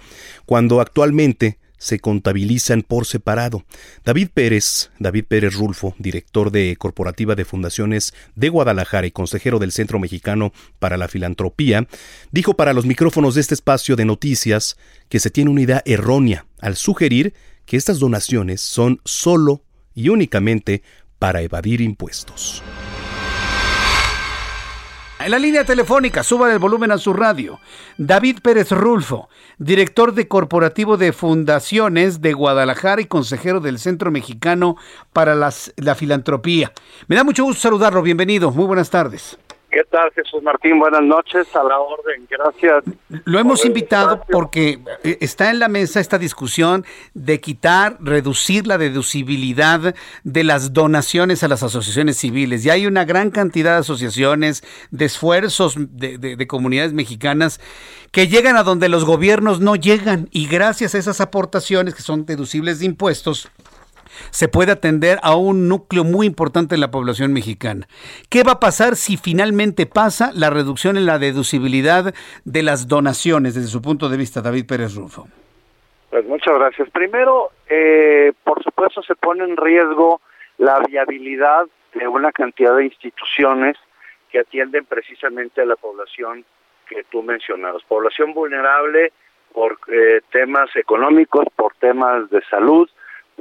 [0.47, 3.65] cuando actualmente se contabilizan por separado.
[4.05, 9.73] David Pérez, David Pérez Rulfo, director de Corporativa de Fundaciones de Guadalajara y consejero del
[9.73, 11.89] Centro Mexicano para la Filantropía,
[12.31, 14.77] dijo para los micrófonos de este espacio de noticias
[15.09, 17.35] que se tiene una idea errónea al sugerir
[17.67, 20.85] que estas donaciones son solo y únicamente
[21.19, 22.63] para evadir impuestos.
[25.25, 27.61] En la línea telefónica, suba el volumen a su radio.
[27.97, 34.77] David Pérez Rulfo, director de Corporativo de Fundaciones de Guadalajara y consejero del Centro Mexicano
[35.13, 36.73] para la Filantropía.
[37.07, 38.03] Me da mucho gusto saludarlo.
[38.03, 38.51] Bienvenido.
[38.51, 39.39] Muy buenas tardes.
[39.73, 40.79] ¿Qué tal, Jesús Martín?
[40.79, 42.85] Buenas noches, a la orden, gracias.
[43.25, 46.85] Lo hemos invitado porque eh, está en la mesa esta discusión
[47.15, 49.95] de quitar, reducir la deducibilidad
[50.25, 52.67] de las donaciones a las asociaciones civiles.
[52.67, 57.59] Y hay una gran cantidad de asociaciones, de esfuerzos de, de comunidades mexicanas
[58.11, 60.29] que llegan a donde los gobiernos no llegan.
[60.33, 63.49] Y gracias a esas aportaciones que son deducibles de impuestos,
[64.31, 67.87] se puede atender a un núcleo muy importante de la población mexicana.
[68.31, 72.15] ¿Qué va a pasar si finalmente pasa la reducción en la deducibilidad
[72.45, 75.29] de las donaciones desde su punto de vista, David Pérez Rufo?
[76.11, 76.91] Pues muchas gracias.
[76.91, 80.21] Primero, eh, por supuesto, se pone en riesgo
[80.59, 83.77] la viabilidad de una cantidad de instituciones
[84.31, 86.45] que atienden precisamente a la población
[86.87, 89.13] que tú mencionabas, población vulnerable
[89.53, 92.89] por eh, temas económicos, por temas de salud,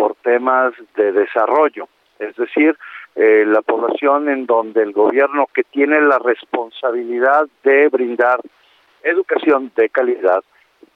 [0.02, 1.88] por temas de desarrollo,
[2.18, 2.76] es decir,
[3.16, 8.40] eh, la población en donde el gobierno que tiene la responsabilidad de brindar
[9.04, 10.44] educación de calidad,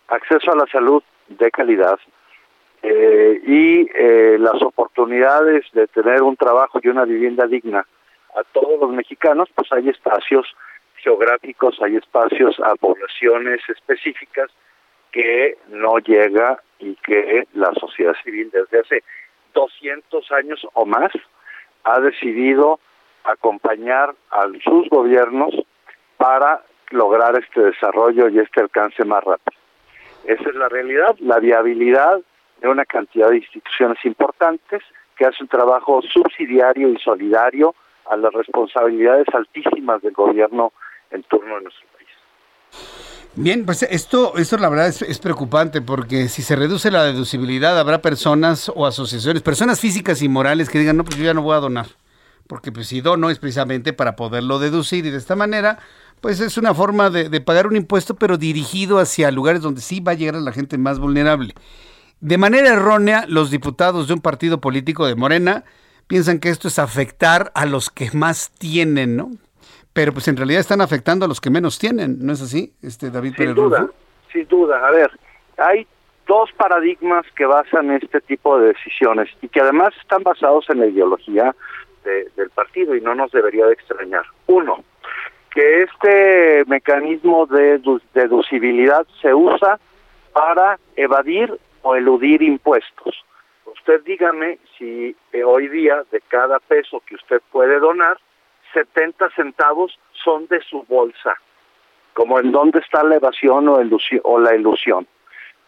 [0.08, 2.00] acceso a la salud de calidad
[2.82, 7.86] eh, y eh, las oportunidades de tener un trabajo y una vivienda digna
[8.36, 10.48] a todos los mexicanos, pues hay espacios
[10.96, 14.50] geográficos, hay espacios a poblaciones específicas
[15.16, 19.04] que no llega y que la sociedad civil desde hace
[19.54, 21.10] 200 años o más
[21.86, 22.82] ha decidido
[23.24, 25.56] acompañar a sus gobiernos
[26.18, 26.62] para
[26.92, 29.58] lograr este desarrollo y este alcance más rápido.
[30.26, 32.20] Esa es la realidad, la viabilidad
[32.60, 34.84] de una cantidad de instituciones importantes
[35.16, 37.74] que hace un trabajo subsidiario y solidario
[38.10, 40.74] a las responsabilidades altísimas del gobierno
[41.10, 43.15] en turno de nuestro país.
[43.38, 48.02] Bien, pues esto, esto la verdad es, preocupante porque si se reduce la deducibilidad habrá
[48.02, 51.56] personas o asociaciones, personas físicas y morales que digan, no, pues yo ya no voy
[51.56, 51.88] a donar.
[52.48, 55.80] Porque pues si dono es precisamente para poderlo deducir y de esta manera,
[56.22, 60.14] pues es una forma de, pagar un impuesto pero dirigido hacia lugares donde sí va
[60.14, 61.56] a llegar la gente más vulnerable.
[62.22, 65.66] De manera errónea, los diputados de un partido político de Morena
[66.08, 69.32] piensan que esto es afectar a los que más tienen, ¿no?
[69.96, 73.10] Pero pues en realidad están afectando a los que menos tienen, ¿no es así, este
[73.10, 73.88] David Sin duda,
[74.30, 74.86] sin duda.
[74.86, 75.10] A ver,
[75.56, 75.88] hay
[76.28, 80.88] dos paradigmas que basan este tipo de decisiones y que además están basados en la
[80.88, 81.56] ideología
[82.04, 84.26] del partido y no nos debería de extrañar.
[84.48, 84.84] Uno,
[85.52, 87.82] que este mecanismo de
[88.14, 89.80] deducibilidad se usa
[90.34, 93.16] para evadir o eludir impuestos.
[93.66, 98.18] Usted dígame si eh, hoy día de cada peso que usted puede donar,
[98.76, 101.36] 70 centavos son de su bolsa,
[102.14, 103.80] como en dónde está la evasión o,
[104.24, 105.08] o la ilusión.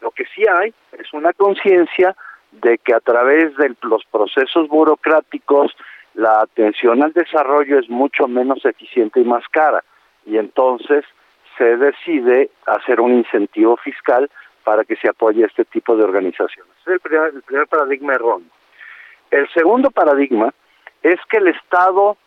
[0.02, 2.16] Lo que sí hay es una conciencia
[2.52, 5.76] de que a través de los procesos burocráticos
[6.14, 9.84] la atención al desarrollo es mucho menos eficiente y más cara
[10.26, 11.06] y entonces
[11.58, 14.30] se decide hacer un incentivo fiscal
[14.64, 16.74] para que se apoye este tipo de organizaciones.
[16.82, 18.50] Es el primer, el primer paradigma erróneo.
[19.32, 20.54] El segundo paradigma
[21.02, 22.18] es que el Estado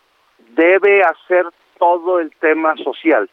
[0.55, 1.45] debe hacer
[1.77, 3.29] todo el tema social.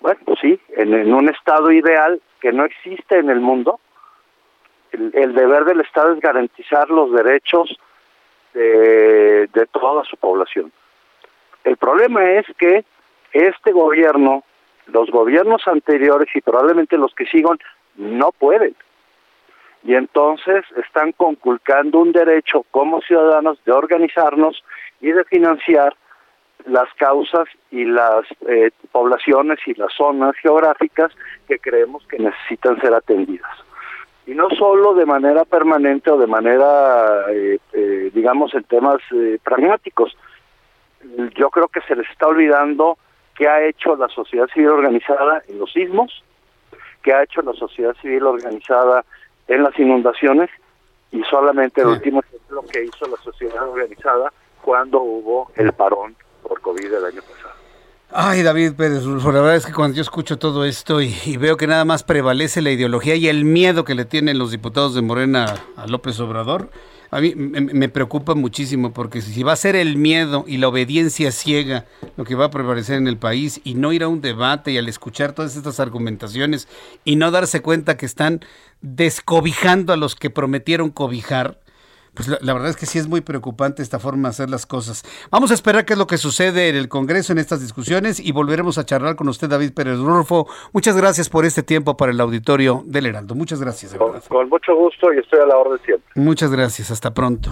[0.00, 3.78] Bueno, sí, en, un estado ideal que no existe en el mundo,
[4.90, 7.78] el, deber del Estado es garantizar los derechos
[8.52, 10.72] de, de toda su población.
[11.64, 12.84] El problema es que
[13.32, 14.42] este gobierno,
[14.86, 17.58] los gobiernos anteriores y probablemente los que sigan,
[17.96, 18.74] no pueden.
[19.84, 24.62] Y entonces están conculcando un derecho como ciudadanos de organizarnos
[25.00, 25.96] y de financiar
[26.66, 31.12] las causas y las eh, poblaciones y las zonas geográficas
[31.48, 33.50] que creemos que necesitan ser atendidas.
[34.26, 39.38] y no solo de manera permanente o de manera, eh, eh, digamos, en temas eh,
[39.42, 40.16] pragmáticos.
[41.34, 42.96] Yo creo que se les está olvidando
[43.34, 46.22] qué ha hecho la sociedad civil organizada en los sismos,
[47.02, 49.04] qué ha hecho la sociedad civil organizada
[49.48, 50.50] en las inundaciones
[51.10, 54.32] y solamente el último ejemplo que hizo la sociedad organizada
[54.62, 57.52] cuando hubo el parón por COVID el año pasado.
[58.14, 61.66] Ay, David Pérez la verdad es que cuando yo escucho todo esto y, veo que
[61.66, 65.54] nada más prevalece la ideología y el miedo que le tienen los diputados de Morena
[65.76, 66.68] a López Obrador,
[67.10, 71.30] a mí me, preocupa muchísimo porque si va a ser el miedo y la obediencia
[71.32, 71.86] ciega
[72.16, 74.78] lo que va a prevalecer en el país y no ir a un debate y
[74.78, 76.68] al escuchar todas estas argumentaciones
[77.04, 78.40] y no darse cuenta que están
[78.82, 81.60] descobijando a los que prometieron cobijar,
[82.14, 85.02] pues la, verdad es que sí es muy preocupante esta forma de hacer las cosas.
[85.30, 88.32] Vamos a esperar qué es lo que sucede en el Congreso en estas discusiones y
[88.32, 90.46] volveremos a charlar con usted, David Pérez Rurfo.
[90.72, 93.34] Muchas gracias por este tiempo para el auditorio del Heraldo.
[93.34, 93.94] Muchas gracias.
[93.94, 96.12] Con, con, mucho gusto y estoy a la orden siempre.
[96.14, 96.90] Muchas gracias.
[96.90, 97.50] Hasta pronto.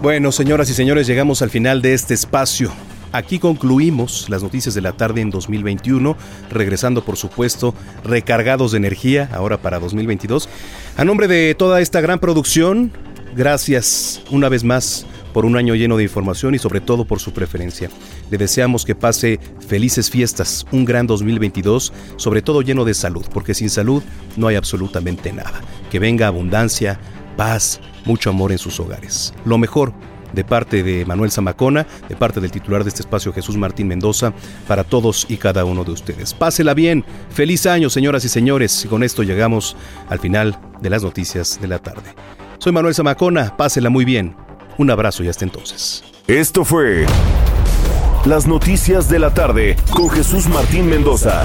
[0.00, 2.70] Bueno, señoras y señores, llegamos al final de este espacio.
[3.14, 6.16] Aquí concluimos las noticias de la tarde en 2021,
[6.50, 7.72] regresando por supuesto
[8.02, 10.48] recargados de energía ahora para 2022.
[10.96, 12.90] A nombre de toda esta gran producción,
[13.36, 17.32] gracias una vez más por un año lleno de información y sobre todo por su
[17.32, 17.88] preferencia.
[18.32, 23.54] Le deseamos que pase felices fiestas, un gran 2022, sobre todo lleno de salud, porque
[23.54, 24.02] sin salud
[24.36, 25.60] no hay absolutamente nada.
[25.88, 26.98] Que venga abundancia,
[27.36, 29.32] paz, mucho amor en sus hogares.
[29.44, 29.94] Lo mejor
[30.34, 34.32] de parte de Manuel Zamacona, de parte del titular de este espacio Jesús Martín Mendoza,
[34.66, 36.34] para todos y cada uno de ustedes.
[36.34, 39.76] Pásela bien, feliz año señoras y señores, y con esto llegamos
[40.08, 42.14] al final de las noticias de la tarde.
[42.58, 44.36] Soy Manuel Zamacona, pásela muy bien,
[44.78, 46.04] un abrazo y hasta entonces.
[46.26, 47.06] Esto fue
[48.24, 51.44] Las Noticias de la Tarde con Jesús Martín Mendoza.